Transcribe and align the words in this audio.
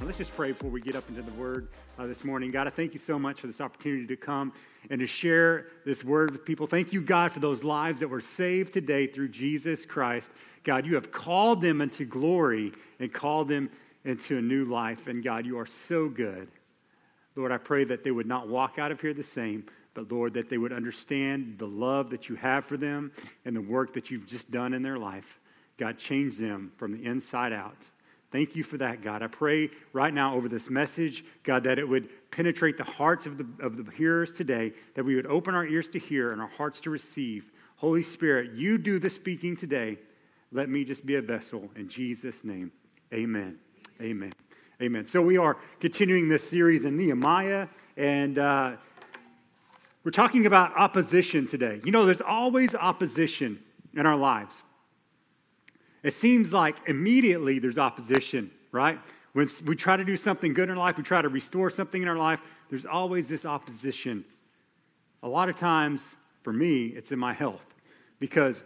Let's 0.00 0.16
just 0.16 0.34
pray 0.36 0.52
before 0.52 0.70
we 0.70 0.80
get 0.80 0.94
up 0.94 1.08
into 1.08 1.22
the 1.22 1.32
word 1.32 1.68
uh, 1.98 2.06
this 2.06 2.22
morning. 2.22 2.52
God, 2.52 2.68
I 2.68 2.70
thank 2.70 2.92
you 2.92 3.00
so 3.00 3.18
much 3.18 3.40
for 3.40 3.48
this 3.48 3.60
opportunity 3.60 4.06
to 4.06 4.16
come 4.16 4.52
and 4.90 5.00
to 5.00 5.06
share 5.06 5.66
this 5.84 6.04
word 6.04 6.30
with 6.30 6.44
people. 6.44 6.68
Thank 6.68 6.92
you, 6.92 7.00
God, 7.00 7.32
for 7.32 7.40
those 7.40 7.64
lives 7.64 8.00
that 8.00 8.08
were 8.08 8.20
saved 8.20 8.72
today 8.72 9.08
through 9.08 9.28
Jesus 9.30 9.84
Christ. 9.84 10.30
God, 10.62 10.86
you 10.86 10.94
have 10.94 11.10
called 11.10 11.60
them 11.60 11.80
into 11.80 12.04
glory 12.04 12.72
and 13.00 13.12
called 13.12 13.48
them 13.48 13.70
into 14.04 14.38
a 14.38 14.40
new 14.40 14.64
life. 14.64 15.08
And 15.08 15.22
God, 15.22 15.44
you 15.44 15.58
are 15.58 15.66
so 15.66 16.08
good. 16.08 16.48
Lord, 17.34 17.50
I 17.50 17.58
pray 17.58 17.82
that 17.84 18.04
they 18.04 18.12
would 18.12 18.26
not 18.26 18.48
walk 18.48 18.78
out 18.78 18.92
of 18.92 19.00
here 19.00 19.12
the 19.12 19.24
same, 19.24 19.66
but 19.94 20.10
Lord, 20.12 20.34
that 20.34 20.48
they 20.48 20.58
would 20.58 20.72
understand 20.72 21.56
the 21.58 21.66
love 21.66 22.10
that 22.10 22.28
you 22.28 22.36
have 22.36 22.64
for 22.64 22.76
them 22.76 23.10
and 23.44 23.54
the 23.54 23.60
work 23.60 23.94
that 23.94 24.10
you've 24.12 24.26
just 24.26 24.50
done 24.50 24.74
in 24.74 24.82
their 24.82 24.98
life. 24.98 25.40
God, 25.76 25.98
change 25.98 26.38
them 26.38 26.72
from 26.76 26.92
the 26.92 27.04
inside 27.04 27.52
out. 27.52 27.76
Thank 28.30 28.54
you 28.54 28.62
for 28.62 28.76
that, 28.76 29.00
God. 29.00 29.22
I 29.22 29.26
pray 29.26 29.70
right 29.94 30.12
now 30.12 30.34
over 30.34 30.48
this 30.48 30.68
message, 30.68 31.24
God, 31.44 31.64
that 31.64 31.78
it 31.78 31.88
would 31.88 32.08
penetrate 32.30 32.76
the 32.76 32.84
hearts 32.84 33.24
of 33.24 33.38
the, 33.38 33.46
of 33.60 33.82
the 33.82 33.90
hearers 33.92 34.32
today, 34.34 34.72
that 34.94 35.04
we 35.04 35.14
would 35.14 35.26
open 35.26 35.54
our 35.54 35.64
ears 35.66 35.88
to 35.90 35.98
hear 35.98 36.32
and 36.32 36.40
our 36.40 36.48
hearts 36.48 36.80
to 36.82 36.90
receive. 36.90 37.50
Holy 37.76 38.02
Spirit, 38.02 38.52
you 38.52 38.76
do 38.76 38.98
the 38.98 39.08
speaking 39.08 39.56
today. 39.56 39.98
Let 40.52 40.68
me 40.68 40.84
just 40.84 41.06
be 41.06 41.14
a 41.14 41.22
vessel. 41.22 41.70
In 41.74 41.88
Jesus' 41.88 42.44
name, 42.44 42.70
amen. 43.14 43.58
Amen. 44.00 44.32
Amen. 44.82 45.06
So 45.06 45.22
we 45.22 45.38
are 45.38 45.56
continuing 45.80 46.28
this 46.28 46.48
series 46.48 46.84
in 46.84 46.96
Nehemiah, 46.96 47.68
and 47.96 48.38
uh, 48.38 48.72
we're 50.04 50.10
talking 50.10 50.46
about 50.46 50.76
opposition 50.76 51.46
today. 51.46 51.80
You 51.82 51.92
know, 51.92 52.04
there's 52.04 52.20
always 52.20 52.74
opposition 52.74 53.58
in 53.94 54.06
our 54.06 54.16
lives. 54.16 54.62
It 56.02 56.12
seems 56.12 56.52
like 56.52 56.76
immediately 56.86 57.58
there's 57.58 57.78
opposition, 57.78 58.50
right? 58.72 58.98
When 59.32 59.48
we 59.66 59.76
try 59.76 59.96
to 59.96 60.04
do 60.04 60.16
something 60.16 60.54
good 60.54 60.68
in 60.68 60.76
our 60.76 60.84
life, 60.84 60.96
we 60.96 61.02
try 61.02 61.22
to 61.22 61.28
restore 61.28 61.70
something 61.70 62.02
in 62.02 62.08
our 62.08 62.16
life, 62.16 62.40
there's 62.70 62.86
always 62.86 63.28
this 63.28 63.44
opposition. 63.44 64.24
A 65.22 65.28
lot 65.28 65.48
of 65.48 65.56
times, 65.56 66.16
for 66.42 66.52
me, 66.52 66.86
it's 66.86 67.12
in 67.12 67.18
my 67.18 67.32
health 67.32 67.64
because 68.20 68.62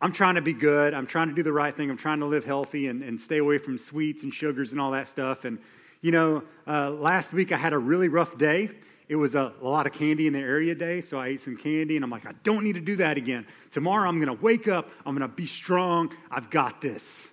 I'm 0.00 0.12
trying 0.12 0.34
to 0.34 0.42
be 0.42 0.52
good. 0.52 0.94
I'm 0.94 1.06
trying 1.06 1.28
to 1.28 1.34
do 1.34 1.42
the 1.42 1.52
right 1.52 1.74
thing. 1.74 1.90
I'm 1.90 1.96
trying 1.96 2.20
to 2.20 2.26
live 2.26 2.44
healthy 2.44 2.88
and, 2.88 3.02
and 3.02 3.20
stay 3.20 3.38
away 3.38 3.58
from 3.58 3.78
sweets 3.78 4.24
and 4.24 4.34
sugars 4.34 4.72
and 4.72 4.80
all 4.80 4.90
that 4.92 5.06
stuff. 5.06 5.44
And, 5.44 5.58
you 6.00 6.10
know, 6.10 6.42
uh, 6.66 6.90
last 6.90 7.32
week 7.32 7.52
I 7.52 7.56
had 7.56 7.72
a 7.72 7.78
really 7.78 8.08
rough 8.08 8.36
day 8.36 8.70
it 9.08 9.16
was 9.16 9.34
a, 9.34 9.52
a, 9.60 9.68
lot 9.68 9.86
of 9.86 9.92
candy 9.92 10.26
in 10.26 10.32
the 10.32 10.38
area 10.38 10.74
day, 10.74 11.00
so 11.00 11.18
I 11.18 11.28
ate 11.28 11.40
some 11.40 11.56
candy, 11.56 11.96
and 11.96 12.04
I'm 12.04 12.10
like, 12.10 12.26
I 12.26 12.32
don't 12.44 12.64
need 12.64 12.74
to 12.74 12.80
do 12.80 12.96
that 12.96 13.16
again. 13.16 13.46
Tomorrow 13.70 14.08
I'm 14.08 14.24
to 14.24 14.32
wake 14.32 14.68
up, 14.68 14.88
I'm 15.04 15.18
to 15.18 15.28
be 15.28 15.46
strong, 15.46 16.14
I've 16.30 16.50
got 16.50 16.80
this. 16.80 17.28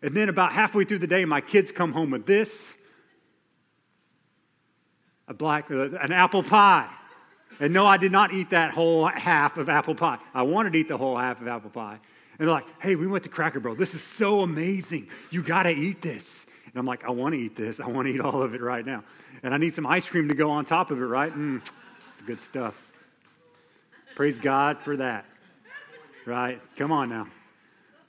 And 0.00 0.14
then 0.14 0.28
about 0.28 0.52
halfway 0.52 0.84
through 0.84 0.98
the 0.98 1.06
day, 1.06 1.24
my 1.24 1.40
kids 1.40 1.72
come 1.72 1.92
home 1.92 2.10
with 2.10 2.26
this 2.26 2.74
a 5.26 5.34
black, 5.34 5.70
uh, 5.70 5.90
an 5.98 6.10
apple 6.10 6.42
pie. 6.42 6.88
And 7.60 7.74
no, 7.74 7.84
I 7.84 7.98
did 7.98 8.12
not 8.12 8.32
eat 8.32 8.50
that 8.50 8.70
whole 8.70 9.06
half 9.06 9.58
of 9.58 9.68
apple 9.68 9.94
pie. 9.94 10.18
I 10.32 10.42
wanted 10.42 10.72
to 10.72 10.78
eat 10.78 10.88
the 10.88 10.96
whole 10.96 11.18
half 11.18 11.40
of 11.42 11.48
apple 11.48 11.68
pie. 11.68 11.98
And 12.38 12.48
they're 12.48 12.54
like, 12.54 12.64
hey, 12.80 12.94
we 12.94 13.06
went 13.06 13.24
to 13.24 13.28
Cracker 13.28 13.60
Barrel. 13.60 13.76
This 13.76 13.94
is 13.94 14.02
so 14.02 14.40
amazing. 14.40 15.08
You 15.30 15.42
got 15.42 15.64
to 15.64 15.70
eat 15.70 16.00
this. 16.00 16.46
And 16.64 16.76
I'm 16.76 16.86
like, 16.86 17.04
I 17.04 17.10
want 17.10 17.34
to 17.34 17.38
eat 17.38 17.56
this. 17.56 17.80
I 17.80 17.88
want 17.88 18.06
to 18.06 18.14
eat 18.14 18.20
all 18.20 18.42
of 18.42 18.54
it 18.54 18.62
right 18.62 18.86
now 18.86 19.04
and 19.42 19.54
I 19.54 19.56
need 19.56 19.74
some 19.74 19.86
ice 19.86 20.08
cream 20.08 20.28
to 20.28 20.34
go 20.34 20.50
on 20.50 20.64
top 20.64 20.90
of 20.90 21.00
it, 21.00 21.04
right? 21.04 21.32
Mm, 21.32 21.68
good 22.26 22.40
stuff. 22.40 22.80
Praise 24.14 24.38
God 24.38 24.78
for 24.80 24.96
that. 24.96 25.24
Right? 26.26 26.60
Come 26.76 26.92
on 26.92 27.08
now. 27.08 27.28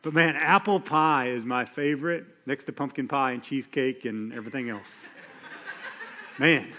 But 0.02 0.14
man, 0.14 0.36
apple 0.36 0.80
pie 0.80 1.30
is 1.30 1.46
my 1.46 1.66
favorite 1.66 2.26
next 2.46 2.66
to 2.66 2.72
pumpkin 2.72 3.08
pie 3.08 3.32
and 3.32 3.44
cheesecake 3.44 4.06
and 4.06 4.34
everything 4.34 4.70
else. 4.70 5.08
Man. 6.38 6.72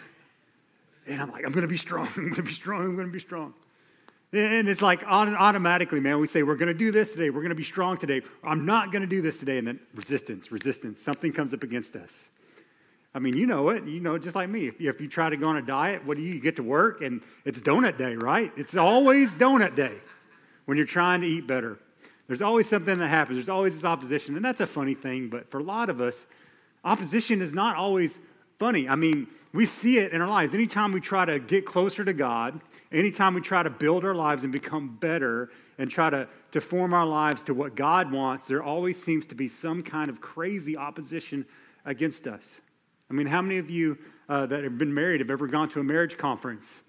And 1.07 1.21
I'm 1.21 1.31
like, 1.31 1.45
I'm 1.45 1.53
going 1.53 1.63
to 1.63 1.69
be 1.69 1.77
strong. 1.77 2.09
I'm 2.17 2.25
going 2.25 2.35
to 2.35 2.43
be 2.43 2.53
strong. 2.53 2.83
I'm 2.83 2.95
going 2.95 3.07
to 3.07 3.13
be 3.13 3.21
strong. 3.21 3.55
And 4.33 4.69
it's 4.69 4.81
like 4.81 5.03
automatically, 5.05 5.99
man, 5.99 6.21
we 6.21 6.29
say, 6.29 6.45
we're 6.45 6.55
going 6.55 6.69
to 6.69 6.75
do 6.75 6.93
this 6.93 7.13
today. 7.13 7.31
We're 7.31 7.41
going 7.41 7.49
to 7.51 7.57
be 7.57 7.65
strong 7.65 7.99
today. 7.99 8.23
I'm 8.45 8.65
not 8.65 8.93
going 8.93 9.03
to 9.03 9.09
do 9.09 9.21
this 9.21 9.39
today. 9.39 9.59
And 9.59 9.67
then 9.67 9.81
resistance, 9.95 10.53
resistance. 10.53 11.01
Something 11.01 11.33
comes 11.33 11.53
up 11.53 11.65
against 11.65 11.97
us. 11.97 12.29
I 13.15 13.19
mean, 13.19 13.37
you 13.37 13.47
know 13.47 13.71
it. 13.71 13.85
You 13.85 14.01
know, 14.01 14.19
just 14.19 14.37
like 14.37 14.49
me. 14.49 14.69
If 14.69 14.81
you, 14.81 14.89
if 14.89 15.01
you 15.01 15.09
try 15.09 15.31
to 15.31 15.37
go 15.37 15.49
on 15.49 15.57
a 15.57 15.63
diet, 15.63 16.07
what 16.07 16.17
do 16.17 16.23
you, 16.23 16.35
you 16.35 16.41
get 16.41 16.57
to 16.57 16.63
work 16.63 17.01
and 17.01 17.23
it's 17.45 17.61
donut 17.61 17.99
day, 17.99 18.15
right? 18.15 18.53
It's 18.57 18.77
always 18.77 19.35
donut 19.35 19.75
day 19.75 19.97
when 20.67 20.77
you're 20.77 20.87
trying 20.87 21.21
to 21.23 21.27
eat 21.27 21.47
better. 21.47 21.79
There's 22.29 22.43
always 22.43 22.69
something 22.69 22.99
that 22.99 23.09
happens. 23.09 23.37
There's 23.37 23.49
always 23.49 23.75
this 23.75 23.85
opposition. 23.85 24.37
And 24.37 24.45
that's 24.45 24.61
a 24.61 24.67
funny 24.67 24.95
thing, 24.95 25.29
but 25.29 25.51
for 25.51 25.59
a 25.59 25.63
lot 25.65 25.91
of 25.91 26.01
us, 26.01 26.27
opposition 26.85 27.43
is 27.43 27.53
not 27.53 27.77
always 27.77 28.21
funny. 28.61 28.89
I 28.89 28.95
mean, 28.95 29.27
we 29.53 29.67
see 29.67 29.99
it 29.99 30.13
in 30.13 30.21
our 30.21 30.29
lives. 30.29 30.55
Anytime 30.55 30.93
we 30.93 31.01
try 31.01 31.25
to 31.25 31.41
get 31.41 31.67
closer 31.67 32.05
to 32.05 32.13
God, 32.13 32.61
anytime 32.93 33.35
we 33.35 33.41
try 33.41 33.65
to 33.65 33.71
build 33.71 34.05
our 34.05 34.15
lives 34.15 34.45
and 34.45 34.53
become 34.53 34.97
better 35.01 35.51
and 35.77 35.91
try 35.91 36.11
to, 36.11 36.29
to 36.53 36.61
form 36.61 36.95
our 36.95 37.07
lives 37.07 37.43
to 37.45 37.55
what 37.55 37.75
God 37.75 38.13
wants, 38.13 38.47
there 38.47 38.63
always 38.63 39.03
seems 39.03 39.27
to 39.27 39.35
be 39.35 39.49
some 39.49 39.83
kind 39.83 40.09
of 40.09 40.21
crazy 40.21 40.77
opposition 40.77 41.47
against 41.85 42.29
us. 42.29 42.61
I 43.11 43.13
mean, 43.13 43.27
how 43.27 43.43
many 43.43 43.59
of 43.59 43.69
you 43.69 43.99
uh, 44.29 44.47
that 44.47 44.63
have 44.63 44.79
been 44.79 44.95
married 44.95 45.21
have 45.21 45.31
ever 45.31 45.49
gone 45.49 45.69
to 45.71 45.81
a 45.81 45.85
marriage 45.85 46.17
conference? 46.17 46.83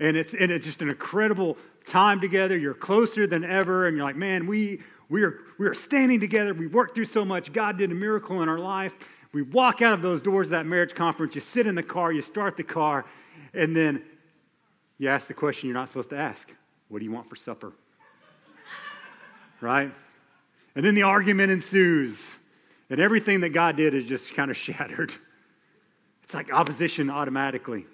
And 0.00 0.16
it's, 0.16 0.34
and 0.34 0.50
it's 0.50 0.64
just 0.64 0.82
an 0.82 0.88
incredible 0.88 1.58
time 1.84 2.20
together. 2.20 2.56
You're 2.56 2.74
closer 2.74 3.26
than 3.26 3.44
ever, 3.44 3.86
and 3.86 3.96
you're 3.96 4.04
like, 4.04 4.16
man, 4.16 4.46
we, 4.46 4.80
we, 5.08 5.22
are, 5.22 5.40
we 5.58 5.66
are 5.66 5.74
standing 5.74 6.20
together. 6.20 6.54
We 6.54 6.66
worked 6.66 6.94
through 6.94 7.04
so 7.06 7.24
much. 7.24 7.52
God 7.52 7.78
did 7.78 7.90
a 7.92 7.94
miracle 7.94 8.42
in 8.42 8.48
our 8.48 8.58
life. 8.58 8.94
We 9.32 9.42
walk 9.42 9.82
out 9.82 9.92
of 9.92 10.02
those 10.02 10.22
doors 10.22 10.48
of 10.48 10.52
that 10.52 10.66
marriage 10.66 10.94
conference. 10.94 11.34
You 11.34 11.40
sit 11.42 11.66
in 11.66 11.74
the 11.74 11.82
car, 11.82 12.10
you 12.10 12.22
start 12.22 12.56
the 12.56 12.64
car, 12.64 13.04
and 13.52 13.76
then 13.76 14.02
you 14.98 15.08
ask 15.08 15.28
the 15.28 15.34
question 15.34 15.68
you're 15.68 15.76
not 15.76 15.88
supposed 15.88 16.10
to 16.10 16.16
ask 16.16 16.50
What 16.88 17.00
do 17.00 17.04
you 17.04 17.12
want 17.12 17.28
for 17.28 17.36
supper? 17.36 17.72
right? 19.60 19.92
And 20.74 20.84
then 20.84 20.94
the 20.94 21.02
argument 21.02 21.50
ensues, 21.50 22.36
and 22.88 23.00
everything 23.00 23.40
that 23.40 23.50
God 23.50 23.76
did 23.76 23.94
is 23.94 24.06
just 24.06 24.34
kind 24.34 24.50
of 24.50 24.56
shattered. 24.56 25.14
It's 26.26 26.34
like 26.34 26.52
opposition 26.52 27.08
automatically. 27.08 27.86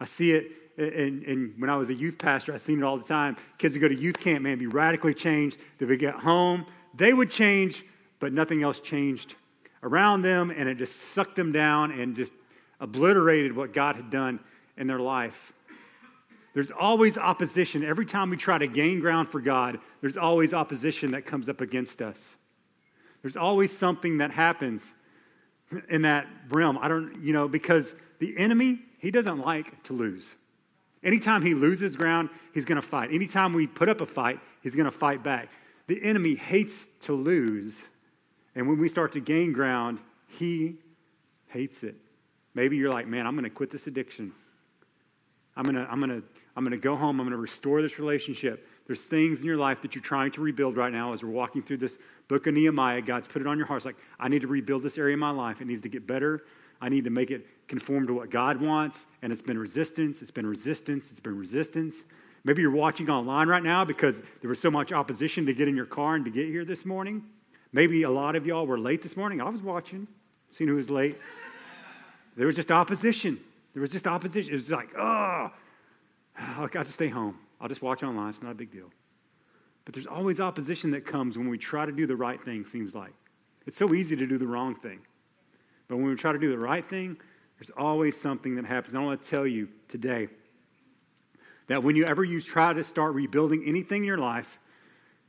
I 0.00 0.04
see 0.04 0.32
it 0.32 0.50
and, 0.76 1.22
and, 1.24 1.54
when 1.58 1.70
I 1.70 1.76
was 1.76 1.90
a 1.90 1.94
youth 1.94 2.18
pastor, 2.18 2.52
I 2.52 2.56
seen 2.56 2.78
it 2.78 2.84
all 2.84 2.96
the 2.96 3.04
time. 3.04 3.36
Kids 3.58 3.74
would 3.74 3.80
go 3.80 3.88
to 3.88 3.94
youth 3.94 4.18
camp, 4.18 4.42
man, 4.42 4.58
be 4.58 4.66
radically 4.66 5.14
changed. 5.14 5.58
They 5.78 5.86
would 5.86 6.00
get 6.00 6.14
home, 6.14 6.66
they 6.94 7.12
would 7.12 7.30
change, 7.30 7.84
but 8.18 8.32
nothing 8.32 8.64
else 8.64 8.80
changed 8.80 9.36
around 9.84 10.22
them, 10.22 10.50
and 10.50 10.68
it 10.68 10.78
just 10.78 10.96
sucked 10.96 11.36
them 11.36 11.52
down 11.52 11.92
and 11.92 12.16
just 12.16 12.32
obliterated 12.80 13.54
what 13.54 13.72
God 13.72 13.94
had 13.94 14.10
done 14.10 14.40
in 14.76 14.88
their 14.88 14.98
life. 14.98 15.52
There's 16.52 16.72
always 16.72 17.16
opposition. 17.16 17.84
Every 17.84 18.06
time 18.06 18.30
we 18.30 18.36
try 18.36 18.58
to 18.58 18.66
gain 18.66 18.98
ground 18.98 19.28
for 19.28 19.40
God, 19.40 19.78
there's 20.00 20.16
always 20.16 20.52
opposition 20.52 21.12
that 21.12 21.26
comes 21.26 21.48
up 21.48 21.60
against 21.60 22.02
us. 22.02 22.34
There's 23.22 23.36
always 23.36 23.76
something 23.76 24.18
that 24.18 24.32
happens 24.32 24.94
in 25.88 26.02
that 26.02 26.26
realm. 26.48 26.78
I 26.80 26.88
don't, 26.88 27.22
you 27.22 27.32
know, 27.32 27.48
because 27.48 27.94
the 28.18 28.36
enemy, 28.36 28.80
he 28.98 29.10
doesn't 29.10 29.38
like 29.38 29.82
to 29.84 29.92
lose. 29.92 30.36
Anytime 31.02 31.42
he 31.42 31.54
loses 31.54 31.96
ground, 31.96 32.28
he's 32.52 32.64
going 32.64 32.80
to 32.80 32.86
fight. 32.86 33.10
Anytime 33.12 33.54
we 33.54 33.66
put 33.66 33.88
up 33.88 34.00
a 34.00 34.06
fight, 34.06 34.38
he's 34.62 34.74
going 34.74 34.84
to 34.84 34.90
fight 34.90 35.22
back. 35.22 35.48
The 35.86 36.02
enemy 36.02 36.34
hates 36.34 36.86
to 37.02 37.14
lose. 37.14 37.82
And 38.54 38.68
when 38.68 38.78
we 38.78 38.88
start 38.88 39.12
to 39.12 39.20
gain 39.20 39.52
ground, 39.52 40.00
he 40.26 40.76
hates 41.48 41.82
it. 41.82 41.96
Maybe 42.54 42.76
you're 42.76 42.92
like, 42.92 43.06
man, 43.06 43.26
I'm 43.26 43.34
going 43.34 43.44
to 43.44 43.50
quit 43.50 43.70
this 43.70 43.86
addiction. 43.86 44.32
I'm 45.56 45.64
going 45.64 45.76
to, 45.76 45.90
I'm 45.90 46.00
going 46.00 46.20
to, 46.20 46.26
I'm 46.56 46.64
going 46.64 46.72
to 46.72 46.82
go 46.82 46.96
home. 46.96 47.20
I'm 47.20 47.26
going 47.26 47.30
to 47.30 47.38
restore 47.38 47.80
this 47.80 47.98
relationship. 47.98 48.66
There's 48.90 49.02
things 49.02 49.38
in 49.38 49.46
your 49.46 49.56
life 49.56 49.82
that 49.82 49.94
you're 49.94 50.02
trying 50.02 50.32
to 50.32 50.40
rebuild 50.40 50.76
right 50.76 50.92
now 50.92 51.12
as 51.12 51.22
we're 51.22 51.30
walking 51.30 51.62
through 51.62 51.76
this 51.76 51.96
book 52.26 52.48
of 52.48 52.54
Nehemiah. 52.54 53.00
God's 53.00 53.28
put 53.28 53.40
it 53.40 53.46
on 53.46 53.56
your 53.56 53.68
heart. 53.68 53.76
It's 53.76 53.86
like, 53.86 53.94
I 54.18 54.26
need 54.26 54.40
to 54.40 54.48
rebuild 54.48 54.82
this 54.82 54.98
area 54.98 55.14
of 55.14 55.20
my 55.20 55.30
life. 55.30 55.60
It 55.60 55.68
needs 55.68 55.82
to 55.82 55.88
get 55.88 56.08
better. 56.08 56.42
I 56.80 56.88
need 56.88 57.04
to 57.04 57.10
make 57.10 57.30
it 57.30 57.46
conform 57.68 58.08
to 58.08 58.14
what 58.14 58.30
God 58.30 58.60
wants. 58.60 59.06
And 59.22 59.32
it's 59.32 59.42
been 59.42 59.58
resistance. 59.58 60.22
It's 60.22 60.32
been 60.32 60.44
resistance. 60.44 61.12
It's 61.12 61.20
been 61.20 61.38
resistance. 61.38 62.02
Maybe 62.42 62.62
you're 62.62 62.72
watching 62.72 63.08
online 63.08 63.46
right 63.46 63.62
now 63.62 63.84
because 63.84 64.24
there 64.40 64.48
was 64.48 64.58
so 64.58 64.72
much 64.72 64.90
opposition 64.90 65.46
to 65.46 65.54
get 65.54 65.68
in 65.68 65.76
your 65.76 65.86
car 65.86 66.16
and 66.16 66.24
to 66.24 66.30
get 66.32 66.46
here 66.46 66.64
this 66.64 66.84
morning. 66.84 67.22
Maybe 67.72 68.02
a 68.02 68.10
lot 68.10 68.34
of 68.34 68.44
y'all 68.44 68.66
were 68.66 68.76
late 68.76 69.02
this 69.02 69.16
morning. 69.16 69.40
I 69.40 69.48
was 69.50 69.62
watching, 69.62 70.08
seeing 70.50 70.66
who 70.66 70.74
was 70.74 70.90
late. 70.90 71.16
There 72.36 72.48
was 72.48 72.56
just 72.56 72.72
opposition. 72.72 73.38
There 73.72 73.82
was 73.82 73.92
just 73.92 74.08
opposition. 74.08 74.52
It 74.52 74.56
was 74.56 74.68
like, 74.68 74.88
oh, 74.98 75.52
I 76.36 76.66
got 76.72 76.86
to 76.86 76.92
stay 76.92 77.06
home. 77.06 77.38
I'll 77.60 77.68
just 77.68 77.82
watch 77.82 78.02
online. 78.02 78.30
It's 78.30 78.42
not 78.42 78.52
a 78.52 78.54
big 78.54 78.70
deal. 78.70 78.90
But 79.84 79.94
there's 79.94 80.06
always 80.06 80.40
opposition 80.40 80.92
that 80.92 81.06
comes 81.06 81.36
when 81.36 81.48
we 81.48 81.58
try 81.58 81.86
to 81.86 81.92
do 81.92 82.06
the 82.06 82.16
right 82.16 82.42
thing, 82.42 82.64
seems 82.64 82.94
like. 82.94 83.12
It's 83.66 83.76
so 83.76 83.94
easy 83.94 84.16
to 84.16 84.26
do 84.26 84.38
the 84.38 84.46
wrong 84.46 84.74
thing. 84.74 85.00
But 85.88 85.96
when 85.96 86.06
we 86.06 86.14
try 86.14 86.32
to 86.32 86.38
do 86.38 86.50
the 86.50 86.58
right 86.58 86.88
thing, 86.88 87.18
there's 87.58 87.70
always 87.76 88.18
something 88.18 88.54
that 88.56 88.64
happens. 88.64 88.94
I 88.94 89.00
want 89.00 89.22
to 89.22 89.28
tell 89.28 89.46
you 89.46 89.68
today 89.88 90.28
that 91.66 91.82
when 91.82 91.96
you 91.96 92.04
ever 92.06 92.24
you 92.24 92.40
try 92.40 92.72
to 92.72 92.82
start 92.82 93.14
rebuilding 93.14 93.64
anything 93.66 93.98
in 93.98 94.04
your 94.04 94.18
life, 94.18 94.58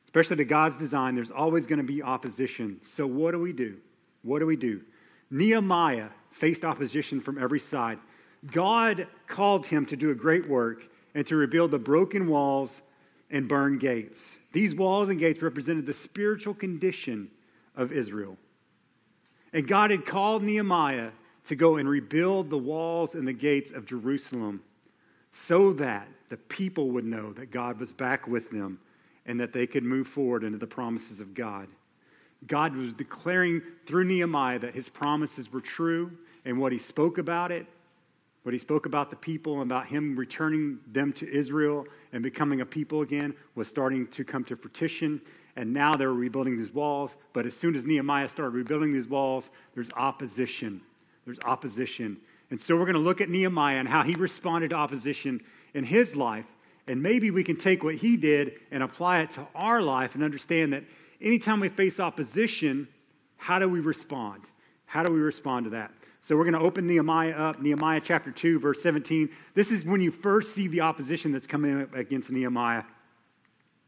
especially 0.05 0.37
to 0.37 0.45
God's 0.45 0.77
design, 0.77 1.15
there's 1.15 1.31
always 1.31 1.67
going 1.67 1.79
to 1.79 1.83
be 1.83 2.01
opposition. 2.01 2.77
So 2.83 3.05
what 3.05 3.31
do 3.31 3.39
we 3.39 3.53
do? 3.53 3.77
What 4.23 4.39
do 4.39 4.45
we 4.45 4.55
do? 4.55 4.81
Nehemiah 5.29 6.09
faced 6.31 6.63
opposition 6.63 7.21
from 7.21 7.41
every 7.41 7.59
side. 7.59 7.99
God 8.45 9.07
called 9.27 9.67
him 9.67 9.85
to 9.87 9.95
do 9.95 10.11
a 10.11 10.15
great 10.15 10.47
work 10.47 10.87
and 11.13 11.25
to 11.27 11.35
rebuild 11.35 11.71
the 11.71 11.79
broken 11.79 12.27
walls 12.27 12.81
and 13.29 13.47
burn 13.47 13.77
gates. 13.77 14.37
These 14.51 14.75
walls 14.75 15.09
and 15.09 15.19
gates 15.19 15.41
represented 15.41 15.85
the 15.85 15.93
spiritual 15.93 16.53
condition 16.53 17.29
of 17.75 17.91
Israel. 17.91 18.37
And 19.53 19.67
God 19.67 19.91
had 19.91 20.05
called 20.05 20.43
Nehemiah 20.43 21.11
to 21.45 21.55
go 21.55 21.77
and 21.77 21.87
rebuild 21.87 22.49
the 22.49 22.57
walls 22.57 23.15
and 23.15 23.27
the 23.27 23.33
gates 23.33 23.71
of 23.71 23.85
Jerusalem 23.85 24.61
so 25.31 25.73
that 25.73 26.07
the 26.29 26.37
people 26.37 26.91
would 26.91 27.05
know 27.05 27.33
that 27.33 27.51
God 27.51 27.79
was 27.79 27.91
back 27.91 28.27
with 28.27 28.51
them 28.51 28.79
and 29.25 29.39
that 29.39 29.53
they 29.53 29.67
could 29.67 29.83
move 29.83 30.07
forward 30.07 30.43
into 30.43 30.57
the 30.57 30.67
promises 30.67 31.19
of 31.19 31.33
God. 31.33 31.67
God 32.47 32.75
was 32.75 32.95
declaring 32.95 33.61
through 33.85 34.05
Nehemiah 34.05 34.59
that 34.59 34.73
his 34.73 34.89
promises 34.89 35.51
were 35.51 35.61
true 35.61 36.11
and 36.43 36.59
what 36.59 36.71
he 36.71 36.79
spoke 36.79 37.17
about 37.17 37.51
it, 37.51 37.67
what 38.43 38.53
he 38.53 38.59
spoke 38.59 38.85
about 38.85 39.09
the 39.09 39.15
people, 39.15 39.61
and 39.61 39.71
about 39.71 39.87
him 39.87 40.15
returning 40.15 40.79
them 40.91 41.13
to 41.13 41.31
Israel 41.31 41.85
and 42.11 42.23
becoming 42.23 42.61
a 42.61 42.65
people 42.65 43.01
again, 43.01 43.35
was 43.55 43.67
starting 43.67 44.07
to 44.07 44.23
come 44.23 44.43
to 44.45 44.55
fruition. 44.55 45.21
And 45.55 45.73
now 45.73 45.95
they're 45.95 46.13
rebuilding 46.13 46.57
these 46.57 46.73
walls. 46.73 47.15
But 47.33 47.45
as 47.45 47.55
soon 47.55 47.75
as 47.75 47.85
Nehemiah 47.85 48.29
started 48.29 48.55
rebuilding 48.55 48.93
these 48.93 49.07
walls, 49.07 49.49
there's 49.75 49.91
opposition. 49.93 50.81
There's 51.25 51.39
opposition. 51.45 52.17
And 52.49 52.59
so 52.59 52.75
we're 52.75 52.85
going 52.85 52.95
to 52.95 52.99
look 52.99 53.21
at 53.21 53.29
Nehemiah 53.29 53.77
and 53.77 53.87
how 53.87 54.03
he 54.03 54.13
responded 54.15 54.71
to 54.71 54.75
opposition 54.75 55.41
in 55.73 55.83
his 55.83 56.15
life. 56.15 56.45
And 56.87 57.01
maybe 57.01 57.31
we 57.31 57.43
can 57.43 57.57
take 57.57 57.83
what 57.83 57.95
he 57.95 58.17
did 58.17 58.53
and 58.71 58.81
apply 58.81 59.19
it 59.19 59.31
to 59.31 59.47
our 59.53 59.81
life 59.81 60.15
and 60.15 60.23
understand 60.23 60.73
that 60.73 60.83
anytime 61.21 61.59
we 61.59 61.69
face 61.69 61.99
opposition, 61.99 62.87
how 63.37 63.59
do 63.59 63.69
we 63.69 63.79
respond? 63.79 64.43
How 64.85 65.03
do 65.03 65.13
we 65.13 65.19
respond 65.19 65.65
to 65.65 65.69
that? 65.71 65.91
So 66.21 66.37
we're 66.37 66.43
going 66.43 66.53
to 66.53 66.59
open 66.59 66.85
Nehemiah 66.85 67.31
up, 67.31 67.61
Nehemiah 67.61 68.01
chapter 68.03 68.31
2, 68.31 68.59
verse 68.59 68.81
17. 68.81 69.29
This 69.55 69.71
is 69.71 69.85
when 69.85 70.01
you 70.01 70.11
first 70.11 70.53
see 70.53 70.67
the 70.67 70.81
opposition 70.81 71.31
that's 71.31 71.47
coming 71.47 71.81
up 71.81 71.95
against 71.95 72.31
Nehemiah. 72.31 72.83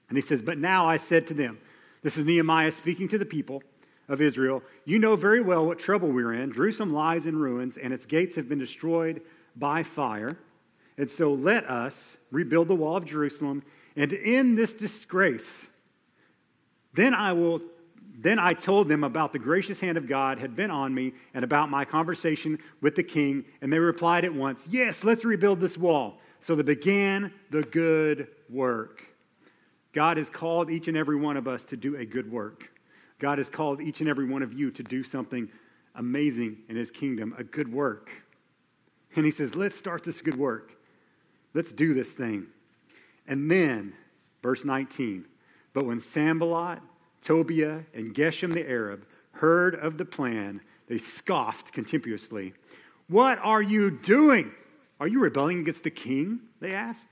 And 0.10 0.18
he 0.18 0.22
says, 0.22 0.42
But 0.42 0.58
now 0.58 0.88
I 0.88 0.98
said 0.98 1.28
to 1.28 1.34
them, 1.34 1.60
this 2.02 2.18
is 2.18 2.26
Nehemiah 2.26 2.72
speaking 2.72 3.08
to 3.10 3.18
the 3.18 3.26
people 3.26 3.64
of 4.10 4.20
Israel, 4.20 4.62
you 4.84 5.00
know 5.00 5.16
very 5.16 5.42
well 5.42 5.66
what 5.66 5.80
trouble 5.80 6.10
we're 6.10 6.34
in. 6.34 6.52
Jerusalem 6.52 6.92
lies 6.92 7.26
in 7.26 7.38
ruins, 7.38 7.78
and 7.78 7.94
its 7.94 8.06
gates 8.06 8.36
have 8.36 8.50
been 8.50 8.60
destroyed 8.60 9.22
by 9.56 9.84
fire. 9.84 10.38
And 10.98 11.10
so 11.10 11.32
let 11.32 11.70
us 11.70 12.18
rebuild 12.32 12.68
the 12.68 12.76
wall 12.76 12.98
of 12.98 13.06
Jerusalem 13.06 13.64
and 13.96 14.12
end 14.12 14.58
this 14.58 14.74
disgrace 14.74 15.68
then 16.94 17.14
I 17.14 17.34
will 17.34 17.62
then 18.16 18.38
I 18.38 18.54
told 18.54 18.90
them 18.90 19.04
about 19.04 19.34
the 19.34 19.40
gracious 19.40 19.80
hand 19.80 19.98
of 19.98 20.08
God 20.08 20.38
had 20.38 20.56
been 20.56 20.70
on 20.70 20.94
me 20.94 21.14
and 21.34 21.44
about 21.44 21.70
my 21.70 21.84
conversation 21.84 22.60
with 22.80 22.96
the 22.96 23.04
king, 23.04 23.44
and 23.62 23.74
they 23.74 23.80
replied 23.80 24.24
at 24.24 24.34
once, 24.34 24.68
Yes, 24.70 25.04
let's 25.04 25.26
rebuild 25.26 25.60
this 25.60 25.78
wall. 25.78 26.20
So 26.40 26.56
they 26.56 26.64
began 26.64 27.34
the 27.50 27.64
good 27.64 28.28
work. 28.50 29.04
God 29.94 30.18
has 30.18 30.30
called 30.30 30.70
each 30.70 30.88
and 30.88 30.98
every 30.98 31.16
one 31.16 31.38
of 31.38 31.48
us 31.48 31.64
to 31.66 31.78
do 31.78 31.96
a 31.96 32.06
good 32.06 32.32
work. 32.32 32.72
God 33.20 33.38
has 33.38 33.50
called 33.50 33.82
each 33.82 34.02
and 34.02 34.10
every 34.10 34.26
one 34.26 34.44
of 34.44 34.54
you 34.54 34.70
to 34.72 34.84
do 34.84 35.04
something 35.04 35.50
amazing 35.96 36.58
in 36.68 36.76
his 36.76 36.92
kingdom, 36.92 37.34
a 37.38 37.44
good 37.44 37.72
work. 37.72 38.10
And 39.16 39.26
he 39.26 39.32
says, 39.32 39.56
Let's 39.56 39.78
start 39.78 40.04
this 40.04 40.22
good 40.22 40.38
work. 40.38 40.76
Let's 41.54 41.72
do 41.72 41.94
this 41.94 42.12
thing. 42.12 42.48
And 43.28 43.50
then, 43.50 43.94
verse 44.42 44.66
19, 44.66 45.26
but 45.74 45.86
when 45.86 46.00
Sanballat, 46.00 46.80
Tobiah, 47.24 47.80
and 47.94 48.14
Geshem 48.14 48.54
the 48.54 48.70
Arab 48.70 49.08
heard 49.32 49.76
of 49.76 49.98
the 49.98 50.06
plan, 50.06 50.62
they 50.88 50.98
scoffed 50.98 51.74
contemptuously. 51.74 52.54
What 53.08 53.40
are 53.40 53.62
you 53.62 53.90
doing? 53.90 54.52
Are 55.00 55.08
you 55.08 55.20
rebelling 55.20 55.60
against 55.60 55.84
the 55.84 55.90
king? 55.90 56.42
They 56.60 56.74
asked. 56.74 57.10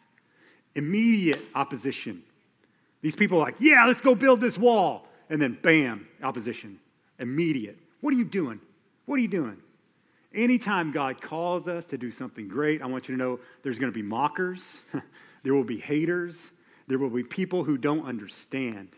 Immediate 0.76 1.42
opposition. 1.56 2.24
These 3.02 3.16
people 3.16 3.40
are 3.40 3.46
like, 3.46 3.56
yeah, 3.60 3.86
let's 3.88 4.02
go 4.02 4.14
build 4.14 4.42
this 4.42 4.58
wall. 4.58 5.08
And 5.30 5.42
then 5.42 5.58
bam, 5.62 6.08
opposition. 6.22 6.80
Immediate. 7.20 7.78
What 8.02 8.14
are 8.14 8.18
you 8.18 8.26
doing? 8.26 8.60
What 9.06 9.16
are 9.16 9.22
you 9.22 9.28
doing? 9.28 9.58
Anytime 10.34 10.92
God 10.92 11.22
calls 11.22 11.68
us 11.68 11.86
to 11.86 11.98
do 11.98 12.12
something 12.12 12.48
great, 12.48 12.82
I 12.82 12.86
want 12.86 13.10
you 13.10 13.16
to 13.16 13.22
know 13.22 13.40
there's 13.64 13.80
going 13.80 13.92
to 13.92 13.96
be 13.96 14.04
mockers, 14.04 14.82
there 15.44 15.54
will 15.54 15.66
be 15.66 15.80
haters, 15.80 16.52
there 16.88 16.98
will 16.98 17.10
be 17.10 17.24
people 17.24 17.64
who 17.64 17.78
don't 17.78 18.06
understand. 18.06 18.90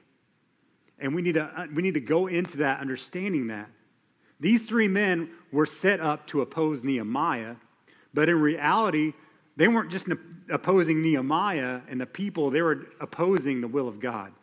And 1.00 1.14
we 1.16 1.22
need 1.22 1.34
to, 1.34 1.44
uh, 1.44 1.68
we 1.74 1.82
need 1.82 1.96
to 1.96 2.00
go 2.00 2.28
into 2.28 2.58
that 2.58 2.80
understanding 2.80 3.48
that. 3.48 3.70
These 4.40 4.64
three 4.64 4.88
men 4.88 5.30
were 5.52 5.66
set 5.66 6.00
up 6.00 6.28
to 6.28 6.42
oppose 6.42 6.84
Nehemiah, 6.84 7.56
but 8.14 8.30
in 8.30 8.40
reality, 8.40 9.14
they 9.56 9.68
weren't 9.68 9.92
just 9.92 10.08
opposing 10.50 11.02
Nehemiah 11.02 11.82
and 11.88 12.02
the 12.02 12.06
people, 12.06 12.50
they 12.50 12.62
were 12.62 12.88
opposing 13.00 13.62
the 13.62 13.68
will 13.68 13.88
of 13.88 14.00
God. 14.00 14.34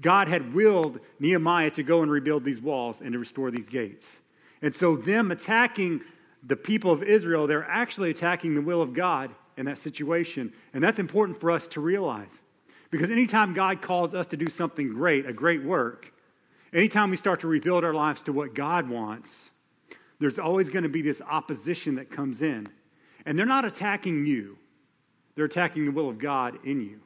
God 0.00 0.28
had 0.28 0.54
willed 0.54 0.98
Nehemiah 1.20 1.70
to 1.72 1.82
go 1.82 2.02
and 2.02 2.10
rebuild 2.10 2.44
these 2.44 2.60
walls 2.60 3.00
and 3.00 3.12
to 3.12 3.18
restore 3.18 3.50
these 3.50 3.68
gates. 3.68 4.20
And 4.60 4.74
so, 4.74 4.96
them 4.96 5.30
attacking 5.30 6.02
the 6.42 6.56
people 6.56 6.90
of 6.90 7.02
Israel, 7.02 7.46
they're 7.46 7.68
actually 7.68 8.10
attacking 8.10 8.54
the 8.54 8.60
will 8.60 8.82
of 8.82 8.92
God 8.92 9.30
in 9.56 9.66
that 9.66 9.78
situation. 9.78 10.52
And 10.72 10.82
that's 10.82 10.98
important 10.98 11.40
for 11.40 11.50
us 11.50 11.68
to 11.68 11.80
realize. 11.80 12.42
Because 12.90 13.10
anytime 13.10 13.54
God 13.54 13.82
calls 13.82 14.14
us 14.14 14.26
to 14.28 14.36
do 14.36 14.46
something 14.46 14.92
great, 14.92 15.26
a 15.26 15.32
great 15.32 15.62
work, 15.62 16.12
anytime 16.72 17.10
we 17.10 17.16
start 17.16 17.40
to 17.40 17.48
rebuild 17.48 17.84
our 17.84 17.94
lives 17.94 18.22
to 18.22 18.32
what 18.32 18.54
God 18.54 18.88
wants, 18.88 19.50
there's 20.20 20.38
always 20.38 20.68
going 20.68 20.84
to 20.84 20.88
be 20.88 21.02
this 21.02 21.20
opposition 21.22 21.96
that 21.96 22.10
comes 22.10 22.42
in. 22.42 22.66
And 23.26 23.38
they're 23.38 23.46
not 23.46 23.64
attacking 23.64 24.26
you, 24.26 24.58
they're 25.34 25.46
attacking 25.46 25.86
the 25.86 25.92
will 25.92 26.08
of 26.08 26.18
God 26.18 26.58
in 26.64 26.80
you. 26.80 27.00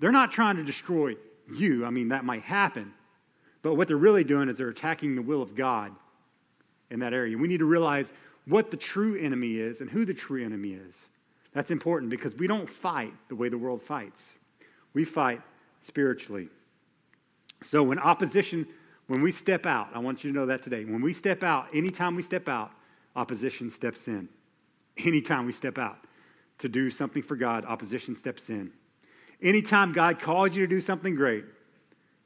They're 0.00 0.12
not 0.12 0.32
trying 0.32 0.56
to 0.56 0.64
destroy 0.64 1.16
you. 1.50 1.86
I 1.86 1.90
mean, 1.90 2.08
that 2.08 2.24
might 2.24 2.42
happen. 2.42 2.92
But 3.62 3.76
what 3.76 3.88
they're 3.88 3.96
really 3.96 4.24
doing 4.24 4.48
is 4.48 4.58
they're 4.58 4.68
attacking 4.68 5.14
the 5.14 5.22
will 5.22 5.40
of 5.40 5.54
God 5.54 5.92
in 6.90 7.00
that 7.00 7.14
area. 7.14 7.38
We 7.38 7.48
need 7.48 7.58
to 7.58 7.64
realize 7.64 8.12
what 8.46 8.70
the 8.70 8.76
true 8.76 9.18
enemy 9.18 9.56
is 9.56 9.80
and 9.80 9.88
who 9.88 10.04
the 10.04 10.12
true 10.12 10.44
enemy 10.44 10.72
is. 10.72 11.08
That's 11.52 11.70
important 11.70 12.10
because 12.10 12.34
we 12.34 12.46
don't 12.46 12.68
fight 12.68 13.14
the 13.28 13.36
way 13.36 13.48
the 13.48 13.56
world 13.56 13.82
fights. 13.82 14.34
We 14.94 15.04
fight 15.04 15.42
spiritually. 15.82 16.48
So 17.62 17.82
when 17.82 17.98
opposition, 17.98 18.66
when 19.06 19.20
we 19.20 19.32
step 19.32 19.66
out, 19.66 19.88
I 19.94 19.98
want 19.98 20.24
you 20.24 20.30
to 20.32 20.38
know 20.38 20.46
that 20.46 20.62
today. 20.62 20.84
When 20.84 21.02
we 21.02 21.12
step 21.12 21.42
out, 21.42 21.66
anytime 21.74 22.14
we 22.14 22.22
step 22.22 22.48
out, 22.48 22.70
opposition 23.16 23.70
steps 23.70 24.08
in. 24.08 24.28
Anytime 24.96 25.46
we 25.46 25.52
step 25.52 25.76
out 25.76 25.98
to 26.58 26.68
do 26.68 26.88
something 26.90 27.22
for 27.22 27.36
God, 27.36 27.64
opposition 27.64 28.14
steps 28.14 28.48
in. 28.48 28.72
Anytime 29.42 29.92
God 29.92 30.20
calls 30.20 30.54
you 30.54 30.66
to 30.66 30.68
do 30.68 30.80
something 30.80 31.14
great, 31.14 31.44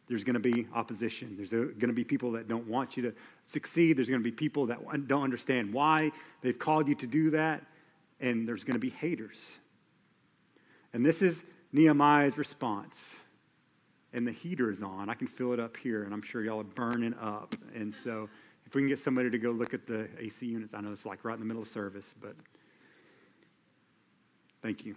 there's 0.09 0.25
going 0.25 0.35
to 0.35 0.41
be 0.41 0.67
opposition. 0.75 1.35
There's 1.37 1.51
going 1.51 1.79
to 1.79 1.93
be 1.93 2.05
people 2.05 2.33
that 2.33 2.49
don't 2.49 2.67
want 2.67 2.97
you 2.97 3.03
to 3.05 3.15
succeed. 3.47 3.97
There's 3.97 4.09
going 4.09 4.21
to 4.21 4.25
be 4.25 4.33
people 4.33 4.67
that 4.67 4.81
don't 5.07 5.23
understand 5.23 5.73
why 5.73 6.13
they've 6.43 6.59
called 6.59 6.89
you 6.89 6.95
to 6.97 7.07
do 7.07 7.31
that. 7.31 7.65
And 8.21 8.49
there's 8.49 8.65
going 8.65 8.75
to 8.75 8.81
be 8.81 8.91
haters. 8.91 9.59
And 10.93 11.05
this 11.05 11.23
is 11.23 11.45
Nehemiah's 11.73 12.39
response. 12.39 13.17
And 14.13 14.27
the 14.27 14.33
heater 14.33 14.71
is 14.71 14.83
on. 14.83 15.11
I 15.11 15.15
can 15.15 15.27
feel 15.27 15.53
it 15.53 15.61
up 15.61 15.77
here, 15.77 16.05
and 16.05 16.15
I'm 16.15 16.23
sure 16.23 16.43
y'all 16.43 16.61
are 16.61 16.65
burning 16.65 17.15
up. 17.21 17.55
And 17.75 17.93
so, 17.93 18.29
if 18.67 18.75
we 18.75 18.81
can 18.81 18.89
get 18.89 18.99
somebody 18.99 19.29
to 19.31 19.39
go 19.39 19.51
look 19.51 19.75
at 19.75 19.87
the 19.87 20.09
AC 20.19 20.47
units, 20.47 20.75
I 20.75 20.81
know 20.81 20.93
it's 20.93 21.07
like 21.07 21.25
right 21.25 21.35
in 21.35 21.41
the 21.41 21.47
middle 21.47 21.63
of 21.63 21.69
service, 21.69 22.15
but 22.21 22.35
thank 24.63 24.85
you. 24.85 24.95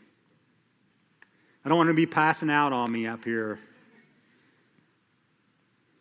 I 1.63 1.69
don't 1.69 1.77
want 1.77 1.87
to 1.87 1.93
be 1.93 2.05
passing 2.05 2.49
out 2.49 2.73
on 2.73 2.91
me 2.91 3.05
up 3.05 3.23
here. 3.23 3.59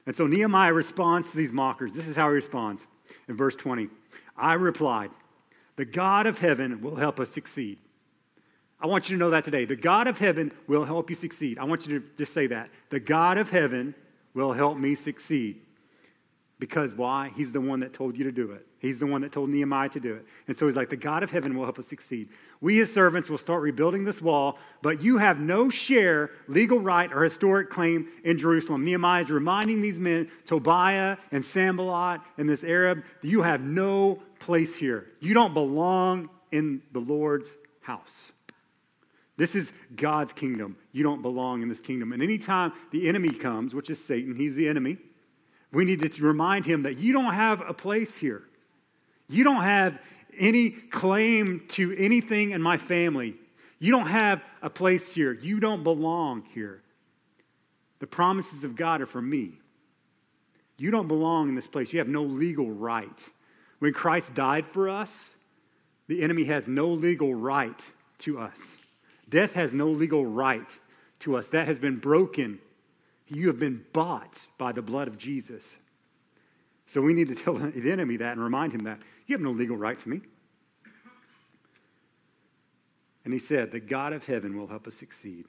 And 0.06 0.16
so 0.16 0.26
Nehemiah 0.26 0.72
responds 0.72 1.30
to 1.30 1.36
these 1.36 1.52
mockers. 1.52 1.94
This 1.94 2.08
is 2.08 2.16
how 2.16 2.28
he 2.28 2.34
responds 2.34 2.84
in 3.28 3.36
verse 3.36 3.54
20. 3.54 3.88
I 4.36 4.54
replied, 4.54 5.10
The 5.76 5.84
God 5.84 6.26
of 6.26 6.38
heaven 6.38 6.80
will 6.80 6.96
help 6.96 7.20
us 7.20 7.30
succeed. 7.30 7.78
I 8.80 8.86
want 8.86 9.08
you 9.08 9.16
to 9.16 9.20
know 9.20 9.30
that 9.30 9.44
today. 9.44 9.64
The 9.64 9.76
God 9.76 10.06
of 10.06 10.18
heaven 10.18 10.52
will 10.66 10.84
help 10.84 11.10
you 11.10 11.16
succeed. 11.16 11.58
I 11.58 11.64
want 11.64 11.86
you 11.86 12.00
to 12.00 12.06
just 12.16 12.32
say 12.32 12.46
that. 12.46 12.70
The 12.88 13.00
God 13.00 13.36
of 13.36 13.50
heaven 13.50 13.94
will 14.34 14.52
help 14.52 14.78
me 14.78 14.94
succeed. 14.94 15.60
Because 16.58 16.94
why? 16.94 17.32
He's 17.34 17.52
the 17.52 17.60
one 17.60 17.80
that 17.80 17.94
told 17.94 18.18
you 18.18 18.24
to 18.24 18.32
do 18.32 18.52
it. 18.52 18.66
He's 18.78 18.98
the 18.98 19.06
one 19.06 19.22
that 19.22 19.32
told 19.32 19.48
Nehemiah 19.48 19.88
to 19.90 20.00
do 20.00 20.14
it. 20.14 20.26
And 20.46 20.56
so 20.56 20.66
he's 20.66 20.76
like, 20.76 20.90
the 20.90 20.96
God 20.96 21.22
of 21.22 21.30
heaven 21.30 21.56
will 21.56 21.64
help 21.64 21.78
us 21.78 21.86
succeed. 21.86 22.28
We, 22.60 22.76
his 22.76 22.92
servants, 22.92 23.30
will 23.30 23.38
start 23.38 23.62
rebuilding 23.62 24.04
this 24.04 24.20
wall, 24.20 24.58
but 24.82 25.02
you 25.02 25.18
have 25.18 25.38
no 25.38 25.70
share, 25.70 26.30
legal 26.48 26.78
right, 26.78 27.10
or 27.12 27.24
historic 27.24 27.70
claim 27.70 28.08
in 28.24 28.36
Jerusalem. 28.36 28.84
Nehemiah 28.84 29.22
is 29.22 29.30
reminding 29.30 29.80
these 29.80 29.98
men, 29.98 30.30
Tobiah 30.44 31.16
and 31.32 31.44
Sanballat 31.44 32.20
and 32.36 32.48
this 32.48 32.62
Arab, 32.62 33.04
you 33.22 33.42
have 33.42 33.62
no 33.62 34.22
place 34.38 34.76
here. 34.76 35.06
You 35.20 35.34
don't 35.34 35.54
belong 35.54 36.28
in 36.52 36.82
the 36.92 37.00
Lord's 37.00 37.48
house. 37.80 38.32
This 39.40 39.54
is 39.54 39.72
God's 39.96 40.34
kingdom. 40.34 40.76
You 40.92 41.02
don't 41.02 41.22
belong 41.22 41.62
in 41.62 41.70
this 41.70 41.80
kingdom. 41.80 42.12
And 42.12 42.22
anytime 42.22 42.74
the 42.90 43.08
enemy 43.08 43.30
comes, 43.30 43.74
which 43.74 43.88
is 43.88 43.98
Satan, 43.98 44.36
he's 44.36 44.54
the 44.54 44.68
enemy, 44.68 44.98
we 45.72 45.86
need 45.86 46.12
to 46.12 46.22
remind 46.22 46.66
him 46.66 46.82
that 46.82 46.98
you 46.98 47.14
don't 47.14 47.32
have 47.32 47.62
a 47.66 47.72
place 47.72 48.18
here. 48.18 48.42
You 49.30 49.42
don't 49.42 49.62
have 49.62 49.98
any 50.38 50.68
claim 50.68 51.64
to 51.68 51.96
anything 51.96 52.50
in 52.50 52.60
my 52.60 52.76
family. 52.76 53.34
You 53.78 53.92
don't 53.92 54.08
have 54.08 54.42
a 54.60 54.68
place 54.68 55.14
here. 55.14 55.32
You 55.32 55.58
don't 55.58 55.84
belong 55.84 56.44
here. 56.52 56.82
The 58.00 58.06
promises 58.06 58.62
of 58.62 58.76
God 58.76 59.00
are 59.00 59.06
for 59.06 59.22
me. 59.22 59.52
You 60.76 60.90
don't 60.90 61.08
belong 61.08 61.48
in 61.48 61.54
this 61.54 61.66
place. 61.66 61.94
You 61.94 61.98
have 62.00 62.08
no 62.08 62.24
legal 62.24 62.70
right. 62.70 63.30
When 63.78 63.94
Christ 63.94 64.34
died 64.34 64.66
for 64.66 64.90
us, 64.90 65.34
the 66.08 66.20
enemy 66.20 66.44
has 66.44 66.68
no 66.68 66.88
legal 66.88 67.34
right 67.34 67.90
to 68.18 68.38
us. 68.38 68.60
Death 69.30 69.52
has 69.52 69.72
no 69.72 69.88
legal 69.88 70.26
right 70.26 70.78
to 71.20 71.36
us. 71.36 71.48
That 71.48 71.68
has 71.68 71.78
been 71.78 71.96
broken. 71.96 72.58
You 73.28 73.46
have 73.46 73.58
been 73.58 73.84
bought 73.92 74.46
by 74.58 74.72
the 74.72 74.82
blood 74.82 75.08
of 75.08 75.16
Jesus. 75.16 75.78
So 76.86 77.00
we 77.00 77.14
need 77.14 77.28
to 77.28 77.34
tell 77.34 77.54
the 77.54 77.90
enemy 77.90 78.16
that 78.18 78.32
and 78.32 78.42
remind 78.42 78.72
him 78.72 78.80
that. 78.80 78.98
You 79.26 79.34
have 79.34 79.40
no 79.40 79.52
legal 79.52 79.76
right 79.76 79.98
to 79.98 80.08
me. 80.08 80.20
And 83.24 83.32
he 83.32 83.38
said, 83.38 83.70
The 83.70 83.80
God 83.80 84.12
of 84.12 84.26
heaven 84.26 84.58
will 84.58 84.66
help 84.66 84.86
us 84.86 84.94
succeed. 84.94 85.44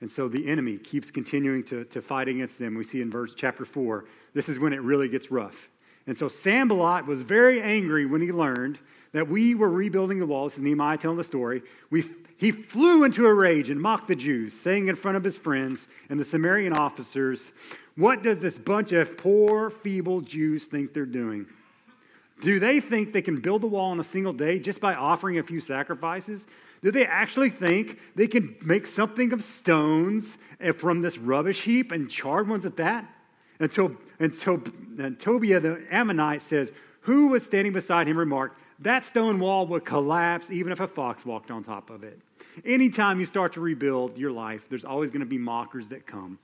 And 0.00 0.10
so 0.10 0.28
the 0.28 0.46
enemy 0.46 0.78
keeps 0.78 1.10
continuing 1.10 1.64
to, 1.64 1.84
to 1.86 2.00
fight 2.00 2.28
against 2.28 2.58
them. 2.58 2.74
We 2.74 2.84
see 2.84 3.02
in 3.02 3.10
verse 3.10 3.34
chapter 3.34 3.64
4, 3.64 4.06
this 4.32 4.48
is 4.48 4.58
when 4.58 4.72
it 4.72 4.80
really 4.80 5.08
gets 5.08 5.30
rough. 5.30 5.68
And 6.06 6.16
so 6.16 6.28
Sanballat 6.28 7.06
was 7.06 7.22
very 7.22 7.60
angry 7.60 8.06
when 8.06 8.22
he 8.22 8.32
learned 8.32 8.78
that 9.12 9.28
we 9.28 9.54
were 9.54 9.68
rebuilding 9.68 10.18
the 10.18 10.26
walls. 10.26 10.52
This 10.52 10.58
is 10.58 10.64
Nehemiah 10.64 10.98
telling 10.98 11.16
the 11.16 11.24
story. 11.24 11.62
We, 11.90 12.08
he 12.36 12.52
flew 12.52 13.04
into 13.04 13.26
a 13.26 13.34
rage 13.34 13.70
and 13.70 13.80
mocked 13.80 14.08
the 14.08 14.16
Jews, 14.16 14.52
saying 14.52 14.88
in 14.88 14.96
front 14.96 15.16
of 15.16 15.24
his 15.24 15.36
friends 15.36 15.88
and 16.08 16.18
the 16.18 16.24
Samaritan 16.24 16.72
officers, 16.72 17.52
What 17.96 18.22
does 18.22 18.40
this 18.40 18.58
bunch 18.58 18.92
of 18.92 19.18
poor, 19.18 19.70
feeble 19.70 20.20
Jews 20.20 20.64
think 20.64 20.94
they're 20.94 21.06
doing? 21.06 21.46
Do 22.40 22.58
they 22.58 22.80
think 22.80 23.12
they 23.12 23.22
can 23.22 23.40
build 23.40 23.62
a 23.64 23.66
wall 23.66 23.92
in 23.92 24.00
a 24.00 24.04
single 24.04 24.32
day 24.32 24.58
just 24.58 24.80
by 24.80 24.94
offering 24.94 25.38
a 25.38 25.42
few 25.42 25.60
sacrifices? 25.60 26.46
Do 26.82 26.90
they 26.90 27.04
actually 27.04 27.50
think 27.50 27.98
they 28.16 28.26
can 28.26 28.56
make 28.62 28.86
something 28.86 29.32
of 29.32 29.44
stones 29.44 30.38
eh, 30.60 30.72
from 30.72 31.02
this 31.02 31.18
rubbish 31.18 31.62
heap 31.62 31.92
and 31.92 32.10
charred 32.10 32.48
ones 32.48 32.64
at 32.64 32.76
that? 32.78 33.04
Until, 33.58 33.96
until 34.18 34.62
and 34.98 35.20
Tobiah 35.20 35.60
the 35.60 35.84
Ammonite 35.90 36.40
says, 36.40 36.72
Who 37.02 37.28
was 37.28 37.44
standing 37.44 37.74
beside 37.74 38.08
him 38.08 38.16
remarked, 38.16 38.58
That 38.80 39.04
stone 39.04 39.38
wall 39.38 39.66
would 39.66 39.84
collapse 39.84 40.50
even 40.50 40.72
if 40.72 40.80
a 40.80 40.88
fox 40.88 41.24
walked 41.24 41.50
on 41.50 41.62
top 41.62 41.90
of 41.90 42.02
it. 42.02 42.18
Anytime 42.64 43.20
you 43.20 43.26
start 43.26 43.52
to 43.54 43.60
rebuild 43.60 44.16
your 44.16 44.32
life, 44.32 44.66
there's 44.68 44.84
always 44.84 45.10
going 45.10 45.20
to 45.20 45.26
be 45.26 45.38
mockers 45.38 45.88
that 45.90 46.06
come. 46.06 46.38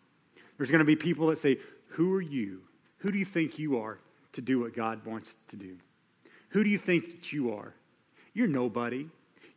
There's 0.58 0.70
going 0.70 0.80
to 0.80 0.84
be 0.84 0.96
people 0.96 1.28
that 1.28 1.38
say, 1.38 1.58
Who 1.90 2.12
are 2.14 2.20
you? 2.20 2.60
Who 2.98 3.10
do 3.10 3.18
you 3.18 3.24
think 3.24 3.58
you 3.58 3.78
are 3.78 3.98
to 4.32 4.40
do 4.40 4.60
what 4.60 4.74
God 4.74 5.04
wants 5.04 5.36
to 5.48 5.56
do? 5.56 5.76
Who 6.50 6.62
do 6.62 6.70
you 6.70 6.78
think 6.78 7.10
that 7.12 7.32
you 7.32 7.54
are? 7.54 7.74
You're 8.34 8.46
nobody. 8.46 9.06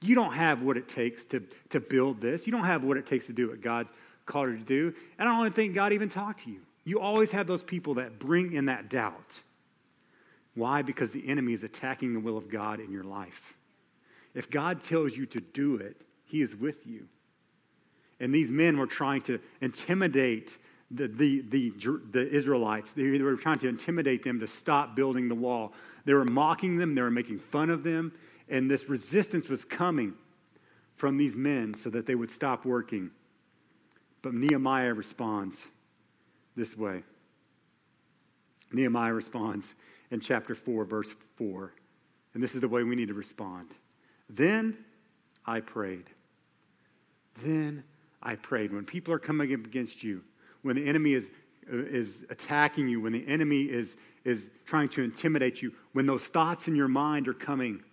You 0.01 0.15
don't 0.15 0.33
have 0.33 0.61
what 0.61 0.77
it 0.77 0.87
takes 0.87 1.25
to, 1.25 1.41
to 1.69 1.79
build 1.79 2.21
this. 2.21 2.47
You 2.47 2.51
don't 2.51 2.63
have 2.63 2.83
what 2.83 2.97
it 2.97 3.05
takes 3.05 3.25
to 3.27 3.33
do 3.33 3.49
what 3.49 3.61
God's 3.61 3.91
called 4.25 4.49
you 4.49 4.57
to 4.57 4.63
do. 4.63 4.93
And 5.17 5.27
I 5.27 5.33
don't 5.33 5.41
even 5.41 5.53
think 5.53 5.73
God 5.73 5.91
even 5.91 6.07
talked 6.07 6.45
to 6.45 6.51
you. 6.51 6.59
You 6.85 6.99
always 6.99 7.31
have 7.31 7.47
those 7.47 7.63
people 7.63 7.95
that 7.95 8.19
bring 8.19 8.53
in 8.53 8.65
that 8.65 8.89
doubt. 8.89 9.41
Why? 10.59 10.81
Because 10.81 11.11
the 11.11 11.25
enemy 11.27 11.53
is 11.53 11.63
attacking 11.63 12.13
the 12.13 12.19
will 12.19 12.37
of 12.37 12.49
God 12.49 12.81
in 12.81 12.91
your 12.91 13.05
life. 13.05 13.53
If 14.33 14.49
God 14.49 14.83
tells 14.83 15.15
you 15.15 15.25
to 15.27 15.39
do 15.39 15.77
it, 15.77 15.95
he 16.25 16.41
is 16.41 16.53
with 16.53 16.85
you. 16.85 17.07
And 18.19 18.35
these 18.35 18.51
men 18.51 18.77
were 18.77 18.85
trying 18.85 19.21
to 19.21 19.39
intimidate 19.61 20.57
the, 20.91 21.07
the, 21.07 21.41
the, 21.47 21.73
the 22.11 22.29
Israelites. 22.29 22.91
They 22.91 23.21
were 23.21 23.37
trying 23.37 23.59
to 23.59 23.69
intimidate 23.69 24.23
them 24.23 24.41
to 24.41 24.47
stop 24.47 24.97
building 24.97 25.29
the 25.29 25.35
wall. 25.35 25.71
They 26.03 26.13
were 26.13 26.25
mocking 26.25 26.75
them, 26.75 26.93
they 26.93 27.01
were 27.01 27.09
making 27.09 27.39
fun 27.39 27.69
of 27.69 27.83
them. 27.83 28.11
And 28.49 28.69
this 28.69 28.89
resistance 28.89 29.47
was 29.47 29.63
coming 29.63 30.15
from 30.97 31.15
these 31.15 31.37
men 31.37 31.73
so 31.73 31.89
that 31.91 32.05
they 32.05 32.15
would 32.15 32.31
stop 32.31 32.65
working. 32.65 33.11
But 34.21 34.33
Nehemiah 34.33 34.93
responds 34.93 35.67
this 36.57 36.75
way. 36.75 37.03
Nehemiah 38.73 39.13
responds 39.13 39.73
in 40.11 40.19
chapter 40.19 40.55
4, 40.55 40.85
verse 40.85 41.13
4. 41.35 41.73
And 42.33 42.43
this 42.43 42.55
is 42.55 42.61
the 42.61 42.67
way 42.67 42.83
we 42.83 42.95
need 42.95 43.07
to 43.07 43.13
respond. 43.13 43.69
Then 44.29 44.77
I 45.45 45.61
prayed. 45.61 46.05
Then 47.43 47.83
I 48.21 48.35
prayed. 48.35 48.73
When 48.73 48.85
people 48.85 49.13
are 49.13 49.19
coming 49.19 49.53
up 49.53 49.65
against 49.65 50.03
you, 50.03 50.23
when 50.61 50.75
the 50.75 50.85
enemy 50.85 51.13
is, 51.13 51.31
is 51.67 52.25
attacking 52.29 52.87
you, 52.87 53.01
when 53.01 53.13
the 53.13 53.27
enemy 53.27 53.63
is, 53.63 53.97
is 54.23 54.49
trying 54.65 54.89
to 54.89 55.03
intimidate 55.03 55.61
you, 55.61 55.73
when 55.93 56.05
those 56.05 56.25
thoughts 56.25 56.67
in 56.67 56.75
your 56.75 56.87
mind 56.87 57.27
are 57.27 57.33
coming, 57.33 57.83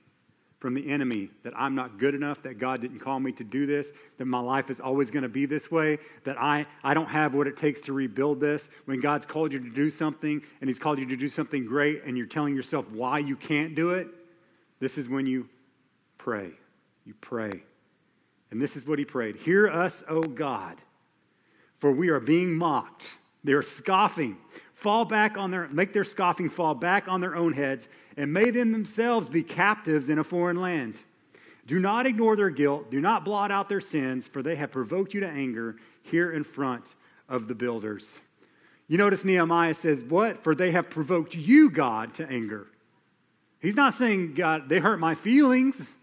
from 0.58 0.74
the 0.74 0.88
enemy 0.90 1.30
that 1.42 1.52
I'm 1.56 1.74
not 1.74 1.98
good 1.98 2.14
enough, 2.14 2.42
that 2.42 2.58
God 2.58 2.80
didn't 2.80 3.00
call 3.00 3.20
me 3.20 3.32
to 3.32 3.44
do 3.44 3.66
this, 3.66 3.92
that 4.16 4.24
my 4.24 4.40
life 4.40 4.70
is 4.70 4.80
always 4.80 5.10
going 5.10 5.22
to 5.22 5.28
be 5.28 5.44
this 5.44 5.70
way, 5.70 5.98
that 6.24 6.40
I, 6.40 6.66
I 6.82 6.94
don't 6.94 7.08
have 7.08 7.34
what 7.34 7.46
it 7.46 7.56
takes 7.56 7.82
to 7.82 7.92
rebuild 7.92 8.40
this. 8.40 8.70
When 8.86 9.00
God's 9.00 9.26
called 9.26 9.52
you 9.52 9.58
to 9.60 9.70
do 9.70 9.90
something 9.90 10.42
and 10.60 10.70
He's 10.70 10.78
called 10.78 10.98
you 10.98 11.06
to 11.06 11.16
do 11.16 11.28
something 11.28 11.66
great 11.66 12.04
and 12.04 12.16
you're 12.16 12.26
telling 12.26 12.56
yourself 12.56 12.88
why 12.90 13.18
you 13.18 13.36
can't 13.36 13.74
do 13.74 13.90
it, 13.90 14.08
this 14.80 14.96
is 14.96 15.08
when 15.08 15.26
you 15.26 15.48
pray. 16.16 16.50
You 17.04 17.14
pray. 17.20 17.62
And 18.50 18.60
this 18.60 18.76
is 18.76 18.86
what 18.86 18.98
He 18.98 19.04
prayed 19.04 19.36
Hear 19.36 19.68
us, 19.68 20.02
O 20.08 20.22
God, 20.22 20.80
for 21.78 21.92
we 21.92 22.08
are 22.08 22.20
being 22.20 22.54
mocked. 22.54 23.18
They're 23.44 23.62
scoffing 23.62 24.38
fall 24.76 25.06
back 25.06 25.36
on 25.36 25.50
their, 25.50 25.66
make 25.68 25.92
their 25.92 26.04
scoffing 26.04 26.50
fall 26.50 26.74
back 26.74 27.08
on 27.08 27.20
their 27.20 27.34
own 27.34 27.54
heads, 27.54 27.88
and 28.16 28.32
may 28.32 28.50
them 28.50 28.70
themselves 28.72 29.28
be 29.28 29.42
captives 29.42 30.08
in 30.08 30.18
a 30.18 30.24
foreign 30.24 30.60
land. 30.60 30.94
Do 31.66 31.80
not 31.80 32.06
ignore 32.06 32.36
their 32.36 32.50
guilt. 32.50 32.90
Do 32.90 33.00
not 33.00 33.24
blot 33.24 33.50
out 33.50 33.68
their 33.68 33.80
sins, 33.80 34.28
for 34.28 34.42
they 34.42 34.54
have 34.54 34.70
provoked 34.70 35.14
you 35.14 35.20
to 35.20 35.26
anger 35.26 35.76
here 36.02 36.30
in 36.30 36.44
front 36.44 36.94
of 37.28 37.48
the 37.48 37.54
builders. 37.54 38.20
You 38.86 38.98
notice 38.98 39.24
Nehemiah 39.24 39.74
says, 39.74 40.04
What? 40.04 40.44
For 40.44 40.54
they 40.54 40.70
have 40.70 40.90
provoked 40.90 41.34
you, 41.34 41.70
God, 41.70 42.14
to 42.14 42.30
anger. 42.30 42.68
He's 43.60 43.74
not 43.74 43.94
saying, 43.94 44.34
God, 44.34 44.68
they 44.68 44.78
hurt 44.78 45.00
my 45.00 45.16
feelings. 45.16 45.96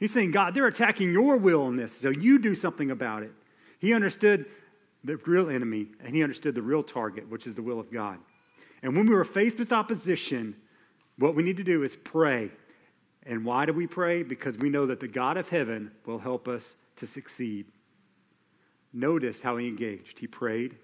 He's 0.00 0.12
saying, 0.12 0.32
God, 0.32 0.54
they're 0.54 0.66
attacking 0.66 1.12
your 1.12 1.36
will 1.36 1.68
in 1.68 1.76
this, 1.76 1.96
so 1.96 2.08
you 2.08 2.38
do 2.38 2.54
something 2.54 2.90
about 2.90 3.22
it. 3.22 3.32
He 3.78 3.92
understood 3.94 4.46
the 5.06 5.16
real 5.18 5.48
enemy, 5.48 5.88
and 6.02 6.14
he 6.14 6.22
understood 6.22 6.54
the 6.54 6.62
real 6.62 6.82
target, 6.82 7.28
which 7.28 7.46
is 7.46 7.54
the 7.54 7.62
will 7.62 7.80
of 7.80 7.90
God. 7.90 8.18
And 8.82 8.94
when 8.96 9.06
we 9.06 9.14
were 9.14 9.24
faced 9.24 9.58
with 9.58 9.72
opposition, 9.72 10.56
what 11.18 11.34
we 11.34 11.42
need 11.42 11.56
to 11.56 11.64
do 11.64 11.82
is 11.82 11.96
pray. 11.96 12.50
And 13.24 13.44
why 13.44 13.66
do 13.66 13.72
we 13.72 13.86
pray? 13.86 14.22
Because 14.22 14.58
we 14.58 14.68
know 14.68 14.86
that 14.86 15.00
the 15.00 15.08
God 15.08 15.36
of 15.36 15.48
heaven 15.48 15.90
will 16.04 16.18
help 16.18 16.46
us 16.48 16.76
to 16.96 17.06
succeed. 17.06 17.66
Notice 18.92 19.40
how 19.40 19.56
he 19.56 19.68
engaged. 19.68 20.18
He 20.18 20.26
prayed. 20.26 20.76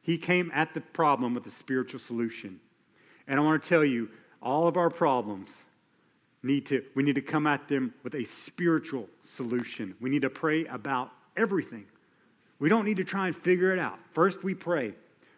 He 0.00 0.18
came 0.18 0.50
at 0.54 0.74
the 0.74 0.80
problem 0.80 1.34
with 1.34 1.46
a 1.46 1.50
spiritual 1.50 2.00
solution. 2.00 2.60
And 3.26 3.38
I 3.38 3.42
want 3.42 3.62
to 3.62 3.68
tell 3.68 3.84
you, 3.84 4.08
all 4.40 4.66
of 4.66 4.76
our 4.76 4.90
problems 4.90 5.64
need 6.42 6.66
to, 6.66 6.84
we 6.94 7.02
need 7.02 7.16
to 7.16 7.22
come 7.22 7.46
at 7.46 7.68
them 7.68 7.92
with 8.02 8.14
a 8.14 8.24
spiritual 8.24 9.08
solution. 9.22 9.94
We 10.00 10.08
need 10.08 10.22
to 10.22 10.30
pray 10.30 10.64
about 10.66 11.10
everything. 11.36 11.86
We 12.58 12.68
don't 12.68 12.84
need 12.84 12.96
to 12.96 13.04
try 13.04 13.26
and 13.26 13.36
figure 13.36 13.72
it 13.72 13.78
out. 13.78 13.98
First, 14.12 14.42
we 14.42 14.54
pray. 14.54 14.94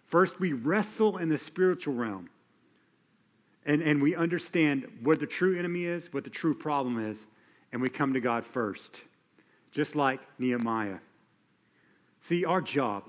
First, 0.07 0.41
we 0.41 0.53
wrestle 0.53 1.19
in 1.19 1.29
the 1.29 1.39
spiritual 1.39 1.95
realm. 1.95 2.31
And, 3.67 3.83
and 3.83 4.01
we 4.01 4.17
understand 4.17 4.87
what 5.03 5.21
the 5.21 5.27
true 5.27 5.59
enemy 5.59 5.85
is, 5.85 6.13
what 6.13 6.25
the 6.25 6.31
true 6.31 6.55
problem 6.55 7.11
is, 7.11 7.27
and 7.73 7.83
we 7.83 7.89
come 7.89 8.15
to 8.15 8.21
God 8.21 8.45
first, 8.45 9.03
just 9.71 9.95
like 9.95 10.21
Nehemiah. 10.39 10.99
See, 12.21 12.45
our 12.45 12.61
job, 12.61 13.05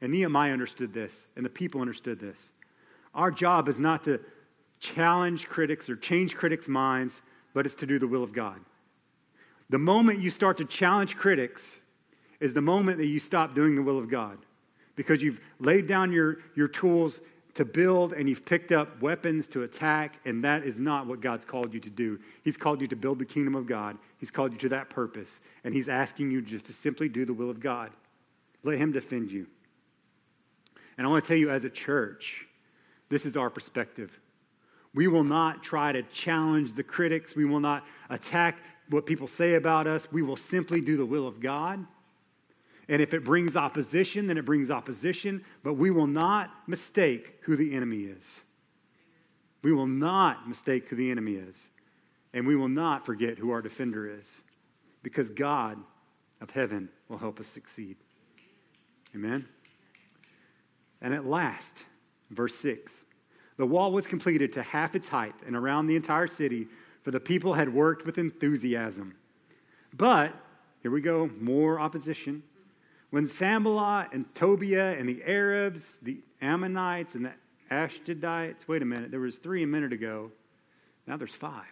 and 0.00 0.12
Nehemiah 0.12 0.52
understood 0.52 0.92
this, 0.92 1.26
and 1.36 1.44
the 1.44 1.50
people 1.50 1.80
understood 1.80 2.20
this. 2.20 2.50
Our 3.14 3.30
job 3.30 3.68
is 3.68 3.78
not 3.78 4.04
to 4.04 4.20
challenge 4.78 5.48
critics 5.48 5.88
or 5.88 5.96
change 5.96 6.34
critics' 6.34 6.68
minds, 6.68 7.22
but 7.54 7.64
it's 7.64 7.74
to 7.76 7.86
do 7.86 7.98
the 7.98 8.06
will 8.06 8.22
of 8.22 8.32
God. 8.32 8.60
The 9.70 9.78
moment 9.78 10.20
you 10.20 10.30
start 10.30 10.58
to 10.58 10.64
challenge 10.64 11.16
critics, 11.16 11.78
is 12.40 12.54
the 12.54 12.60
moment 12.60 12.98
that 12.98 13.06
you 13.06 13.18
stop 13.18 13.54
doing 13.54 13.74
the 13.74 13.82
will 13.82 13.98
of 13.98 14.08
God 14.08 14.38
because 14.96 15.22
you've 15.22 15.40
laid 15.58 15.86
down 15.86 16.12
your, 16.12 16.38
your 16.54 16.68
tools 16.68 17.20
to 17.54 17.64
build 17.64 18.12
and 18.12 18.28
you've 18.28 18.44
picked 18.44 18.72
up 18.72 19.00
weapons 19.00 19.46
to 19.48 19.62
attack, 19.62 20.18
and 20.24 20.42
that 20.44 20.64
is 20.64 20.78
not 20.78 21.06
what 21.06 21.20
God's 21.20 21.44
called 21.44 21.72
you 21.72 21.80
to 21.80 21.90
do. 21.90 22.18
He's 22.42 22.56
called 22.56 22.80
you 22.80 22.88
to 22.88 22.96
build 22.96 23.18
the 23.18 23.24
kingdom 23.24 23.54
of 23.54 23.66
God, 23.66 23.96
He's 24.18 24.30
called 24.30 24.52
you 24.52 24.58
to 24.58 24.68
that 24.70 24.90
purpose, 24.90 25.40
and 25.62 25.72
He's 25.72 25.88
asking 25.88 26.30
you 26.30 26.42
just 26.42 26.66
to 26.66 26.72
simply 26.72 27.08
do 27.08 27.24
the 27.24 27.34
will 27.34 27.50
of 27.50 27.60
God. 27.60 27.90
Let 28.62 28.78
Him 28.78 28.92
defend 28.92 29.30
you. 29.30 29.46
And 30.96 31.06
I 31.06 31.10
want 31.10 31.24
to 31.24 31.28
tell 31.28 31.36
you, 31.36 31.50
as 31.50 31.64
a 31.64 31.70
church, 31.70 32.46
this 33.08 33.26
is 33.26 33.36
our 33.36 33.50
perspective. 33.50 34.18
We 34.94 35.08
will 35.08 35.24
not 35.24 35.62
try 35.62 35.92
to 35.92 36.02
challenge 36.02 36.74
the 36.74 36.84
critics. 36.84 37.34
We 37.34 37.44
will 37.44 37.60
not 37.60 37.84
attack 38.10 38.58
what 38.90 39.06
people 39.06 39.26
say 39.26 39.54
about 39.54 39.86
us. 39.86 40.10
We 40.12 40.22
will 40.22 40.36
simply 40.36 40.80
do 40.80 40.96
the 40.96 41.06
will 41.06 41.26
of 41.26 41.40
God. 41.40 41.84
And 42.88 43.00
if 43.00 43.14
it 43.14 43.24
brings 43.24 43.56
opposition, 43.56 44.26
then 44.26 44.36
it 44.36 44.44
brings 44.44 44.70
opposition, 44.70 45.44
but 45.62 45.74
we 45.74 45.90
will 45.90 46.06
not 46.06 46.50
mistake 46.66 47.38
who 47.42 47.56
the 47.56 47.74
enemy 47.74 48.02
is. 48.02 48.42
We 49.62 49.72
will 49.72 49.86
not 49.86 50.48
mistake 50.48 50.88
who 50.88 50.96
the 50.96 51.10
enemy 51.10 51.36
is. 51.36 51.68
and 52.34 52.46
we 52.46 52.56
will 52.56 52.68
not 52.68 53.06
forget 53.06 53.38
who 53.38 53.52
our 53.52 53.62
defender 53.62 54.06
is 54.18 54.42
because 55.02 55.30
God 55.30 55.78
of 56.40 56.50
heaven 56.50 56.90
will 57.08 57.18
help 57.18 57.38
us 57.38 57.46
succeed. 57.46 57.96
Amen. 59.14 59.46
And 61.00 61.14
at 61.14 61.24
last, 61.24 61.84
verse 62.30 62.56
6 62.56 63.04
the 63.56 63.66
wall 63.66 63.92
was 63.92 64.08
completed 64.08 64.52
to 64.54 64.64
half 64.64 64.96
its 64.96 65.08
height 65.08 65.36
and 65.46 65.54
around 65.54 65.86
the 65.86 65.94
entire 65.94 66.26
city, 66.26 66.66
for 67.02 67.12
the 67.12 67.20
people 67.20 67.54
had 67.54 67.72
worked 67.72 68.04
with 68.04 68.18
enthusiasm. 68.18 69.14
But, 69.96 70.34
here 70.82 70.90
we 70.90 71.00
go, 71.00 71.30
more 71.38 71.78
opposition. 71.78 72.42
When 73.14 73.26
Sanballat 73.26 74.08
and 74.12 74.34
Tobiah 74.34 74.96
and 74.98 75.08
the 75.08 75.22
Arabs, 75.22 76.00
the 76.02 76.18
Ammonites 76.42 77.14
and 77.14 77.26
the 77.26 77.32
Ashdodites, 77.70 78.66
wait 78.66 78.82
a 78.82 78.84
minute, 78.84 79.12
there 79.12 79.20
was 79.20 79.36
three 79.36 79.62
a 79.62 79.68
minute 79.68 79.92
ago. 79.92 80.32
Now 81.06 81.16
there's 81.16 81.36
five. 81.36 81.62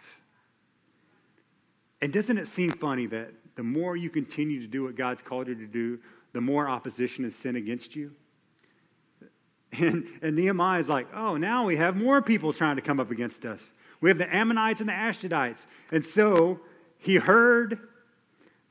And 2.01 2.13
doesn't 2.13 2.37
it 2.37 2.47
seem 2.47 2.71
funny 2.71 3.07
that 3.07 3.33
the 3.57 3.63
more 3.63 3.97
you 3.97 4.09
continue 4.09 4.61
to 4.61 4.67
do 4.67 4.85
what 4.85 4.95
God's 4.95 5.21
called 5.21 5.49
you 5.49 5.55
to 5.55 5.67
do, 5.67 5.99
the 6.31 6.39
more 6.39 6.69
opposition 6.69 7.25
is 7.25 7.35
sent 7.35 7.57
against 7.57 7.93
you? 7.93 8.13
And, 9.77 10.07
and 10.21 10.37
Nehemiah 10.37 10.79
is 10.79 10.87
like, 10.87 11.07
oh, 11.13 11.35
now 11.35 11.65
we 11.65 11.75
have 11.75 11.97
more 11.97 12.21
people 12.21 12.53
trying 12.53 12.77
to 12.77 12.81
come 12.81 13.01
up 13.01 13.11
against 13.11 13.43
us. 13.43 13.73
We 13.99 14.09
have 14.09 14.17
the 14.17 14.33
Ammonites 14.33 14.79
and 14.79 14.87
the 14.87 14.93
Ashdodites. 14.93 15.65
And 15.91 16.05
so 16.05 16.61
he 16.99 17.15
heard 17.15 17.79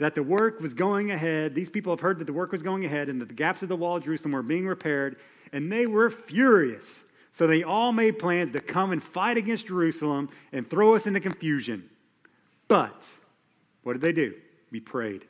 that 0.02 0.14
the 0.14 0.22
work 0.22 0.60
was 0.60 0.74
going 0.74 1.10
ahead. 1.10 1.54
These 1.54 1.70
people 1.70 1.92
have 1.92 2.00
heard 2.00 2.18
that 2.18 2.26
the 2.26 2.32
work 2.32 2.52
was 2.52 2.62
going 2.62 2.84
ahead 2.84 3.08
and 3.08 3.20
that 3.20 3.28
the 3.28 3.34
gaps 3.34 3.62
of 3.62 3.68
the 3.68 3.76
wall 3.76 3.96
of 3.96 4.04
Jerusalem 4.04 4.32
were 4.32 4.42
being 4.42 4.66
repaired, 4.66 5.16
and 5.52 5.70
they 5.70 5.86
were 5.86 6.10
furious. 6.10 7.04
So 7.30 7.46
they 7.46 7.62
all 7.62 7.92
made 7.92 8.18
plans 8.18 8.52
to 8.52 8.60
come 8.60 8.92
and 8.92 9.02
fight 9.02 9.36
against 9.36 9.68
Jerusalem 9.68 10.28
and 10.52 10.68
throw 10.68 10.94
us 10.94 11.06
into 11.06 11.20
confusion. 11.20 11.88
But 12.68 13.06
what 13.82 13.94
did 13.94 14.02
they 14.02 14.12
do? 14.12 14.34
We 14.70 14.80
prayed. 14.80 15.26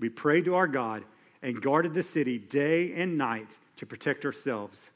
We 0.00 0.08
prayed 0.08 0.46
to 0.46 0.54
our 0.54 0.66
God 0.66 1.04
and 1.42 1.60
guarded 1.60 1.94
the 1.94 2.02
city 2.02 2.38
day 2.38 2.94
and 2.94 3.18
night 3.18 3.58
to 3.76 3.86
protect 3.86 4.24
ourselves. 4.24 4.90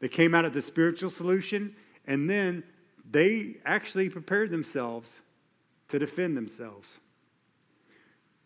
They 0.00 0.08
came 0.08 0.34
out 0.34 0.44
of 0.44 0.52
the 0.52 0.62
spiritual 0.62 1.10
solution, 1.10 1.74
and 2.06 2.30
then 2.30 2.62
they 3.10 3.56
actually 3.64 4.08
prepared 4.08 4.50
themselves 4.50 5.20
to 5.88 5.98
defend 5.98 6.36
themselves. 6.36 6.98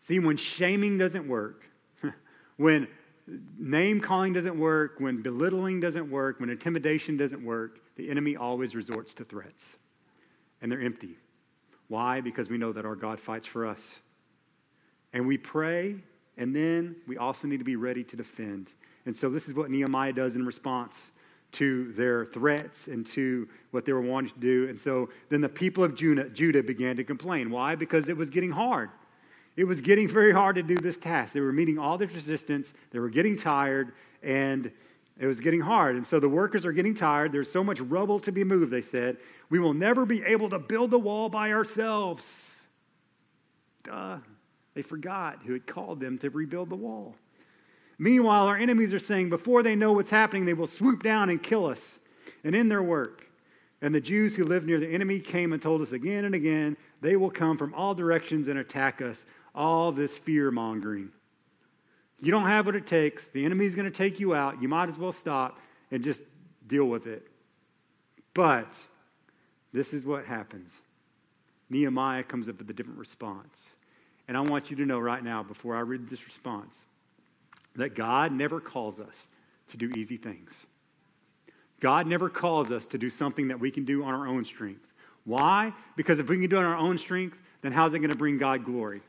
See, 0.03 0.19
when 0.19 0.35
shaming 0.35 0.97
doesn't 0.97 1.29
work, 1.29 1.63
when 2.57 2.89
name 3.57 4.01
calling 4.01 4.33
doesn't 4.33 4.59
work, 4.59 4.95
when 4.97 5.21
belittling 5.21 5.79
doesn't 5.79 6.11
work, 6.11 6.41
when 6.41 6.49
intimidation 6.49 7.15
doesn't 7.15 7.41
work, 7.41 7.79
the 7.95 8.09
enemy 8.09 8.35
always 8.35 8.75
resorts 8.75 9.13
to 9.13 9.23
threats. 9.23 9.77
And 10.61 10.69
they're 10.69 10.81
empty. 10.81 11.15
Why? 11.87 12.19
Because 12.19 12.49
we 12.49 12.57
know 12.57 12.73
that 12.73 12.85
our 12.85 12.97
God 12.97 13.17
fights 13.17 13.47
for 13.47 13.65
us. 13.65 13.99
And 15.13 15.25
we 15.25 15.37
pray, 15.37 15.95
and 16.37 16.53
then 16.53 16.97
we 17.07 17.15
also 17.15 17.47
need 17.47 17.59
to 17.59 17.63
be 17.63 17.77
ready 17.77 18.03
to 18.03 18.17
defend. 18.17 18.73
And 19.05 19.15
so 19.15 19.29
this 19.29 19.47
is 19.47 19.53
what 19.53 19.71
Nehemiah 19.71 20.11
does 20.11 20.35
in 20.35 20.45
response 20.45 21.13
to 21.53 21.93
their 21.93 22.25
threats 22.25 22.89
and 22.89 23.05
to 23.05 23.47
what 23.71 23.85
they 23.85 23.93
were 23.93 24.01
wanting 24.01 24.33
to 24.33 24.39
do. 24.41 24.67
And 24.67 24.77
so 24.77 25.11
then 25.29 25.39
the 25.39 25.47
people 25.47 25.81
of 25.81 25.95
Judah, 25.95 26.61
began 26.61 26.97
to 26.97 27.05
complain. 27.05 27.51
Why? 27.51 27.75
Because 27.75 28.09
it 28.09 28.17
was 28.17 28.29
getting 28.29 28.51
hard. 28.51 28.89
It 29.55 29.65
was 29.65 29.81
getting 29.81 30.07
very 30.07 30.31
hard 30.31 30.55
to 30.55 30.63
do 30.63 30.77
this 30.77 30.97
task. 30.97 31.33
They 31.33 31.39
were 31.39 31.53
meeting 31.53 31.77
all 31.77 31.97
this 31.97 32.13
resistance, 32.13 32.73
they 32.91 32.99
were 32.99 33.09
getting 33.09 33.37
tired, 33.37 33.93
and 34.21 34.71
it 35.19 35.27
was 35.27 35.39
getting 35.39 35.61
hard. 35.61 35.95
And 35.95 36.05
so 36.05 36.19
the 36.19 36.29
workers 36.29 36.65
are 36.65 36.71
getting 36.71 36.95
tired. 36.95 37.31
There's 37.31 37.51
so 37.51 37.63
much 37.63 37.79
rubble 37.79 38.19
to 38.21 38.31
be 38.31 38.43
moved, 38.43 38.71
they 38.71 38.81
said. 38.81 39.17
We 39.49 39.59
will 39.59 39.73
never 39.73 40.05
be 40.05 40.23
able 40.23 40.49
to 40.49 40.59
build 40.59 40.89
the 40.91 40.99
wall 40.99 41.29
by 41.29 41.51
ourselves. 41.51 42.65
Duh. 43.83 44.17
They 44.73 44.81
forgot 44.81 45.41
who 45.45 45.53
had 45.53 45.67
called 45.67 45.99
them 45.99 46.17
to 46.19 46.31
rebuild 46.31 46.69
the 46.69 46.75
wall. 46.75 47.15
Meanwhile, 47.99 48.47
our 48.47 48.57
enemies 48.57 48.91
are 48.91 48.99
saying, 48.99 49.29
before 49.29 49.61
they 49.61 49.75
know 49.75 49.93
what's 49.93 50.09
happening, 50.09 50.45
they 50.45 50.55
will 50.55 50.67
swoop 50.67 51.03
down 51.03 51.29
and 51.29 51.41
kill 51.41 51.67
us. 51.67 51.99
And 52.43 52.55
in 52.55 52.69
their 52.69 52.81
work, 52.81 53.29
and 53.81 53.93
the 53.93 54.01
Jews 54.01 54.35
who 54.35 54.45
lived 54.45 54.65
near 54.65 54.79
the 54.79 54.87
enemy 54.87 55.19
came 55.19 55.53
and 55.53 55.61
told 55.61 55.81
us 55.81 55.91
again 55.91 56.25
and 56.25 56.33
again, 56.33 56.75
they 57.01 57.15
will 57.15 57.29
come 57.29 57.57
from 57.57 57.73
all 57.73 57.93
directions 57.93 58.47
and 58.47 58.57
attack 58.57 59.01
us. 59.01 59.25
All 59.55 59.91
this 59.91 60.17
fear 60.17 60.51
mongering. 60.51 61.09
You 62.19 62.31
don't 62.31 62.47
have 62.47 62.65
what 62.65 62.75
it 62.75 62.87
takes. 62.87 63.29
The 63.29 63.43
enemy's 63.43 63.75
going 63.75 63.85
to 63.85 63.91
take 63.91 64.19
you 64.19 64.33
out. 64.33 64.61
You 64.61 64.67
might 64.67 64.89
as 64.89 64.97
well 64.97 65.11
stop 65.11 65.59
and 65.91 66.03
just 66.03 66.21
deal 66.65 66.85
with 66.85 67.05
it. 67.05 67.27
But 68.33 68.75
this 69.73 69.93
is 69.93 70.05
what 70.05 70.25
happens 70.25 70.73
Nehemiah 71.69 72.23
comes 72.23 72.47
up 72.47 72.59
with 72.59 72.69
a 72.69 72.73
different 72.73 72.99
response. 72.99 73.65
And 74.27 74.37
I 74.37 74.41
want 74.41 74.69
you 74.69 74.77
to 74.77 74.85
know 74.85 74.99
right 74.99 75.23
now, 75.23 75.43
before 75.43 75.75
I 75.75 75.81
read 75.81 76.09
this 76.09 76.25
response, 76.25 76.85
that 77.75 77.95
God 77.95 78.31
never 78.31 78.61
calls 78.61 78.99
us 78.99 79.27
to 79.69 79.77
do 79.77 79.91
easy 79.97 80.17
things. 80.17 80.65
God 81.79 82.07
never 82.07 82.29
calls 82.29 82.71
us 82.71 82.85
to 82.87 82.97
do 82.97 83.09
something 83.09 83.49
that 83.49 83.59
we 83.59 83.69
can 83.69 83.83
do 83.83 84.03
on 84.03 84.13
our 84.13 84.27
own 84.27 84.45
strength. 84.45 84.87
Why? 85.25 85.73
Because 85.97 86.19
if 86.19 86.29
we 86.29 86.37
can 86.37 86.49
do 86.49 86.55
it 86.55 86.59
on 86.59 86.65
our 86.65 86.77
own 86.77 86.97
strength, 86.97 87.37
then 87.61 87.71
how's 87.71 87.93
it 87.93 87.99
going 87.99 88.11
to 88.11 88.17
bring 88.17 88.37
God 88.37 88.63
glory? 88.63 89.01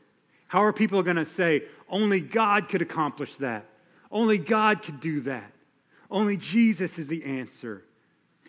How 0.47 0.63
are 0.63 0.73
people 0.73 1.01
going 1.03 1.15
to 1.17 1.25
say, 1.25 1.63
only 1.89 2.21
God 2.21 2.69
could 2.69 2.81
accomplish 2.81 3.35
that? 3.37 3.65
Only 4.11 4.37
God 4.37 4.81
could 4.81 4.99
do 4.99 5.21
that. 5.21 5.51
Only 6.09 6.37
Jesus 6.37 6.97
is 6.97 7.07
the 7.07 7.23
answer. 7.23 7.83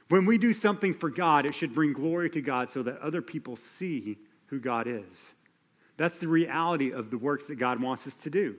When 0.08 0.24
we 0.24 0.38
do 0.38 0.52
something 0.52 0.94
for 0.94 1.10
God, 1.10 1.46
it 1.46 1.54
should 1.54 1.74
bring 1.74 1.92
glory 1.92 2.30
to 2.30 2.40
God 2.40 2.70
so 2.70 2.82
that 2.82 3.00
other 3.00 3.22
people 3.22 3.56
see 3.56 4.18
who 4.46 4.60
God 4.60 4.86
is. 4.86 5.32
That's 5.96 6.18
the 6.18 6.28
reality 6.28 6.92
of 6.92 7.10
the 7.10 7.18
works 7.18 7.46
that 7.46 7.56
God 7.56 7.80
wants 7.80 8.06
us 8.06 8.14
to 8.16 8.30
do. 8.30 8.56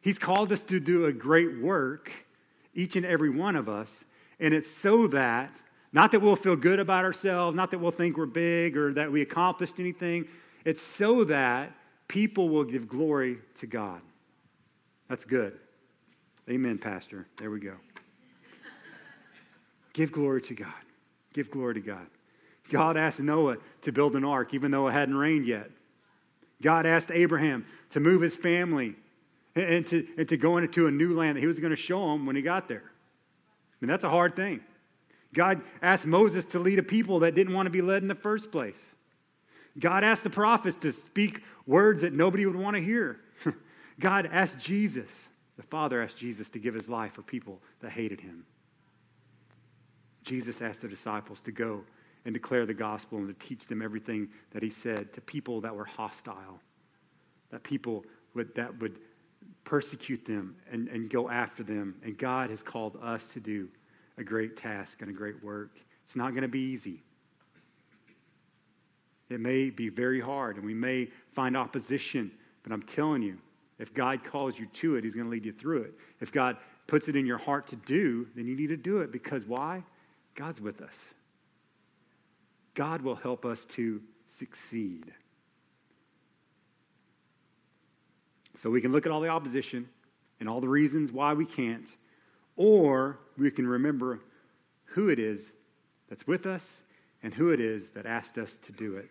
He's 0.00 0.18
called 0.18 0.52
us 0.52 0.62
to 0.62 0.78
do 0.78 1.06
a 1.06 1.12
great 1.12 1.60
work, 1.60 2.12
each 2.74 2.96
and 2.96 3.06
every 3.06 3.30
one 3.30 3.56
of 3.56 3.68
us, 3.68 4.04
and 4.38 4.52
it's 4.52 4.70
so 4.70 5.06
that, 5.08 5.50
not 5.92 6.12
that 6.12 6.20
we'll 6.20 6.36
feel 6.36 6.56
good 6.56 6.78
about 6.78 7.04
ourselves, 7.04 7.56
not 7.56 7.70
that 7.70 7.78
we'll 7.78 7.90
think 7.90 8.16
we're 8.18 8.26
big 8.26 8.76
or 8.76 8.92
that 8.92 9.10
we 9.10 9.22
accomplished 9.22 9.78
anything, 9.78 10.28
it's 10.64 10.82
so 10.82 11.24
that 11.24 11.72
people 12.08 12.48
will 12.48 12.64
give 12.64 12.88
glory 12.88 13.38
to 13.56 13.66
God. 13.66 14.00
That's 15.08 15.24
good. 15.24 15.58
Amen, 16.48 16.78
Pastor. 16.78 17.26
There 17.38 17.50
we 17.50 17.60
go. 17.60 17.74
give 19.92 20.12
glory 20.12 20.42
to 20.42 20.54
God. 20.54 20.72
Give 21.32 21.50
glory 21.50 21.74
to 21.74 21.80
God. 21.80 22.06
God 22.70 22.96
asked 22.96 23.20
Noah 23.20 23.58
to 23.82 23.92
build 23.92 24.16
an 24.16 24.24
ark 24.24 24.54
even 24.54 24.70
though 24.70 24.88
it 24.88 24.92
hadn't 24.92 25.16
rained 25.16 25.46
yet. 25.46 25.70
God 26.62 26.86
asked 26.86 27.10
Abraham 27.10 27.66
to 27.90 28.00
move 28.00 28.22
his 28.22 28.36
family 28.36 28.96
and 29.54 29.86
to, 29.88 30.06
and 30.16 30.28
to 30.28 30.36
go 30.36 30.56
into 30.56 30.86
a 30.86 30.90
new 30.90 31.14
land 31.14 31.36
that 31.36 31.40
he 31.40 31.46
was 31.46 31.60
going 31.60 31.70
to 31.70 31.76
show 31.76 32.12
them 32.12 32.26
when 32.26 32.36
he 32.36 32.42
got 32.42 32.68
there. 32.68 32.82
I 32.84 33.76
mean, 33.80 33.88
that's 33.88 34.04
a 34.04 34.10
hard 34.10 34.34
thing. 34.34 34.60
God 35.34 35.60
asked 35.82 36.06
Moses 36.06 36.44
to 36.46 36.58
lead 36.58 36.78
a 36.78 36.82
people 36.82 37.20
that 37.20 37.34
didn't 37.34 37.54
want 37.54 37.66
to 37.66 37.70
be 37.70 37.82
led 37.82 38.02
in 38.02 38.08
the 38.08 38.14
first 38.14 38.50
place. 38.50 38.94
God 39.78 40.04
asked 40.04 40.24
the 40.24 40.30
prophets 40.30 40.76
to 40.78 40.92
speak 40.92 41.42
words 41.66 42.02
that 42.02 42.12
nobody 42.12 42.46
would 42.46 42.56
want 42.56 42.76
to 42.76 42.82
hear. 42.82 43.20
God 44.00 44.28
asked 44.32 44.58
Jesus, 44.58 45.28
the 45.56 45.62
Father 45.62 46.02
asked 46.02 46.18
Jesus 46.18 46.50
to 46.50 46.58
give 46.58 46.74
his 46.74 46.88
life 46.88 47.12
for 47.12 47.22
people 47.22 47.60
that 47.80 47.90
hated 47.90 48.20
him. 48.20 48.44
Jesus 50.22 50.60
asked 50.60 50.82
the 50.82 50.88
disciples 50.88 51.40
to 51.42 51.52
go 51.52 51.82
and 52.24 52.34
declare 52.34 52.66
the 52.66 52.74
gospel 52.74 53.18
and 53.18 53.28
to 53.28 53.46
teach 53.46 53.66
them 53.66 53.80
everything 53.80 54.28
that 54.50 54.62
he 54.62 54.70
said 54.70 55.12
to 55.12 55.20
people 55.20 55.60
that 55.60 55.74
were 55.74 55.84
hostile, 55.84 56.60
that 57.50 57.62
people 57.62 58.04
would, 58.34 58.54
that 58.56 58.78
would 58.80 58.98
persecute 59.64 60.24
them 60.24 60.56
and, 60.70 60.88
and 60.88 61.08
go 61.08 61.30
after 61.30 61.62
them. 61.62 61.94
And 62.02 62.18
God 62.18 62.50
has 62.50 62.62
called 62.62 62.98
us 63.02 63.28
to 63.28 63.40
do 63.40 63.68
a 64.18 64.24
great 64.24 64.56
task 64.56 65.02
and 65.02 65.10
a 65.10 65.12
great 65.14 65.42
work. 65.44 65.78
It's 66.04 66.16
not 66.16 66.30
going 66.30 66.42
to 66.42 66.48
be 66.48 66.60
easy. 66.60 67.02
It 69.28 69.40
may 69.40 69.70
be 69.70 69.88
very 69.88 70.20
hard, 70.20 70.56
and 70.56 70.64
we 70.64 70.74
may 70.74 71.08
find 71.32 71.56
opposition, 71.56 72.30
but 72.62 72.72
I'm 72.72 72.82
telling 72.82 73.22
you, 73.22 73.38
if 73.78 73.92
God 73.92 74.24
calls 74.24 74.58
you 74.58 74.66
to 74.66 74.96
it, 74.96 75.04
He's 75.04 75.14
going 75.14 75.26
to 75.26 75.30
lead 75.30 75.44
you 75.44 75.52
through 75.52 75.82
it. 75.82 75.94
If 76.20 76.32
God 76.32 76.56
puts 76.86 77.08
it 77.08 77.16
in 77.16 77.26
your 77.26 77.38
heart 77.38 77.66
to 77.68 77.76
do, 77.76 78.28
then 78.34 78.46
you 78.46 78.56
need 78.56 78.68
to 78.68 78.76
do 78.76 78.98
it 78.98 79.12
because 79.12 79.44
why? 79.44 79.84
God's 80.34 80.60
with 80.60 80.80
us. 80.80 81.14
God 82.74 83.02
will 83.02 83.16
help 83.16 83.44
us 83.44 83.64
to 83.66 84.02
succeed. 84.26 85.12
So 88.56 88.70
we 88.70 88.80
can 88.80 88.92
look 88.92 89.06
at 89.06 89.12
all 89.12 89.20
the 89.20 89.28
opposition 89.28 89.88
and 90.40 90.48
all 90.48 90.60
the 90.60 90.68
reasons 90.68 91.10
why 91.10 91.32
we 91.32 91.46
can't, 91.46 91.88
or 92.56 93.18
we 93.36 93.50
can 93.50 93.66
remember 93.66 94.20
who 94.90 95.08
it 95.08 95.18
is 95.18 95.52
that's 96.08 96.26
with 96.26 96.46
us 96.46 96.82
and 97.26 97.34
who 97.34 97.50
it 97.50 97.58
is 97.58 97.90
that 97.90 98.06
asked 98.06 98.38
us 98.38 98.56
to 98.56 98.70
do 98.70 98.94
it. 98.94 99.10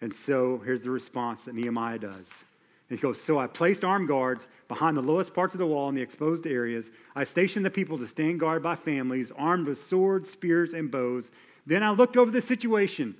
And 0.00 0.14
so 0.14 0.62
here's 0.64 0.82
the 0.82 0.90
response 0.90 1.46
that 1.46 1.54
Nehemiah 1.56 1.98
does. 1.98 2.44
He 2.88 2.96
goes, 2.96 3.20
So 3.20 3.40
I 3.40 3.48
placed 3.48 3.82
armed 3.82 4.06
guards 4.06 4.46
behind 4.68 4.96
the 4.96 5.02
lowest 5.02 5.34
parts 5.34 5.52
of 5.52 5.58
the 5.58 5.66
wall 5.66 5.88
in 5.88 5.96
the 5.96 6.00
exposed 6.00 6.46
areas. 6.46 6.92
I 7.16 7.24
stationed 7.24 7.66
the 7.66 7.70
people 7.70 7.98
to 7.98 8.06
stand 8.06 8.38
guard 8.38 8.62
by 8.62 8.76
families, 8.76 9.32
armed 9.36 9.66
with 9.66 9.82
swords, 9.82 10.30
spears, 10.30 10.72
and 10.74 10.92
bows. 10.92 11.32
Then 11.66 11.82
I 11.82 11.90
looked 11.90 12.16
over 12.16 12.30
the 12.30 12.40
situation 12.40 13.16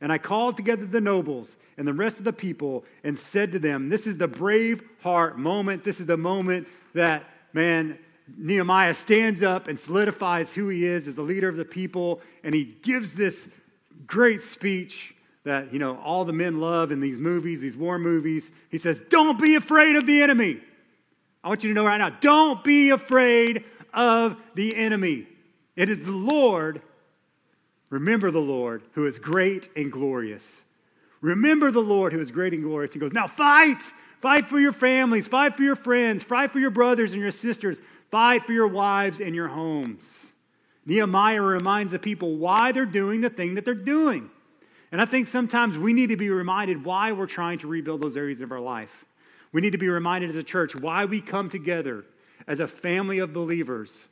And 0.00 0.12
I 0.12 0.18
called 0.18 0.56
together 0.56 0.86
the 0.86 1.00
nobles 1.00 1.56
and 1.76 1.86
the 1.86 1.92
rest 1.92 2.20
of 2.20 2.24
the 2.24 2.32
people 2.32 2.84
and 3.02 3.18
said 3.18 3.50
to 3.50 3.58
them, 3.58 3.88
This 3.88 4.06
is 4.06 4.16
the 4.16 4.28
brave 4.28 4.84
heart 5.00 5.40
moment. 5.40 5.82
This 5.82 5.98
is 5.98 6.06
the 6.06 6.16
moment 6.16 6.68
that, 6.94 7.24
man, 7.52 7.98
Nehemiah 8.36 8.94
stands 8.94 9.42
up 9.42 9.66
and 9.66 9.78
solidifies 9.78 10.54
who 10.54 10.68
he 10.68 10.86
is 10.86 11.08
as 11.08 11.16
the 11.16 11.22
leader 11.22 11.48
of 11.48 11.56
the 11.56 11.64
people. 11.64 12.20
And 12.44 12.54
he 12.54 12.76
gives 12.82 13.14
this 13.14 13.48
great 14.06 14.40
speech 14.40 15.14
that, 15.44 15.72
you 15.72 15.78
know, 15.78 15.98
all 15.98 16.24
the 16.24 16.32
men 16.32 16.60
love 16.60 16.92
in 16.92 17.00
these 17.00 17.18
movies, 17.18 17.60
these 17.60 17.76
war 17.76 17.98
movies. 17.98 18.50
He 18.70 18.78
says, 18.78 19.00
Don't 19.10 19.40
be 19.40 19.54
afraid 19.54 19.96
of 19.96 20.06
the 20.06 20.22
enemy. 20.22 20.60
I 21.42 21.48
want 21.48 21.64
you 21.64 21.70
to 21.70 21.74
know 21.74 21.84
right 21.84 21.98
now, 21.98 22.10
don't 22.10 22.62
be 22.62 22.90
afraid 22.90 23.64
of 23.92 24.36
the 24.54 24.76
enemy. 24.76 25.26
It 25.74 25.88
is 25.88 26.04
the 26.04 26.12
Lord 26.12 26.82
Remember 27.92 28.30
the 28.30 28.40
Lord 28.40 28.82
who 28.92 29.04
is 29.04 29.18
great 29.18 29.68
and 29.76 29.92
glorious. 29.92 30.62
Remember 31.20 31.70
the 31.70 31.82
Lord 31.82 32.14
who 32.14 32.20
is 32.20 32.30
great 32.30 32.54
and 32.54 32.62
glorious. 32.62 32.94
He 32.94 32.98
goes, 32.98 33.12
Now 33.12 33.26
fight! 33.26 33.82
Fight 34.22 34.46
for 34.46 34.58
your 34.58 34.72
families, 34.72 35.26
fight 35.26 35.56
for 35.56 35.64
your 35.64 35.76
friends, 35.76 36.22
fight 36.22 36.52
for 36.52 36.60
your 36.60 36.70
brothers 36.70 37.12
and 37.12 37.20
your 37.20 37.32
sisters, 37.32 37.82
fight 38.10 38.46
for 38.46 38.52
your 38.52 38.68
wives 38.68 39.20
and 39.20 39.34
your 39.34 39.48
homes. 39.48 40.31
Nehemiah 40.84 41.40
reminds 41.40 41.92
the 41.92 41.98
people 41.98 42.36
why 42.36 42.72
they're 42.72 42.86
doing 42.86 43.20
the 43.20 43.30
thing 43.30 43.54
that 43.54 43.64
they're 43.64 43.74
doing. 43.74 44.30
And 44.90 45.00
I 45.00 45.04
think 45.06 45.26
sometimes 45.26 45.78
we 45.78 45.92
need 45.92 46.10
to 46.10 46.16
be 46.16 46.28
reminded 46.28 46.84
why 46.84 47.12
we're 47.12 47.26
trying 47.26 47.58
to 47.60 47.66
rebuild 47.66 48.02
those 48.02 48.16
areas 48.16 48.40
of 48.40 48.52
our 48.52 48.60
life. 48.60 49.04
We 49.52 49.60
need 49.60 49.72
to 49.72 49.78
be 49.78 49.88
reminded 49.88 50.30
as 50.30 50.36
a 50.36 50.42
church 50.42 50.74
why 50.74 51.04
we 51.04 51.20
come 51.20 51.48
together 51.48 52.04
as 52.46 52.60
a 52.60 52.66
family 52.66 53.18
of 53.18 53.32
believers, 53.32 54.08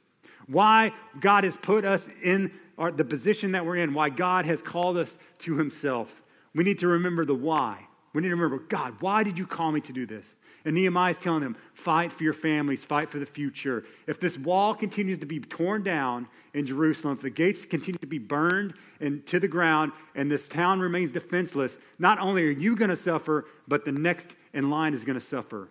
why 0.46 0.92
God 1.18 1.44
has 1.44 1.56
put 1.56 1.84
us 1.84 2.08
in 2.22 2.52
our, 2.78 2.90
the 2.90 3.04
position 3.04 3.52
that 3.52 3.66
we're 3.66 3.76
in, 3.76 3.92
why 3.92 4.08
God 4.08 4.46
has 4.46 4.62
called 4.62 4.96
us 4.96 5.18
to 5.40 5.56
Himself. 5.56 6.22
We 6.54 6.64
need 6.64 6.78
to 6.80 6.88
remember 6.88 7.24
the 7.24 7.34
why. 7.34 7.86
We 8.12 8.22
need 8.22 8.28
to 8.28 8.34
remember, 8.34 8.58
God, 8.58 8.96
why 9.00 9.22
did 9.22 9.38
you 9.38 9.46
call 9.46 9.70
me 9.72 9.80
to 9.82 9.92
do 9.92 10.06
this? 10.06 10.34
And 10.64 10.74
Nehemiah 10.74 11.12
is 11.12 11.16
telling 11.16 11.42
them, 11.42 11.56
fight 11.72 12.12
for 12.12 12.22
your 12.22 12.32
families, 12.32 12.84
fight 12.84 13.10
for 13.10 13.18
the 13.18 13.26
future. 13.26 13.84
If 14.06 14.20
this 14.20 14.36
wall 14.36 14.74
continues 14.74 15.18
to 15.20 15.26
be 15.26 15.40
torn 15.40 15.82
down 15.82 16.28
in 16.52 16.66
Jerusalem, 16.66 17.14
if 17.14 17.22
the 17.22 17.30
gates 17.30 17.64
continue 17.64 17.98
to 17.98 18.06
be 18.06 18.18
burned 18.18 18.74
and 19.00 19.26
to 19.28 19.40
the 19.40 19.48
ground, 19.48 19.92
and 20.14 20.30
this 20.30 20.48
town 20.48 20.80
remains 20.80 21.12
defenseless, 21.12 21.78
not 21.98 22.18
only 22.18 22.46
are 22.46 22.50
you 22.50 22.76
going 22.76 22.90
to 22.90 22.96
suffer, 22.96 23.46
but 23.68 23.84
the 23.84 23.92
next 23.92 24.34
in 24.52 24.68
line 24.68 24.92
is 24.92 25.04
going 25.04 25.18
to 25.18 25.24
suffer. 25.24 25.68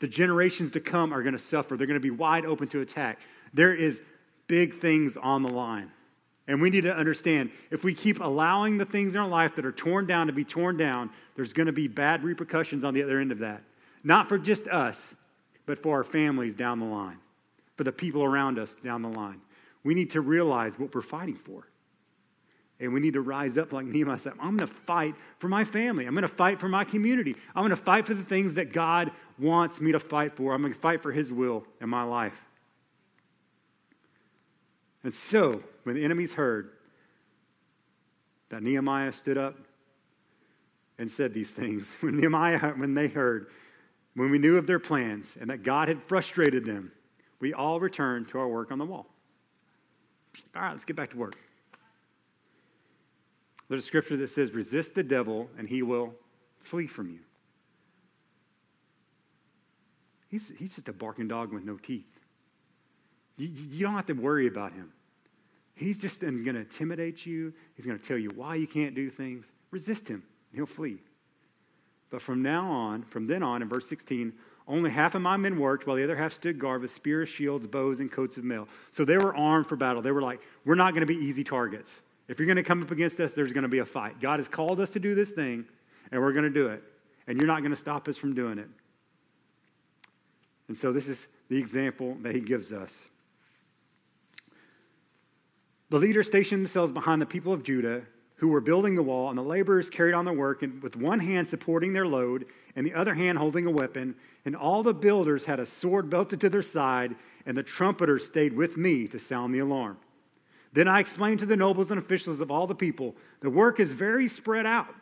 The 0.00 0.08
generations 0.08 0.72
to 0.72 0.80
come 0.80 1.14
are 1.14 1.22
going 1.22 1.36
to 1.36 1.38
suffer. 1.38 1.76
They're 1.76 1.86
going 1.86 2.00
to 2.00 2.00
be 2.00 2.10
wide 2.10 2.44
open 2.44 2.66
to 2.68 2.80
attack. 2.80 3.20
There 3.52 3.74
is 3.74 4.02
big 4.48 4.74
things 4.74 5.16
on 5.16 5.42
the 5.42 5.52
line. 5.52 5.90
And 6.46 6.60
we 6.60 6.68
need 6.68 6.82
to 6.82 6.94
understand 6.94 7.50
if 7.70 7.84
we 7.84 7.94
keep 7.94 8.20
allowing 8.20 8.76
the 8.76 8.84
things 8.84 9.14
in 9.14 9.20
our 9.20 9.28
life 9.28 9.54
that 9.56 9.64
are 9.64 9.72
torn 9.72 10.06
down 10.06 10.26
to 10.26 10.32
be 10.32 10.44
torn 10.44 10.76
down, 10.76 11.10
there's 11.36 11.52
going 11.52 11.66
to 11.66 11.72
be 11.72 11.88
bad 11.88 12.22
repercussions 12.22 12.84
on 12.84 12.92
the 12.92 13.02
other 13.02 13.18
end 13.18 13.32
of 13.32 13.38
that. 13.38 13.62
Not 14.04 14.28
for 14.28 14.38
just 14.38 14.68
us, 14.68 15.14
but 15.66 15.82
for 15.82 15.96
our 15.96 16.04
families 16.04 16.54
down 16.54 16.78
the 16.78 16.86
line, 16.86 17.18
for 17.76 17.84
the 17.84 17.92
people 17.92 18.22
around 18.22 18.58
us 18.58 18.76
down 18.84 19.00
the 19.00 19.08
line. 19.08 19.40
We 19.82 19.94
need 19.94 20.10
to 20.10 20.20
realize 20.20 20.78
what 20.78 20.94
we're 20.94 21.00
fighting 21.00 21.36
for. 21.36 21.66
And 22.80 22.92
we 22.92 23.00
need 23.00 23.14
to 23.14 23.20
rise 23.20 23.56
up 23.56 23.72
like 23.72 23.86
Nehemiah 23.86 24.18
said, 24.18 24.32
I'm 24.34 24.56
going 24.56 24.68
to 24.68 24.74
fight 24.74 25.14
for 25.38 25.48
my 25.48 25.64
family. 25.64 26.06
I'm 26.06 26.14
going 26.14 26.22
to 26.22 26.28
fight 26.28 26.60
for 26.60 26.68
my 26.68 26.84
community. 26.84 27.36
I'm 27.54 27.62
going 27.62 27.70
to 27.70 27.76
fight 27.76 28.06
for 28.06 28.14
the 28.14 28.24
things 28.24 28.54
that 28.54 28.72
God 28.72 29.10
wants 29.38 29.80
me 29.80 29.92
to 29.92 30.00
fight 30.00 30.36
for. 30.36 30.52
I'm 30.52 30.60
going 30.60 30.74
to 30.74 30.78
fight 30.78 31.02
for 31.02 31.12
His 31.12 31.32
will 31.32 31.64
in 31.80 31.88
my 31.88 32.02
life. 32.02 32.42
And 35.04 35.14
so, 35.14 35.62
when 35.84 35.94
the 35.94 36.04
enemies 36.04 36.34
heard 36.34 36.70
that 38.48 38.62
Nehemiah 38.62 39.12
stood 39.12 39.38
up 39.38 39.56
and 40.98 41.10
said 41.10 41.32
these 41.32 41.50
things, 41.50 41.96
when 42.00 42.16
Nehemiah, 42.16 42.72
when 42.72 42.94
they 42.94 43.08
heard, 43.08 43.48
when 44.14 44.30
we 44.30 44.38
knew 44.38 44.56
of 44.56 44.66
their 44.66 44.78
plans 44.78 45.36
and 45.40 45.50
that 45.50 45.62
God 45.62 45.88
had 45.88 46.02
frustrated 46.02 46.64
them, 46.64 46.92
we 47.40 47.52
all 47.52 47.80
returned 47.80 48.28
to 48.28 48.38
our 48.38 48.48
work 48.48 48.70
on 48.70 48.78
the 48.78 48.84
wall. 48.84 49.06
All 50.54 50.62
right, 50.62 50.72
let's 50.72 50.84
get 50.84 50.96
back 50.96 51.10
to 51.10 51.16
work. 51.16 51.36
There's 53.68 53.82
a 53.82 53.86
scripture 53.86 54.16
that 54.18 54.28
says, 54.28 54.52
resist 54.52 54.94
the 54.94 55.02
devil 55.02 55.48
and 55.58 55.68
he 55.68 55.82
will 55.82 56.14
flee 56.60 56.86
from 56.86 57.10
you. 57.10 57.20
He's, 60.28 60.52
he's 60.58 60.74
just 60.74 60.88
a 60.88 60.92
barking 60.92 61.28
dog 61.28 61.52
with 61.52 61.64
no 61.64 61.76
teeth. 61.76 62.18
You, 63.36 63.48
you 63.48 63.84
don't 63.84 63.94
have 63.94 64.06
to 64.06 64.14
worry 64.14 64.46
about 64.46 64.72
him. 64.72 64.92
He's 65.74 65.98
just 65.98 66.20
going 66.20 66.44
to 66.44 66.56
intimidate 66.56 67.26
you. 67.26 67.52
He's 67.74 67.86
going 67.86 67.98
to 67.98 68.04
tell 68.04 68.18
you 68.18 68.30
why 68.34 68.54
you 68.54 68.66
can't 68.66 68.94
do 68.94 69.10
things. 69.10 69.50
Resist 69.70 70.08
him, 70.08 70.22
and 70.50 70.58
he'll 70.58 70.66
flee. 70.66 70.98
But 72.14 72.22
from 72.22 72.42
now 72.42 72.70
on, 72.70 73.02
from 73.02 73.26
then 73.26 73.42
on, 73.42 73.60
in 73.60 73.68
verse 73.68 73.88
16, 73.88 74.32
only 74.68 74.88
half 74.88 75.16
of 75.16 75.22
my 75.22 75.36
men 75.36 75.58
worked, 75.58 75.84
while 75.84 75.96
the 75.96 76.04
other 76.04 76.14
half 76.14 76.32
stood 76.32 76.60
guard 76.60 76.80
with 76.80 76.92
spears, 76.92 77.28
shields, 77.28 77.66
bows, 77.66 77.98
and 77.98 78.08
coats 78.08 78.36
of 78.36 78.44
mail. 78.44 78.68
So 78.92 79.04
they 79.04 79.18
were 79.18 79.34
armed 79.34 79.66
for 79.66 79.74
battle. 79.74 80.00
They 80.00 80.12
were 80.12 80.22
like, 80.22 80.40
we're 80.64 80.76
not 80.76 80.92
going 80.92 81.00
to 81.04 81.12
be 81.12 81.16
easy 81.16 81.42
targets. 81.42 82.02
If 82.28 82.38
you're 82.38 82.46
going 82.46 82.54
to 82.54 82.62
come 82.62 82.80
up 82.84 82.92
against 82.92 83.18
us, 83.18 83.32
there's 83.32 83.52
going 83.52 83.64
to 83.64 83.68
be 83.68 83.80
a 83.80 83.84
fight. 83.84 84.20
God 84.20 84.38
has 84.38 84.46
called 84.46 84.78
us 84.78 84.90
to 84.90 85.00
do 85.00 85.16
this 85.16 85.32
thing, 85.32 85.64
and 86.12 86.22
we're 86.22 86.30
going 86.30 86.44
to 86.44 86.50
do 86.50 86.68
it. 86.68 86.84
And 87.26 87.36
you're 87.36 87.48
not 87.48 87.62
going 87.62 87.72
to 87.72 87.76
stop 87.76 88.06
us 88.06 88.16
from 88.16 88.32
doing 88.32 88.60
it. 88.60 88.68
And 90.68 90.78
so 90.78 90.92
this 90.92 91.08
is 91.08 91.26
the 91.48 91.58
example 91.58 92.16
that 92.22 92.32
he 92.32 92.40
gives 92.40 92.70
us. 92.70 93.06
The 95.90 95.98
leaders 95.98 96.28
stationed 96.28 96.60
themselves 96.60 96.92
behind 96.92 97.20
the 97.20 97.26
people 97.26 97.52
of 97.52 97.64
Judah 97.64 98.02
who 98.44 98.50
were 98.50 98.60
building 98.60 98.94
the 98.94 99.02
wall, 99.02 99.30
and 99.30 99.38
the 99.38 99.42
laborers 99.42 99.88
carried 99.88 100.12
on 100.12 100.26
their 100.26 100.34
work 100.34 100.62
and 100.62 100.82
with 100.82 100.96
one 100.96 101.18
hand 101.18 101.48
supporting 101.48 101.94
their 101.94 102.06
load 102.06 102.44
and 102.76 102.84
the 102.84 102.92
other 102.92 103.14
hand 103.14 103.38
holding 103.38 103.64
a 103.64 103.70
weapon. 103.70 104.14
And 104.44 104.54
all 104.54 104.82
the 104.82 104.92
builders 104.92 105.46
had 105.46 105.58
a 105.58 105.64
sword 105.64 106.10
belted 106.10 106.42
to 106.42 106.50
their 106.50 106.60
side, 106.60 107.16
and 107.46 107.56
the 107.56 107.62
trumpeters 107.62 108.26
stayed 108.26 108.52
with 108.54 108.76
me 108.76 109.08
to 109.08 109.18
sound 109.18 109.54
the 109.54 109.60
alarm. 109.60 109.96
Then 110.74 110.88
I 110.88 111.00
explained 111.00 111.38
to 111.38 111.46
the 111.46 111.56
nobles 111.56 111.90
and 111.90 111.98
officials 111.98 112.38
of 112.38 112.50
all 112.50 112.66
the 112.66 112.74
people 112.74 113.16
the 113.40 113.48
work 113.48 113.80
is 113.80 113.92
very 113.92 114.28
spread 114.28 114.66
out. 114.66 114.94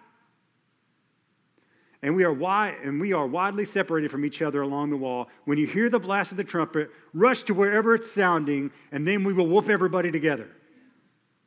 And 2.00 2.14
we, 2.14 2.22
are 2.22 2.32
wide, 2.32 2.76
and 2.84 3.00
we 3.00 3.12
are 3.12 3.26
widely 3.26 3.64
separated 3.64 4.12
from 4.12 4.24
each 4.24 4.40
other 4.40 4.62
along 4.62 4.90
the 4.90 4.96
wall. 4.96 5.28
When 5.46 5.58
you 5.58 5.66
hear 5.66 5.90
the 5.90 5.98
blast 5.98 6.30
of 6.30 6.36
the 6.36 6.44
trumpet, 6.44 6.92
rush 7.12 7.42
to 7.44 7.54
wherever 7.54 7.92
it's 7.92 8.12
sounding, 8.12 8.70
and 8.92 9.06
then 9.06 9.24
we 9.24 9.32
will 9.32 9.48
whoop 9.48 9.68
everybody 9.68 10.12
together. 10.12 10.48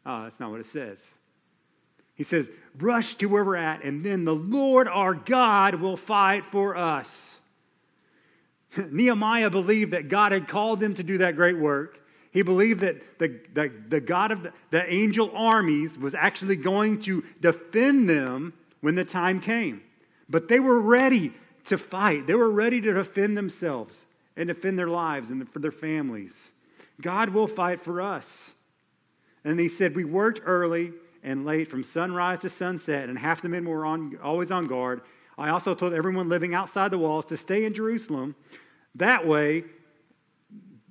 Oh, 0.05 0.23
that's 0.23 0.41
not 0.41 0.51
what 0.51 0.59
it 0.59 0.65
says. 0.65 1.09
He 2.15 2.23
says, 2.23 2.49
rush 2.79 3.15
to 3.15 3.27
where 3.27 3.43
we're 3.43 3.55
at, 3.55 3.83
and 3.83 4.03
then 4.03 4.25
the 4.25 4.35
Lord 4.35 4.87
our 4.87 5.13
God 5.13 5.75
will 5.75 5.97
fight 5.97 6.45
for 6.45 6.75
us. 6.75 7.39
Nehemiah 8.89 9.49
believed 9.49 9.91
that 9.91 10.09
God 10.09 10.31
had 10.31 10.47
called 10.47 10.79
them 10.79 10.95
to 10.95 11.03
do 11.03 11.17
that 11.19 11.35
great 11.35 11.57
work. 11.57 11.99
He 12.31 12.41
believed 12.41 12.81
that 12.81 13.19
the, 13.19 13.39
the, 13.53 13.71
the 13.87 14.01
God 14.01 14.31
of 14.31 14.43
the, 14.43 14.53
the 14.69 14.93
angel 14.93 15.31
armies 15.33 15.97
was 15.97 16.13
actually 16.13 16.57
going 16.57 17.01
to 17.01 17.23
defend 17.39 18.09
them 18.09 18.53
when 18.81 18.95
the 18.95 19.05
time 19.05 19.39
came. 19.39 19.81
But 20.29 20.47
they 20.47 20.59
were 20.59 20.81
ready 20.81 21.33
to 21.65 21.77
fight, 21.77 22.27
they 22.27 22.35
were 22.35 22.51
ready 22.51 22.79
to 22.81 22.93
defend 22.93 23.37
themselves 23.37 24.05
and 24.37 24.47
defend 24.47 24.77
their 24.77 24.87
lives 24.87 25.29
and 25.29 25.49
for 25.49 25.59
their 25.59 25.71
families. 25.71 26.51
God 27.01 27.29
will 27.29 27.47
fight 27.47 27.79
for 27.79 28.01
us. 28.01 28.51
And 29.43 29.59
he 29.59 29.67
said, 29.67 29.95
We 29.95 30.03
worked 30.03 30.41
early 30.45 30.91
and 31.25 31.43
late 31.43 31.67
from 31.67 31.83
sunrise 31.83 32.39
to 32.39 32.49
sunset, 32.49 33.09
and 33.09 33.17
half 33.17 33.41
the 33.41 33.49
men 33.49 33.65
were 33.65 33.83
on, 33.83 34.17
always 34.23 34.51
on 34.51 34.67
guard. 34.67 35.01
I 35.37 35.49
also 35.49 35.73
told 35.73 35.93
everyone 35.93 36.29
living 36.29 36.53
outside 36.53 36.91
the 36.91 36.99
walls 36.99 37.25
to 37.25 37.35
stay 37.35 37.65
in 37.65 37.73
Jerusalem. 37.73 38.35
That 38.93 39.27
way, 39.27 39.63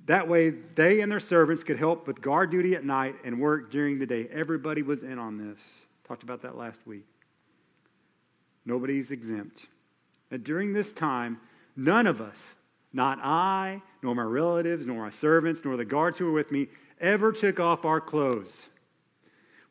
that 0.05 0.27
way 0.27 0.49
they 0.49 0.99
and 0.99 1.09
their 1.09 1.21
servants 1.21 1.63
could 1.63 1.79
help 1.79 2.05
with 2.05 2.21
guard 2.21 2.51
duty 2.51 2.75
at 2.75 2.83
night 2.83 3.15
and 3.23 3.39
work 3.39 3.71
during 3.71 3.97
the 3.97 4.05
day. 4.05 4.27
Everybody 4.29 4.81
was 4.81 5.03
in 5.03 5.17
on 5.17 5.37
this. 5.37 5.59
Talked 6.05 6.21
about 6.21 6.41
that 6.41 6.57
last 6.57 6.85
week. 6.85 7.05
Nobody's 8.65 9.11
exempt. 9.11 9.67
And 10.29 10.43
during 10.43 10.73
this 10.73 10.91
time, 10.91 11.39
none 11.77 12.07
of 12.07 12.19
us, 12.19 12.55
not 12.91 13.19
I, 13.23 13.81
nor 14.03 14.13
my 14.13 14.23
relatives, 14.23 14.85
nor 14.85 15.01
my 15.03 15.11
servants, 15.11 15.61
nor 15.63 15.77
the 15.77 15.85
guards 15.85 16.17
who 16.17 16.25
were 16.25 16.33
with 16.33 16.51
me, 16.51 16.67
ever 16.99 17.31
took 17.31 17.59
off 17.59 17.85
our 17.85 18.01
clothes. 18.01 18.67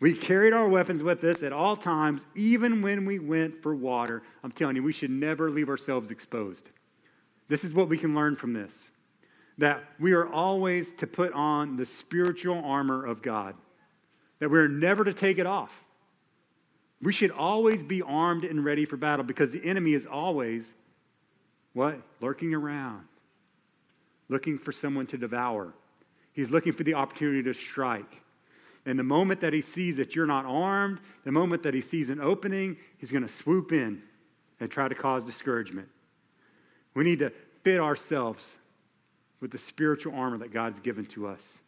We 0.05 0.12
carried 0.12 0.53
our 0.53 0.69
weapons 0.69 1.03
with 1.03 1.25
us 1.25 1.43
at 1.43 1.55
all 1.55 1.77
times, 1.77 2.27
even 2.35 2.83
when 2.83 3.07
we 3.07 3.19
went 3.19 3.62
for 3.62 3.75
water. 3.75 4.23
I'm 4.43 4.53
telling 4.53 4.77
you, 4.77 4.83
we 4.83 4.93
should 4.93 5.11
never 5.11 5.51
leave 5.51 5.71
ourselves 5.71 6.11
exposed. 6.11 6.69
This 7.49 7.64
is 7.64 7.73
what 7.73 7.88
we 7.88 7.97
can 7.97 8.14
learn 8.14 8.37
from 8.37 8.53
this 8.53 8.90
that 9.57 9.83
we 9.99 10.12
are 10.12 10.31
always 10.31 10.93
to 10.93 11.07
put 11.07 11.33
on 11.33 11.79
the 11.79 11.87
spiritual 11.87 12.62
armor 12.62 13.07
of 13.07 13.23
God, 13.23 13.55
that 14.40 14.51
we're 14.51 14.69
never 14.69 15.05
to 15.05 15.14
take 15.14 15.38
it 15.38 15.47
off. 15.47 15.73
We 17.01 17.14
should 17.14 17.31
always 17.31 17.83
be 17.83 18.03
armed 18.03 18.45
and 18.45 18.62
ready 18.62 18.85
for 18.85 18.99
battle 18.99 19.25
because 19.25 19.53
the 19.53 19.64
enemy 19.64 19.95
is 19.95 20.05
always 20.05 20.75
what? 21.73 21.99
Lurking 22.21 22.53
around, 22.53 23.07
looking 24.29 24.59
for 24.59 24.71
someone 24.71 25.07
to 25.07 25.17
devour. 25.17 25.73
He's 26.35 26.51
looking 26.51 26.75
for 26.75 26.83
the 26.83 26.93
opportunity 26.93 27.43
to 27.45 27.55
strike. 27.55 28.21
And 28.87 28.99
the 28.99 29.05
moment 29.05 29.40
that 29.40 29.53
he 29.53 29.61
sees 29.61 29.97
that 29.97 30.14
you're 30.14 30.27
not 30.27 30.44
armed, 30.44 31.01
the 31.25 31.33
moment 31.33 31.62
that 31.62 31.73
he 31.75 31.81
sees 31.81 32.11
an 32.11 32.20
opening, 32.20 32.77
he's 32.99 33.11
going 33.11 33.23
to 33.23 33.33
swoop 33.33 33.73
in 33.73 34.03
and 34.61 34.70
try 34.70 34.88
to 34.88 34.94
cause 34.94 35.25
discouragement. 35.25 35.88
We 36.94 37.05
need 37.05 37.18
to 37.20 37.33
fit 37.62 37.81
ourselves 37.81 38.55
with 39.40 39.51
the 39.51 39.59
spiritual 39.59 40.14
armor 40.14 40.38
that 40.38 40.53
God's 40.53 40.81
given 40.81 41.07
to 41.07 41.27
us. 41.27 41.59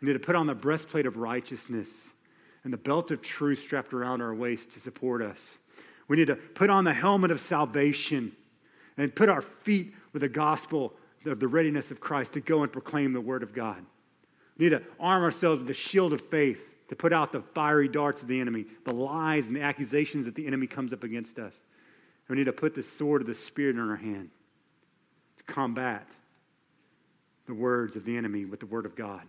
We 0.00 0.06
need 0.06 0.14
to 0.14 0.18
put 0.18 0.34
on 0.34 0.46
the 0.46 0.54
breastplate 0.54 1.06
of 1.06 1.16
righteousness 1.16 2.08
and 2.64 2.72
the 2.72 2.78
belt 2.78 3.10
of 3.10 3.22
truth 3.22 3.60
strapped 3.60 3.92
around 3.92 4.20
our 4.20 4.34
waist 4.34 4.72
to 4.72 4.80
support 4.80 5.22
us. 5.22 5.58
We 6.08 6.16
need 6.16 6.26
to 6.26 6.36
put 6.36 6.70
on 6.70 6.84
the 6.84 6.92
helmet 6.92 7.30
of 7.30 7.40
salvation 7.40 8.32
and 8.96 9.14
put 9.14 9.28
our 9.28 9.42
feet 9.42 9.94
with 10.12 10.22
the 10.22 10.28
gospel 10.28 10.94
of 11.24 11.40
the 11.40 11.48
readiness 11.48 11.90
of 11.90 12.00
Christ 12.00 12.34
to 12.34 12.40
go 12.40 12.62
and 12.62 12.72
proclaim 12.72 13.12
the 13.12 13.20
word 13.20 13.42
of 13.42 13.52
God. 13.52 13.84
We 14.58 14.66
need 14.66 14.70
to 14.70 14.82
arm 15.00 15.22
ourselves 15.22 15.60
with 15.60 15.68
the 15.68 15.74
shield 15.74 16.12
of 16.12 16.20
faith 16.20 16.68
to 16.88 16.96
put 16.96 17.12
out 17.12 17.32
the 17.32 17.40
fiery 17.40 17.88
darts 17.88 18.22
of 18.22 18.28
the 18.28 18.40
enemy, 18.40 18.66
the 18.84 18.94
lies 18.94 19.46
and 19.46 19.56
the 19.56 19.62
accusations 19.62 20.26
that 20.26 20.34
the 20.34 20.46
enemy 20.46 20.66
comes 20.66 20.92
up 20.92 21.04
against 21.04 21.38
us. 21.38 21.54
And 22.28 22.36
we 22.36 22.36
need 22.36 22.44
to 22.44 22.52
put 22.52 22.74
the 22.74 22.82
sword 22.82 23.22
of 23.22 23.26
the 23.26 23.34
Spirit 23.34 23.76
in 23.76 23.88
our 23.88 23.96
hand 23.96 24.30
to 25.38 25.44
combat 25.44 26.06
the 27.46 27.54
words 27.54 27.96
of 27.96 28.04
the 28.04 28.16
enemy 28.16 28.44
with 28.44 28.60
the 28.60 28.66
word 28.66 28.86
of 28.86 28.94
God. 28.94 29.22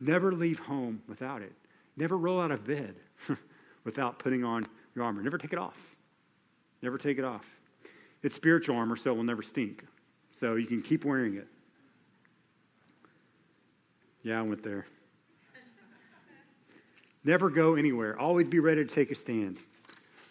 Never 0.00 0.32
leave 0.32 0.58
home 0.60 1.02
without 1.08 1.42
it. 1.42 1.52
Never 1.96 2.16
roll 2.16 2.40
out 2.40 2.50
of 2.50 2.64
bed 2.64 2.94
without 3.84 4.18
putting 4.18 4.44
on 4.44 4.64
your 4.94 5.04
armor. 5.04 5.22
Never 5.22 5.38
take 5.38 5.52
it 5.52 5.58
off. 5.58 5.96
Never 6.82 6.98
take 6.98 7.18
it 7.18 7.24
off. 7.24 7.46
It's 8.22 8.36
spiritual 8.36 8.76
armor, 8.76 8.96
so 8.96 9.12
it 9.12 9.16
will 9.16 9.24
never 9.24 9.42
stink. 9.42 9.84
So 10.30 10.54
you 10.54 10.66
can 10.66 10.82
keep 10.82 11.04
wearing 11.04 11.36
it. 11.36 11.48
Yeah, 14.22 14.38
I 14.38 14.42
went 14.42 14.62
there. 14.62 14.86
Never 17.24 17.50
go 17.50 17.74
anywhere. 17.74 18.18
Always 18.18 18.48
be 18.48 18.58
ready 18.58 18.84
to 18.84 18.94
take 18.94 19.10
a 19.10 19.14
stand. 19.14 19.58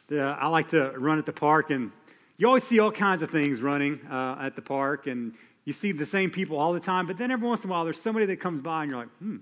Yeah, 0.10 0.34
I 0.34 0.48
like 0.48 0.70
to 0.70 0.92
run 0.98 1.20
at 1.20 1.26
the 1.26 1.34
park, 1.34 1.70
and 1.70 1.92
you 2.38 2.48
always 2.48 2.64
see 2.64 2.80
all 2.80 2.92
kinds 2.92 3.22
of 3.22 3.30
things 3.30 3.62
running 3.62 4.00
uh, 4.10 4.38
at 4.42 4.56
the 4.56 4.62
park, 4.62 5.08
and 5.08 5.34
you 5.66 5.74
see 5.74 5.92
the 5.92 6.06
same 6.06 6.32
people 6.32 6.58
all 6.58 6.74
the 6.74 6.80
time. 6.80 7.08
But 7.08 7.18
then 7.18 7.30
every 7.30 7.48
once 7.48 7.64
in 7.64 7.70
a 7.70 7.74
while, 7.74 7.84
there's 7.84 8.02
somebody 8.02 8.26
that 8.28 8.38
comes 8.38 8.62
by, 8.62 8.84
and 8.84 8.92
you're 8.92 9.00
like, 9.02 9.10
hmm, 9.20 9.38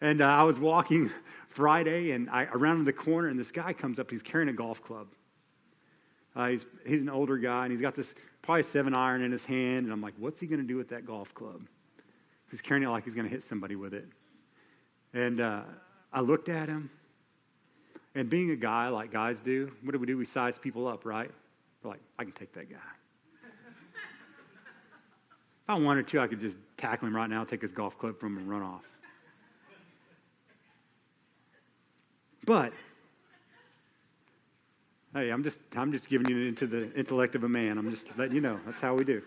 and 0.00 0.22
uh, 0.22 0.26
I 0.26 0.42
was 0.44 0.58
walking 0.58 1.10
Friday 1.48 2.12
and 2.12 2.30
I 2.30 2.44
around 2.44 2.84
the 2.84 2.92
corner, 2.92 3.28
and 3.28 3.38
this 3.38 3.50
guy 3.50 3.72
comes 3.72 3.98
up. 3.98 4.10
He's 4.10 4.22
carrying 4.22 4.48
a 4.48 4.52
golf 4.52 4.82
club. 4.82 5.08
Uh, 6.34 6.48
he's, 6.48 6.64
he's 6.86 7.02
an 7.02 7.10
older 7.10 7.36
guy, 7.36 7.64
and 7.64 7.72
he's 7.72 7.80
got 7.80 7.94
this 7.94 8.14
probably 8.40 8.62
seven 8.62 8.94
iron 8.94 9.22
in 9.22 9.32
his 9.32 9.44
hand. 9.44 9.84
And 9.84 9.92
I'm 9.92 10.00
like, 10.00 10.14
what's 10.18 10.40
he 10.40 10.46
going 10.46 10.60
to 10.60 10.66
do 10.66 10.76
with 10.76 10.88
that 10.90 11.04
golf 11.04 11.34
club? 11.34 11.62
He's 12.50 12.60
carrying 12.60 12.82
it 12.82 12.90
like 12.90 13.04
he's 13.04 13.14
going 13.14 13.26
to 13.26 13.30
hit 13.30 13.42
somebody 13.42 13.76
with 13.76 13.94
it. 13.94 14.06
And 15.12 15.40
uh, 15.40 15.62
I 16.12 16.20
looked 16.20 16.48
at 16.48 16.68
him, 16.68 16.90
and 18.14 18.28
being 18.28 18.50
a 18.50 18.56
guy 18.56 18.88
like 18.88 19.12
guys 19.12 19.40
do, 19.40 19.72
what 19.82 19.92
do 19.92 19.98
we 19.98 20.06
do? 20.06 20.16
We 20.16 20.24
size 20.24 20.58
people 20.58 20.88
up, 20.88 21.04
right? 21.04 21.30
We're 21.82 21.90
like, 21.90 22.00
I 22.18 22.24
can 22.24 22.32
take 22.32 22.52
that 22.54 22.68
guy. 22.68 22.76
if 25.62 25.68
I 25.68 25.74
wanted 25.74 26.08
to, 26.08 26.20
I 26.20 26.26
could 26.26 26.40
just 26.40 26.58
tackle 26.76 27.08
him 27.08 27.14
right 27.14 27.30
now, 27.30 27.44
take 27.44 27.62
his 27.62 27.72
golf 27.72 27.98
club 27.98 28.18
from 28.18 28.34
him, 28.36 28.42
and 28.42 28.50
run 28.50 28.62
off. 28.62 28.82
But 32.44 32.72
hey, 35.14 35.30
I'm 35.30 35.44
just 35.44 35.60
I'm 35.76 35.92
just 35.92 36.08
giving 36.08 36.28
you 36.28 36.48
into 36.48 36.66
the 36.66 36.92
intellect 36.94 37.34
of 37.34 37.44
a 37.44 37.48
man. 37.48 37.78
I'm 37.78 37.90
just 37.90 38.08
letting 38.16 38.34
you 38.34 38.40
know. 38.40 38.58
That's 38.66 38.80
how 38.80 38.94
we 38.94 39.04
do. 39.04 39.22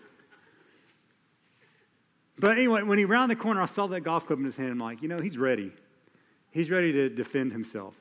But 2.38 2.52
anyway, 2.52 2.82
when 2.82 2.98
he 2.98 3.04
rounded 3.04 3.38
the 3.38 3.42
corner, 3.42 3.62
I 3.62 3.66
saw 3.66 3.86
that 3.88 4.00
golf 4.00 4.26
club 4.26 4.38
in 4.40 4.44
his 4.44 4.56
hand. 4.56 4.70
I'm 4.70 4.78
like, 4.78 5.02
you 5.02 5.08
know, 5.08 5.18
he's 5.18 5.38
ready. 5.38 5.72
He's 6.50 6.70
ready 6.70 6.92
to 6.92 7.08
defend 7.08 7.52
himself. 7.52 7.94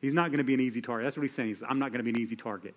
He's 0.00 0.12
not 0.12 0.30
going 0.30 0.38
to 0.38 0.44
be 0.44 0.54
an 0.54 0.60
easy 0.60 0.80
target. 0.80 1.06
That's 1.06 1.16
what 1.16 1.22
he's 1.22 1.34
saying. 1.34 1.48
He's, 1.48 1.62
I'm 1.62 1.78
not 1.78 1.90
going 1.90 1.98
to 1.98 2.04
be 2.04 2.10
an 2.10 2.18
easy 2.18 2.36
target. 2.36 2.74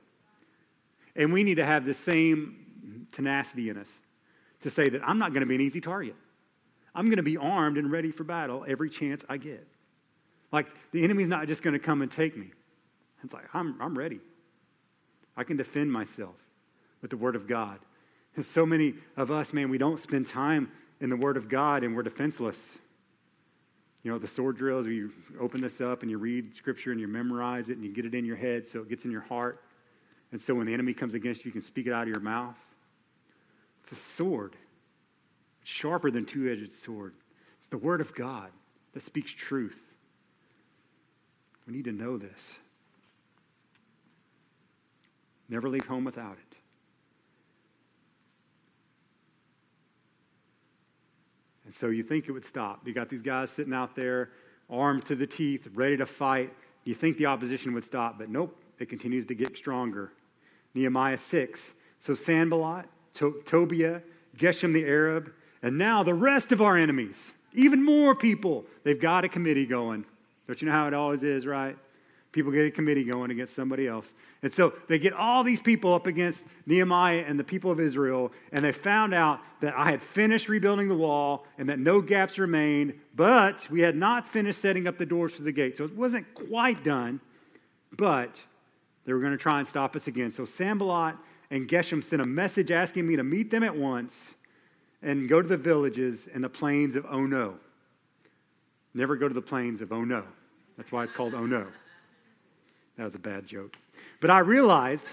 And 1.15 1.33
we 1.33 1.43
need 1.43 1.55
to 1.55 1.65
have 1.65 1.85
the 1.85 1.93
same 1.93 3.07
tenacity 3.11 3.69
in 3.69 3.77
us 3.77 3.99
to 4.61 4.69
say 4.69 4.89
that 4.89 5.01
I'm 5.03 5.17
not 5.17 5.31
going 5.33 5.41
to 5.41 5.47
be 5.47 5.55
an 5.55 5.61
easy 5.61 5.81
target. 5.81 6.15
I'm 6.95 7.05
going 7.05 7.17
to 7.17 7.23
be 7.23 7.37
armed 7.37 7.77
and 7.77 7.91
ready 7.91 8.11
for 8.11 8.23
battle 8.23 8.65
every 8.67 8.89
chance 8.89 9.23
I 9.29 9.37
get. 9.37 9.67
Like, 10.51 10.67
the 10.91 11.03
enemy's 11.03 11.27
not 11.27 11.47
just 11.47 11.61
going 11.61 11.73
to 11.73 11.79
come 11.79 12.01
and 12.01 12.11
take 12.11 12.37
me. 12.37 12.51
It's 13.23 13.33
like, 13.33 13.53
I'm, 13.53 13.75
I'm 13.81 13.97
ready. 13.97 14.19
I 15.35 15.43
can 15.43 15.57
defend 15.57 15.91
myself 15.91 16.35
with 17.01 17.11
the 17.11 17.17
Word 17.17 17.35
of 17.35 17.47
God. 17.47 17.79
And 18.35 18.45
so 18.45 18.65
many 18.65 18.95
of 19.15 19.31
us, 19.31 19.51
man, 19.53 19.69
we 19.69 19.77
don't 19.77 19.99
spend 19.99 20.25
time 20.25 20.71
in 20.99 21.09
the 21.09 21.17
Word 21.17 21.37
of 21.37 21.49
God 21.49 21.83
and 21.83 21.95
we're 21.95 22.03
defenseless. 22.03 22.77
You 24.03 24.11
know, 24.11 24.17
the 24.17 24.27
sword 24.27 24.57
drills, 24.57 24.87
you 24.87 25.11
open 25.39 25.61
this 25.61 25.81
up 25.81 26.01
and 26.01 26.09
you 26.09 26.17
read 26.17 26.55
Scripture 26.55 26.91
and 26.91 26.99
you 26.99 27.07
memorize 27.07 27.69
it 27.69 27.77
and 27.77 27.83
you 27.83 27.93
get 27.93 28.05
it 28.05 28.13
in 28.13 28.25
your 28.25 28.35
head 28.35 28.67
so 28.67 28.79
it 28.79 28.89
gets 28.89 29.05
in 29.05 29.11
your 29.11 29.21
heart. 29.21 29.61
And 30.31 30.41
so 30.41 30.55
when 30.55 30.67
the 30.67 30.73
enemy 30.73 30.93
comes 30.93 31.13
against 31.13 31.43
you, 31.43 31.49
you 31.49 31.53
can 31.53 31.61
speak 31.61 31.87
it 31.87 31.93
out 31.93 32.03
of 32.03 32.09
your 32.09 32.19
mouth. 32.19 32.55
It's 33.81 33.91
a 33.91 33.95
sword, 33.95 34.55
it's 35.61 35.71
sharper 35.71 36.11
than 36.11 36.25
two 36.25 36.49
edged 36.51 36.71
sword. 36.71 37.13
It's 37.57 37.67
the 37.67 37.77
Word 37.77 38.01
of 38.01 38.13
God 38.13 38.51
that 38.93 39.03
speaks 39.03 39.31
truth. 39.31 39.83
We 41.65 41.73
need 41.73 41.85
to 41.85 41.91
know 41.91 42.17
this. 42.17 42.59
Never 45.49 45.69
leave 45.69 45.85
home 45.85 46.03
without 46.03 46.37
it. 46.37 46.46
And 51.67 51.75
so 51.75 51.87
you 51.87 52.01
think 52.01 52.29
it 52.29 52.31
would 52.31 52.45
stop. 52.45 52.87
You 52.87 52.93
got 52.93 53.09
these 53.09 53.21
guys 53.21 53.49
sitting 53.51 53.73
out 53.73 53.93
there, 53.93 54.29
armed 54.69 55.03
to 55.07 55.15
the 55.15 55.27
teeth, 55.27 55.67
ready 55.73 55.97
to 55.97 56.05
fight. 56.05 56.53
You 56.85 56.95
think 56.95 57.17
the 57.17 57.25
opposition 57.25 57.73
would 57.73 57.83
stop, 57.83 58.17
but 58.17 58.29
nope, 58.29 58.57
it 58.79 58.87
continues 58.87 59.25
to 59.25 59.35
get 59.35 59.57
stronger. 59.57 60.13
Nehemiah 60.73 61.17
6. 61.17 61.73
So 61.99 62.13
Sanballat, 62.13 62.85
to- 63.15 63.43
Tobiah, 63.45 63.99
Geshem 64.37 64.71
the 64.71 64.85
Arab, 64.85 65.33
and 65.61 65.77
now 65.77 66.03
the 66.03 66.13
rest 66.13 66.53
of 66.53 66.61
our 66.61 66.77
enemies, 66.77 67.33
even 67.51 67.83
more 67.83 68.15
people, 68.15 68.63
they've 68.83 69.01
got 69.01 69.25
a 69.25 69.29
committee 69.29 69.65
going. 69.65 70.05
Don't 70.47 70.61
you 70.61 70.67
know 70.67 70.73
how 70.73 70.87
it 70.87 70.93
always 70.93 71.21
is, 71.21 71.45
right? 71.45 71.77
People 72.37 72.51
get 72.51 72.67
a 72.67 72.69
committee 72.69 73.03
going 73.03 73.31
against 73.31 73.55
somebody 73.55 73.87
else. 73.87 74.13
And 74.43 74.53
so 74.53 74.73
they 74.87 74.99
get 74.99 75.11
all 75.11 75.43
these 75.43 75.59
people 75.59 75.95
up 75.95 76.05
against 76.05 76.45
Nehemiah 76.67 77.23
and 77.25 77.39
the 77.39 77.43
people 77.43 77.71
of 77.71 77.79
Israel, 77.79 78.31
and 78.51 78.63
they 78.63 78.71
found 78.71 79.15
out 79.15 79.39
that 79.61 79.73
I 79.75 79.89
had 79.89 80.03
finished 80.03 80.47
rebuilding 80.47 80.87
the 80.87 80.95
wall 80.95 81.47
and 81.57 81.67
that 81.67 81.79
no 81.79 81.99
gaps 81.99 82.37
remained, 82.37 82.93
but 83.15 83.67
we 83.71 83.81
had 83.81 83.95
not 83.95 84.29
finished 84.29 84.61
setting 84.61 84.87
up 84.87 84.99
the 84.99 85.05
doors 85.07 85.33
for 85.33 85.41
the 85.41 85.51
gate. 85.51 85.77
So 85.77 85.83
it 85.85 85.95
wasn't 85.95 86.31
quite 86.35 86.83
done, 86.83 87.21
but 87.91 88.43
they 89.05 89.13
were 89.13 89.19
going 89.19 89.31
to 89.31 89.37
try 89.39 89.57
and 89.57 89.67
stop 89.67 89.95
us 89.95 90.05
again. 90.05 90.31
So 90.31 90.45
Sanballat 90.45 91.15
and 91.49 91.67
Geshem 91.67 92.03
sent 92.03 92.21
a 92.21 92.27
message 92.27 92.69
asking 92.69 93.07
me 93.07 93.15
to 93.15 93.23
meet 93.23 93.49
them 93.49 93.63
at 93.63 93.75
once 93.75 94.35
and 95.01 95.27
go 95.27 95.41
to 95.41 95.47
the 95.47 95.57
villages 95.57 96.27
and 96.31 96.43
the 96.43 96.49
plains 96.49 96.95
of 96.95 97.03
Ono. 97.07 97.55
Never 98.93 99.15
go 99.15 99.27
to 99.27 99.33
the 99.33 99.41
plains 99.41 99.81
of 99.81 99.91
Ono. 99.91 100.23
That's 100.77 100.91
why 100.91 101.03
it's 101.03 101.13
called 101.13 101.33
Oh 101.33 101.47
No. 101.47 101.65
That 102.97 103.05
was 103.05 103.15
a 103.15 103.19
bad 103.19 103.45
joke. 103.45 103.77
But 104.19 104.29
I 104.29 104.39
realized 104.39 105.07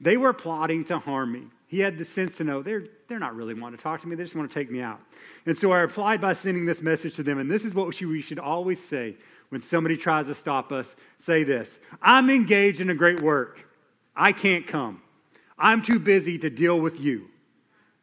they 0.00 0.16
were 0.16 0.32
plotting 0.32 0.84
to 0.86 0.98
harm 0.98 1.32
me. 1.32 1.44
He 1.66 1.80
had 1.80 1.96
the 1.96 2.04
sense 2.04 2.36
to 2.36 2.44
know 2.44 2.62
they're, 2.62 2.84
they're 3.08 3.18
not 3.18 3.34
really 3.34 3.54
wanting 3.54 3.78
to 3.78 3.82
talk 3.82 4.02
to 4.02 4.08
me, 4.08 4.14
they 4.14 4.24
just 4.24 4.36
want 4.36 4.50
to 4.50 4.54
take 4.54 4.70
me 4.70 4.80
out. 4.80 5.00
And 5.46 5.56
so 5.56 5.72
I 5.72 5.78
replied 5.78 6.20
by 6.20 6.34
sending 6.34 6.66
this 6.66 6.82
message 6.82 7.14
to 7.16 7.22
them. 7.22 7.38
And 7.38 7.50
this 7.50 7.64
is 7.64 7.74
what 7.74 7.98
we 8.00 8.20
should 8.20 8.38
always 8.38 8.82
say 8.82 9.16
when 9.48 9.60
somebody 9.60 9.96
tries 9.96 10.26
to 10.26 10.34
stop 10.34 10.72
us 10.72 10.96
say 11.18 11.44
this 11.44 11.78
I'm 12.00 12.30
engaged 12.30 12.80
in 12.80 12.90
a 12.90 12.94
great 12.94 13.20
work. 13.20 13.66
I 14.14 14.32
can't 14.32 14.66
come. 14.66 15.02
I'm 15.58 15.82
too 15.82 15.98
busy 15.98 16.38
to 16.38 16.50
deal 16.50 16.78
with 16.78 17.00
you. 17.00 17.28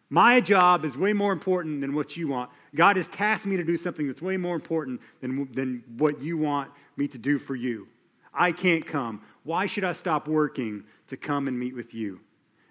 My 0.10 0.42
job 0.42 0.86
is 0.86 0.98
way 0.98 1.14
more 1.14 1.32
important 1.32 1.82
than 1.82 1.94
what 1.94 2.18
you 2.18 2.28
want. 2.28 2.50
God 2.74 2.98
has 2.98 3.08
tasked 3.08 3.46
me 3.46 3.58
to 3.58 3.64
do 3.64 3.78
something 3.78 4.08
that's 4.08 4.22
way 4.22 4.38
more 4.38 4.56
important 4.56 5.02
than, 5.22 5.48
than 5.54 5.84
what 5.98 6.22
you 6.22 6.38
want 6.38 6.72
me 6.98 7.08
to 7.08 7.18
do 7.18 7.38
for 7.38 7.56
you. 7.56 7.88
I 8.34 8.52
can't 8.52 8.86
come. 8.86 9.22
Why 9.44 9.66
should 9.66 9.84
I 9.84 9.94
stop 9.94 10.28
working 10.28 10.84
to 11.08 11.18
come 11.18 11.48
and 11.48 11.58
meet 11.58 11.76
with 11.76 11.94
you? 11.94 12.20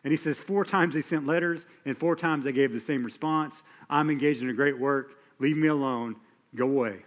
And 0.05 0.12
he 0.12 0.16
says, 0.16 0.38
Four 0.38 0.64
times 0.64 0.94
they 0.94 1.01
sent 1.01 1.27
letters, 1.27 1.66
and 1.85 1.99
four 1.99 2.16
times 2.16 2.44
they 2.44 2.53
gave 2.53 2.73
the 2.73 2.81
same 2.81 3.05
response 3.05 3.62
I'm 3.90 4.11
engaged 4.11 4.42
in 4.42 4.51
a 4.51 4.55
great 4.55 4.79
work. 4.79 5.14
Leave 5.38 5.57
me 5.57 5.68
alone. 5.68 6.16
Go 6.55 6.66
away. 6.66 7.05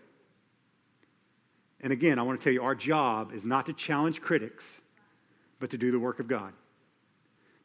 And 1.82 1.92
again, 1.92 2.20
I 2.20 2.22
want 2.22 2.40
to 2.40 2.44
tell 2.44 2.54
you 2.54 2.62
our 2.62 2.76
job 2.76 3.34
is 3.34 3.46
not 3.46 3.66
to 3.66 3.74
challenge 3.74 4.22
critics, 4.22 4.80
but 5.60 5.70
to 5.72 5.78
do 5.78 5.92
the 5.92 6.00
work 6.00 6.20
of 6.20 6.28
God. 6.28 6.54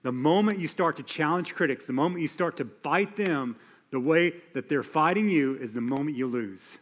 The 0.03 0.13
moment 0.13 0.59
you 0.59 0.69
start 0.69 0.97
to 0.97 1.03
challenge 1.03 1.55
critics, 1.55 1.85
the 1.85 1.93
moment 1.93 2.23
you 2.23 2.29
start 2.29 2.57
to 2.59 2.65
fight 2.83 3.17
them 3.17 3.57
the 3.91 4.01
way 4.01 4.35
that 4.55 4.69
they're 4.69 4.83
fighting 4.83 5.29
you, 5.29 5.57
is 5.57 5.73
the 5.73 5.81
moment 5.81 6.17
you 6.17 6.27
lose. 6.27 6.79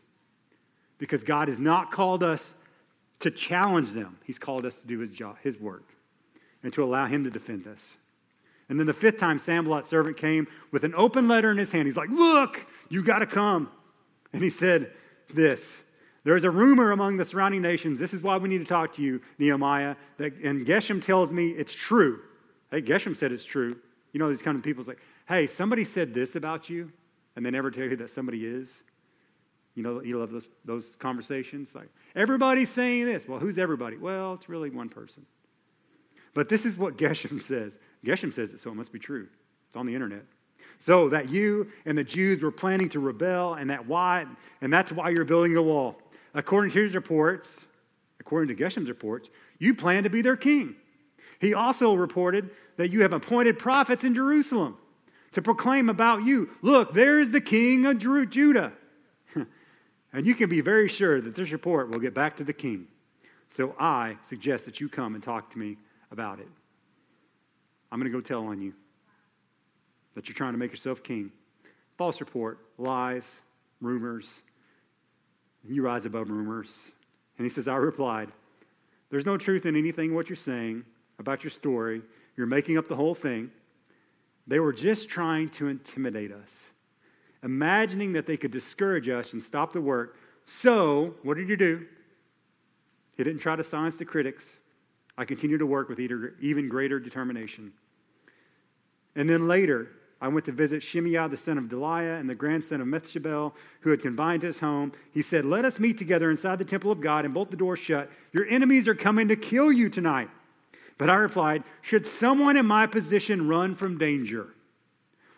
Because 0.98 1.24
God 1.24 1.48
has 1.48 1.58
not 1.58 1.90
called 1.90 2.22
us 2.22 2.54
to 3.24 3.30
challenge 3.30 3.90
them, 3.90 4.18
He's 4.24 4.38
called 4.38 4.64
us 4.64 4.80
to 4.80 4.86
do 4.86 5.00
His 5.00 5.10
job, 5.10 5.36
His 5.42 5.58
work, 5.58 5.90
and 6.62 6.72
to 6.72 6.82
allow 6.82 7.06
Him 7.06 7.24
to 7.24 7.30
defend 7.30 7.66
us. 7.66 7.96
And 8.68 8.80
then 8.80 8.86
the 8.86 8.94
fifth 8.94 9.18
time, 9.18 9.38
Sanballat's 9.38 9.90
servant 9.90 10.16
came 10.16 10.46
with 10.70 10.84
an 10.84 10.94
open 10.96 11.28
letter 11.28 11.50
in 11.50 11.58
his 11.58 11.70
hand. 11.70 11.86
He's 11.86 11.98
like, 11.98 12.08
Look, 12.08 12.64
you 12.88 13.02
got 13.02 13.18
to 13.18 13.26
come. 13.26 13.70
And 14.32 14.42
he 14.42 14.48
said, 14.48 14.90
this. 15.32 15.82
There 16.24 16.36
is 16.36 16.44
a 16.44 16.50
rumor 16.50 16.92
among 16.92 17.18
the 17.18 17.24
surrounding 17.24 17.60
nations. 17.60 17.98
This 17.98 18.14
is 18.14 18.22
why 18.22 18.38
we 18.38 18.48
need 18.48 18.58
to 18.58 18.64
talk 18.64 18.94
to 18.94 19.02
you, 19.02 19.20
Nehemiah. 19.38 19.96
That, 20.16 20.34
and 20.42 20.66
Geshem 20.66 21.04
tells 21.04 21.32
me 21.32 21.50
it's 21.50 21.74
true. 21.74 22.20
Hey, 22.70 22.80
Geshem 22.80 23.16
said 23.16 23.30
it's 23.30 23.44
true. 23.44 23.76
You 24.12 24.20
know, 24.20 24.30
these 24.30 24.42
kind 24.42 24.56
of 24.56 24.62
people 24.62 24.82
like, 24.84 25.00
hey, 25.28 25.46
somebody 25.46 25.84
said 25.84 26.14
this 26.14 26.34
about 26.34 26.70
you, 26.70 26.92
and 27.36 27.44
they 27.44 27.50
never 27.50 27.70
tell 27.70 27.84
you 27.84 27.96
that 27.96 28.10
somebody 28.10 28.46
is. 28.46 28.82
You 29.74 29.82
know, 29.82 30.02
you 30.02 30.18
love 30.18 30.30
those, 30.30 30.46
those 30.64 30.96
conversations. 30.96 31.74
Like, 31.74 31.88
everybody's 32.14 32.70
saying 32.70 33.06
this. 33.06 33.26
Well, 33.26 33.40
who's 33.40 33.58
everybody? 33.58 33.96
Well, 33.96 34.34
it's 34.34 34.48
really 34.48 34.70
one 34.70 34.88
person. 34.88 35.26
But 36.32 36.48
this 36.48 36.64
is 36.64 36.78
what 36.78 36.96
Geshem 36.98 37.40
says. 37.40 37.78
Geshem 38.04 38.32
says 38.32 38.52
it, 38.52 38.60
so 38.60 38.70
it 38.70 38.74
must 38.74 38.92
be 38.92 38.98
true. 38.98 39.28
It's 39.68 39.76
on 39.76 39.86
the 39.86 39.94
internet. 39.94 40.24
So 40.78 41.08
that 41.08 41.28
you 41.28 41.70
and 41.86 41.96
the 41.96 42.04
Jews 42.04 42.42
were 42.42 42.50
planning 42.50 42.88
to 42.90 43.00
rebel, 43.00 43.54
and 43.54 43.70
that 43.70 43.86
why, 43.86 44.26
and 44.60 44.72
that's 44.72 44.92
why 44.92 45.10
you're 45.10 45.24
building 45.24 45.54
the 45.54 45.62
wall. 45.62 45.96
According 46.34 46.72
to 46.72 46.82
his 46.82 46.94
reports, 46.94 47.64
according 48.20 48.54
to 48.54 48.62
Geshem's 48.62 48.88
reports, 48.88 49.30
you 49.58 49.74
plan 49.74 50.02
to 50.02 50.10
be 50.10 50.20
their 50.20 50.36
king. 50.36 50.74
He 51.40 51.54
also 51.54 51.94
reported 51.94 52.50
that 52.76 52.90
you 52.90 53.02
have 53.02 53.12
appointed 53.12 53.58
prophets 53.58 54.04
in 54.04 54.14
Jerusalem 54.14 54.76
to 55.32 55.42
proclaim 55.42 55.88
about 55.88 56.24
you. 56.24 56.50
Look, 56.62 56.94
there's 56.94 57.30
the 57.30 57.40
king 57.40 57.86
of 57.86 57.98
Judah. 57.98 58.72
And 60.14 60.26
you 60.26 60.34
can 60.34 60.48
be 60.48 60.60
very 60.60 60.88
sure 60.88 61.20
that 61.20 61.34
this 61.34 61.50
report 61.50 61.90
will 61.90 61.98
get 61.98 62.14
back 62.14 62.36
to 62.36 62.44
the 62.44 62.52
king. 62.52 62.86
So 63.48 63.74
I 63.78 64.16
suggest 64.22 64.64
that 64.64 64.80
you 64.80 64.88
come 64.88 65.14
and 65.14 65.22
talk 65.22 65.50
to 65.50 65.58
me 65.58 65.76
about 66.10 66.38
it. 66.38 66.48
I'm 67.90 68.00
going 68.00 68.10
to 68.10 68.16
go 68.16 68.22
tell 68.22 68.46
on 68.46 68.62
you 68.62 68.72
that 70.14 70.28
you're 70.28 70.34
trying 70.34 70.52
to 70.52 70.58
make 70.58 70.70
yourself 70.70 71.02
king. 71.02 71.32
False 71.98 72.20
report, 72.20 72.58
lies, 72.78 73.40
rumors. 73.80 74.42
You 75.68 75.82
rise 75.82 76.06
above 76.06 76.30
rumors. 76.30 76.72
And 77.36 77.44
he 77.44 77.50
says, 77.50 77.68
I 77.68 77.76
replied, 77.76 78.30
There's 79.10 79.26
no 79.26 79.36
truth 79.36 79.66
in 79.66 79.76
anything 79.76 80.14
what 80.14 80.28
you're 80.28 80.36
saying 80.36 80.84
about 81.18 81.42
your 81.42 81.50
story. 81.50 82.02
You're 82.36 82.46
making 82.46 82.78
up 82.78 82.88
the 82.88 82.96
whole 82.96 83.14
thing. 83.14 83.50
They 84.46 84.60
were 84.60 84.72
just 84.72 85.08
trying 85.08 85.48
to 85.50 85.68
intimidate 85.68 86.30
us, 86.30 86.70
imagining 87.44 88.14
that 88.14 88.26
they 88.26 88.36
could 88.36 88.50
discourage 88.50 89.08
us 89.08 89.32
and 89.32 89.42
stop 89.42 89.72
the 89.72 89.80
work. 89.80 90.16
So, 90.46 91.14
what 91.22 91.36
did 91.36 91.48
you 91.48 91.56
do? 91.56 91.86
He 93.16 93.22
didn't 93.22 93.40
try 93.40 93.54
to 93.54 93.62
silence 93.62 93.96
the 93.96 94.04
critics. 94.04 94.58
I 95.16 95.24
continued 95.24 95.58
to 95.58 95.66
work 95.66 95.88
with 95.88 96.00
even 96.00 96.68
greater 96.68 96.98
determination. 96.98 97.72
And 99.14 99.30
then 99.30 99.46
later, 99.46 99.88
I 100.20 100.28
went 100.28 100.46
to 100.46 100.52
visit 100.52 100.82
Shimei, 100.82 101.28
the 101.28 101.36
son 101.36 101.58
of 101.58 101.64
Delaiah, 101.64 102.18
and 102.18 102.28
the 102.28 102.34
grandson 102.34 102.80
of 102.80 102.88
Mehetabel, 102.88 103.52
who 103.80 103.90
had 103.90 104.02
confined 104.02 104.42
his 104.42 104.58
home. 104.60 104.92
He 105.12 105.22
said, 105.22 105.44
Let 105.44 105.64
us 105.64 105.78
meet 105.78 105.98
together 105.98 106.30
inside 106.30 106.58
the 106.58 106.64
temple 106.64 106.90
of 106.90 107.00
God 107.00 107.24
and 107.24 107.34
bolt 107.34 107.50
the 107.50 107.56
door 107.56 107.76
shut. 107.76 108.10
Your 108.32 108.46
enemies 108.46 108.88
are 108.88 108.94
coming 108.94 109.28
to 109.28 109.36
kill 109.36 109.70
you 109.70 109.88
tonight. 109.88 110.30
But 110.98 111.10
I 111.10 111.14
replied, 111.14 111.64
Should 111.82 112.06
someone 112.06 112.56
in 112.56 112.66
my 112.66 112.86
position 112.86 113.48
run 113.48 113.74
from 113.76 113.98
danger? 113.98 114.48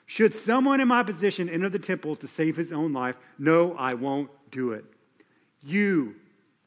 Should 0.06 0.34
someone 0.34 0.80
in 0.80 0.88
my 0.88 1.02
position 1.02 1.48
enter 1.48 1.68
the 1.68 1.80
temple 1.80 2.14
to 2.16 2.28
save 2.28 2.56
his 2.56 2.72
own 2.72 2.92
life? 2.92 3.16
No, 3.38 3.74
I 3.76 3.94
won't 3.94 4.30
do 4.50 4.72
it. 4.72 4.84
You, 5.64 6.14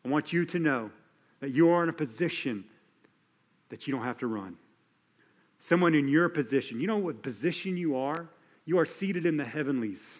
I 0.05 0.09
want 0.09 0.33
you 0.33 0.45
to 0.45 0.59
know 0.59 0.91
that 1.39 1.51
you 1.51 1.69
are 1.69 1.81
in 1.83 1.89
a 1.89 1.93
position 1.93 2.65
that 3.69 3.87
you 3.87 3.93
don't 3.93 4.03
have 4.03 4.17
to 4.17 4.27
run. 4.27 4.57
Someone 5.59 5.95
in 5.95 6.07
your 6.07 6.27
position. 6.27 6.81
You 6.81 6.87
know 6.87 6.97
what 6.97 7.21
position 7.21 7.77
you 7.77 7.95
are? 7.95 8.29
You 8.65 8.77
are 8.77 8.85
seated 8.85 9.25
in 9.25 9.37
the 9.37 9.45
heavenlies. 9.45 10.19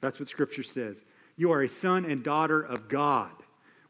That's 0.00 0.20
what 0.20 0.28
Scripture 0.28 0.62
says. 0.62 1.04
You 1.36 1.50
are 1.50 1.62
a 1.62 1.68
son 1.68 2.04
and 2.04 2.22
daughter 2.22 2.60
of 2.60 2.88
God. 2.88 3.32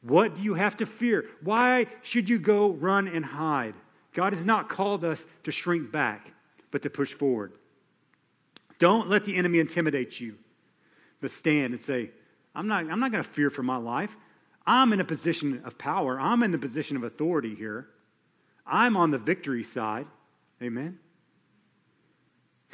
What 0.01 0.37
do 0.37 0.43
you 0.43 0.55
have 0.55 0.77
to 0.79 0.87
fear? 0.87 1.27
Why 1.43 1.87
should 2.03 2.29
you 2.29 2.39
go 2.39 2.71
run 2.71 3.09
and 3.09 3.25
hide? 3.25 3.75
God 4.13 4.33
has 4.33 4.45
not 4.45 4.69
called 4.69 5.05
us 5.05 5.27
to 5.43 5.53
shrink 5.53 5.91
back, 5.91 6.33
but 6.71 6.83
to 6.83 6.91
push 6.91 7.13
forward. 7.13 7.53
Don't 8.79 9.09
let 9.09 9.25
the 9.25 9.37
enemy 9.37 9.59
intimidate 9.59 10.21
you, 10.21 10.37
but 11.21 11.31
stand 11.31 11.75
and 11.75 11.83
say, 11.83 12.11
I'm 12.55 12.69
not, 12.69 12.91
I'm 12.91 13.01
not 13.01 13.13
going 13.13 13.23
to 13.23 13.29
fear 13.29 13.51
for 13.51 13.63
my 13.63 13.77
life. 13.77 14.17
I'm 14.67 14.93
in 14.93 15.01
a 15.01 15.05
position 15.05 15.63
of 15.65 15.77
power, 15.79 16.19
I'm 16.21 16.43
in 16.43 16.53
the 16.53 16.59
position 16.59 16.97
of 16.97 17.05
authority 17.05 17.55
here. 17.55 17.89
I'm 18.67 18.97
on 18.97 19.11
the 19.11 19.19
victory 19.19 19.63
side. 19.63 20.07
Amen? 20.63 20.99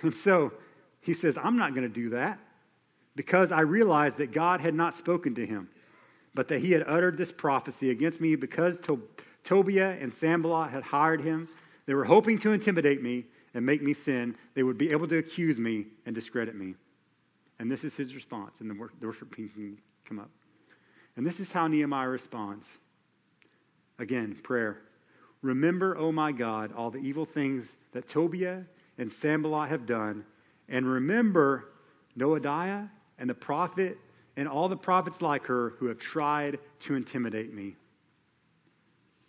And 0.03 0.17
so 0.17 0.55
he 1.03 1.13
says, 1.13 1.37
I'm 1.37 1.59
not 1.59 1.75
going 1.75 1.83
to 1.83 1.95
do 1.95 2.11
that 2.11 2.39
because 3.15 3.53
I 3.53 3.61
realized 3.61 4.17
that 4.17 4.33
God 4.33 4.63
had 4.63 4.75
not 4.75 4.95
spoken 4.95 5.35
to 5.35 5.45
him, 5.45 5.69
but 6.35 6.49
that 6.49 6.61
he 6.61 6.73
had 6.73 6.85
uttered 6.87 7.19
this 7.19 7.31
prophecy 7.31 7.91
against 7.91 8.19
me 8.19 8.35
because 8.35 8.79
to- 8.81 9.03
Tobiah 9.45 9.97
and 10.01 10.11
Sanballat 10.11 10.71
had 10.71 10.85
hired 10.85 11.21
him. 11.21 11.49
They 11.85 11.93
were 11.93 12.05
hoping 12.05 12.39
to 12.39 12.53
intimidate 12.53 13.03
me 13.03 13.27
and 13.55 13.65
make 13.65 13.83
me 13.83 13.95
sin. 13.95 14.37
They 14.55 14.63
would 14.63 14.79
be 14.79 14.91
able 14.91 15.09
to 15.09 15.19
accuse 15.19 15.59
me 15.59 15.87
and 16.07 16.15
discredit 16.15 16.55
me. 16.55 16.75
And 17.59 17.71
this 17.71 17.85
is 17.85 17.97
his 17.97 18.15
response, 18.15 18.61
and 18.61 18.71
the 18.71 19.07
worship 19.07 19.35
team 19.35 19.51
can 19.51 19.79
come 20.05 20.19
up. 20.19 20.31
And 21.17 21.27
this 21.27 21.41
is 21.41 21.53
how 21.53 21.67
Nehemiah 21.67 22.09
responds. 22.09 22.79
Again, 23.99 24.39
prayer. 24.43 24.81
Remember, 25.43 25.97
O 25.97 26.07
oh 26.07 26.13
my 26.13 26.33
God, 26.33 26.73
all 26.75 26.91
the 26.91 26.99
evil 26.99 27.25
things 27.25 27.77
that 27.93 28.09
Tobiah 28.09 28.63
and 28.97 29.11
Sanballat 29.11 29.71
have 29.71 29.87
done, 29.87 30.25
and 30.69 30.87
remember 30.87 31.67
Noadiah 32.17 32.89
and 33.19 33.29
the 33.29 33.35
prophet 33.35 33.99
and 34.37 34.49
all 34.49 34.69
the 34.69 34.77
prophets 34.77 35.21
like 35.21 35.47
her 35.47 35.75
who 35.79 35.87
have 35.87 35.99
tried 35.99 36.59
to 36.81 36.95
intimidate 36.95 37.53
me. 37.53 37.77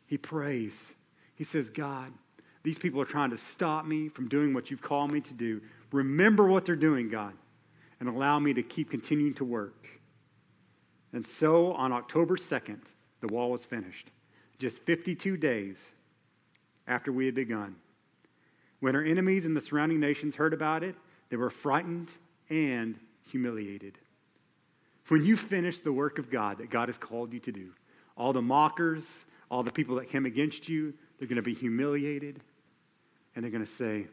He 0.05 0.17
prays. 0.17 0.93
He 1.35 1.43
says, 1.43 1.69
God, 1.69 2.13
these 2.63 2.77
people 2.77 3.01
are 3.01 3.05
trying 3.05 3.31
to 3.31 3.37
stop 3.37 3.85
me 3.85 4.09
from 4.09 4.27
doing 4.27 4.53
what 4.53 4.69
you've 4.69 4.81
called 4.81 5.11
me 5.11 5.21
to 5.21 5.33
do. 5.33 5.61
Remember 5.91 6.47
what 6.47 6.65
they're 6.65 6.75
doing, 6.75 7.09
God, 7.09 7.33
and 7.99 8.07
allow 8.07 8.39
me 8.39 8.53
to 8.53 8.63
keep 8.63 8.91
continuing 8.91 9.33
to 9.35 9.45
work. 9.45 9.87
And 11.13 11.25
so 11.25 11.73
on 11.73 11.91
October 11.91 12.37
2nd, 12.37 12.81
the 13.19 13.27
wall 13.27 13.51
was 13.51 13.65
finished. 13.65 14.09
Just 14.59 14.81
52 14.83 15.37
days 15.37 15.89
after 16.87 17.11
we 17.11 17.25
had 17.25 17.35
begun. 17.35 17.75
When 18.79 18.95
our 18.95 19.03
enemies 19.03 19.45
and 19.45 19.55
the 19.55 19.61
surrounding 19.61 19.99
nations 19.99 20.35
heard 20.35 20.53
about 20.53 20.83
it, 20.83 20.95
they 21.29 21.37
were 21.37 21.49
frightened 21.49 22.09
and 22.49 22.99
humiliated. 23.29 23.97
When 25.07 25.25
you 25.25 25.35
finish 25.35 25.79
the 25.79 25.93
work 25.93 26.19
of 26.19 26.29
God 26.29 26.59
that 26.59 26.69
God 26.69 26.89
has 26.89 26.97
called 26.97 27.33
you 27.33 27.39
to 27.41 27.51
do, 27.51 27.71
all 28.15 28.33
the 28.33 28.41
mockers, 28.41 29.25
all 29.49 29.63
the 29.63 29.71
people 29.71 29.95
that 29.95 30.09
came 30.09 30.25
against 30.25 30.69
you, 30.69 30.93
they're 31.17 31.27
going 31.27 31.35
to 31.35 31.41
be 31.41 31.53
humiliated 31.53 32.41
and 33.35 33.43
they're 33.43 33.51
going 33.51 33.65
to 33.65 33.71
say, 33.71 34.07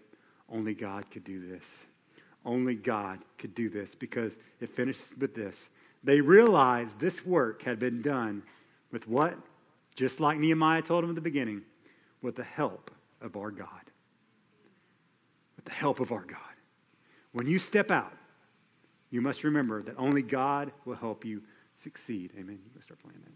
Only 0.50 0.74
God 0.74 1.10
could 1.10 1.24
do 1.24 1.40
this. 1.46 1.64
Only 2.44 2.74
God 2.74 3.18
could 3.36 3.54
do 3.54 3.68
this 3.68 3.94
because 3.94 4.38
it 4.60 4.70
finished 4.70 5.18
with 5.18 5.34
this. 5.34 5.68
They 6.04 6.20
realized 6.20 7.00
this 7.00 7.26
work 7.26 7.62
had 7.62 7.78
been 7.78 8.00
done 8.00 8.42
with 8.92 9.08
what? 9.08 9.36
Just 9.94 10.20
like 10.20 10.38
Nehemiah 10.38 10.82
told 10.82 11.02
them 11.02 11.10
at 11.10 11.16
the 11.16 11.20
beginning 11.20 11.62
with 12.22 12.36
the 12.36 12.44
help 12.44 12.90
of 13.20 13.36
our 13.36 13.50
God. 13.50 13.68
With 15.56 15.64
the 15.64 15.72
help 15.72 16.00
of 16.00 16.12
our 16.12 16.24
God. 16.24 16.38
When 17.32 17.46
you 17.46 17.58
step 17.58 17.90
out, 17.90 18.12
you 19.10 19.20
must 19.20 19.44
remember 19.44 19.82
that 19.82 19.96
only 19.98 20.22
God 20.22 20.72
will 20.84 20.94
help 20.94 21.24
you 21.24 21.42
succeed. 21.74 22.32
Amen. 22.38 22.58
You 22.64 22.70
can 22.72 22.82
start 22.82 23.00
playing 23.00 23.20
that. 23.24 23.32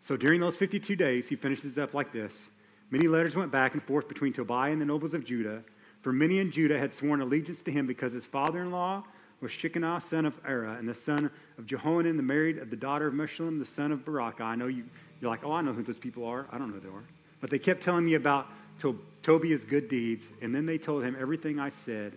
So 0.00 0.16
during 0.16 0.40
those 0.40 0.56
52 0.56 0.94
days, 0.96 1.28
he 1.28 1.36
finishes 1.36 1.78
up 1.78 1.94
like 1.94 2.12
this. 2.12 2.48
Many 2.90 3.08
letters 3.08 3.34
went 3.34 3.50
back 3.50 3.74
and 3.74 3.82
forth 3.82 4.08
between 4.08 4.32
Tobiah 4.32 4.72
and 4.72 4.80
the 4.80 4.86
nobles 4.86 5.14
of 5.14 5.24
Judah, 5.24 5.62
for 6.02 6.12
many 6.12 6.38
in 6.38 6.50
Judah 6.50 6.78
had 6.78 6.92
sworn 6.92 7.20
allegiance 7.20 7.62
to 7.64 7.72
him 7.72 7.86
because 7.86 8.12
his 8.12 8.26
father 8.26 8.60
in 8.60 8.70
law 8.70 9.04
was 9.40 9.50
Shecaniah, 9.50 10.00
son 10.00 10.24
of 10.24 10.42
Arah, 10.44 10.78
and 10.78 10.88
the 10.88 10.94
son 10.94 11.30
of 11.58 11.66
Jehohanan, 11.66 12.16
the 12.16 12.22
married 12.22 12.58
of 12.58 12.70
the 12.70 12.76
daughter 12.76 13.08
of 13.08 13.14
Meshullam, 13.14 13.58
the 13.58 13.64
son 13.64 13.92
of 13.92 14.04
Berechiah. 14.04 14.40
I 14.40 14.54
know 14.54 14.66
you 14.66 14.84
you're 15.20 15.30
like, 15.30 15.44
oh, 15.44 15.52
I 15.52 15.62
know 15.62 15.72
who 15.72 15.82
those 15.82 15.98
people 15.98 16.26
are. 16.26 16.46
I 16.52 16.58
don't 16.58 16.68
know 16.68 16.74
who 16.74 16.80
they 16.80 16.88
are. 16.88 17.04
But 17.40 17.50
they 17.50 17.58
kept 17.58 17.82
telling 17.82 18.04
me 18.04 18.14
about 18.14 18.48
to- 18.80 19.00
Tobiah's 19.22 19.64
good 19.64 19.88
deeds, 19.88 20.30
and 20.42 20.54
then 20.54 20.66
they 20.66 20.78
told 20.78 21.04
him 21.04 21.16
everything 21.18 21.58
I 21.58 21.70
said. 21.70 22.16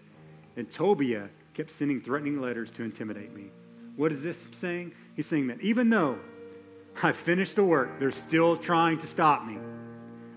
And 0.57 0.69
Tobiah 0.69 1.29
kept 1.53 1.71
sending 1.71 2.01
threatening 2.01 2.41
letters 2.41 2.71
to 2.71 2.83
intimidate 2.83 3.33
me. 3.33 3.51
What 3.95 4.11
is 4.11 4.23
this 4.23 4.47
saying? 4.51 4.93
He's 5.15 5.25
saying 5.25 5.47
that 5.47 5.61
even 5.61 5.89
though 5.89 6.19
I 7.01 7.13
finished 7.13 7.55
the 7.55 7.63
work, 7.63 7.99
they're 7.99 8.11
still 8.11 8.57
trying 8.57 8.97
to 8.99 9.07
stop 9.07 9.45
me. 9.45 9.57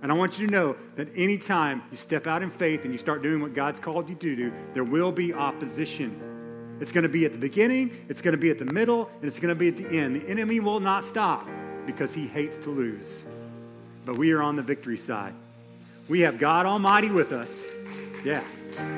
And 0.03 0.11
I 0.11 0.17
want 0.17 0.39
you 0.39 0.49
to 0.49 0.53
know 0.53 0.77
that 0.97 1.09
anytime 1.15 1.83
you 1.93 1.97
step 1.97 2.27
out 2.27 2.43
in 2.43 2.51
faith 2.51 2.85
and 2.85 2.93
you 2.93 2.99
start 2.99 3.23
doing 3.23 3.41
what 3.41 3.55
God's 3.55 3.79
called 3.79 4.09
you 4.09 4.17
to 4.17 4.37
do, 4.37 4.53
there 4.75 4.83
will 4.83 5.13
be 5.13 5.33
opposition. 5.33 6.77
It's 6.81 6.91
going 6.91 7.05
to 7.05 7.09
be 7.09 7.25
at 7.25 7.31
the 7.31 7.39
beginning, 7.39 7.97
it's 8.09 8.21
going 8.21 8.33
to 8.33 8.39
be 8.39 8.51
at 8.51 8.59
the 8.59 8.65
middle, 8.65 9.09
and 9.21 9.25
it's 9.25 9.39
going 9.39 9.51
to 9.51 9.55
be 9.55 9.69
at 9.69 9.77
the 9.77 9.89
end. 9.89 10.17
The 10.17 10.29
enemy 10.29 10.59
will 10.59 10.81
not 10.81 11.05
stop 11.05 11.47
because 11.87 12.13
he 12.13 12.27
hates 12.27 12.59
to 12.59 12.71
lose. 12.71 13.25
But 14.05 14.19
we 14.19 14.33
are 14.33 14.43
on 14.43 14.57
the 14.57 14.63
victory 14.63 14.99
side. 14.99 15.35
We 16.09 16.21
have 16.21 16.41
God 16.41 16.67
Almighty 16.67 17.11
with 17.11 17.31
us. 17.31 17.65
Yeah. 18.25 18.43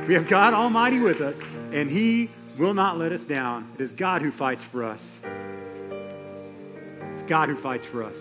We 0.09 0.15
have 0.15 0.27
God 0.27 0.55
Almighty 0.55 1.01
with 1.01 1.21
us, 1.21 1.39
and 1.73 1.91
he 1.91 2.31
will 2.57 2.73
not 2.73 2.97
let 2.97 3.13
us 3.13 3.27
down. 3.27 3.71
It 3.75 3.83
is 3.83 3.93
God 3.93 4.23
who 4.23 4.31
fights 4.31 4.63
for 4.63 4.85
us. 4.85 5.19
It's 7.13 7.25
God 7.25 7.51
who 7.51 7.57
fights 7.57 7.85
for 7.85 8.03
us. 8.03 8.21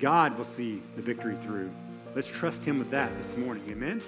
God 0.00 0.36
will 0.36 0.44
see 0.44 0.82
the 0.94 1.02
victory 1.02 1.36
through. 1.42 1.70
Let's 2.14 2.28
trust 2.28 2.64
Him 2.64 2.78
with 2.78 2.90
that 2.90 3.14
this 3.18 3.36
morning. 3.36 3.62
Amen. 3.70 4.02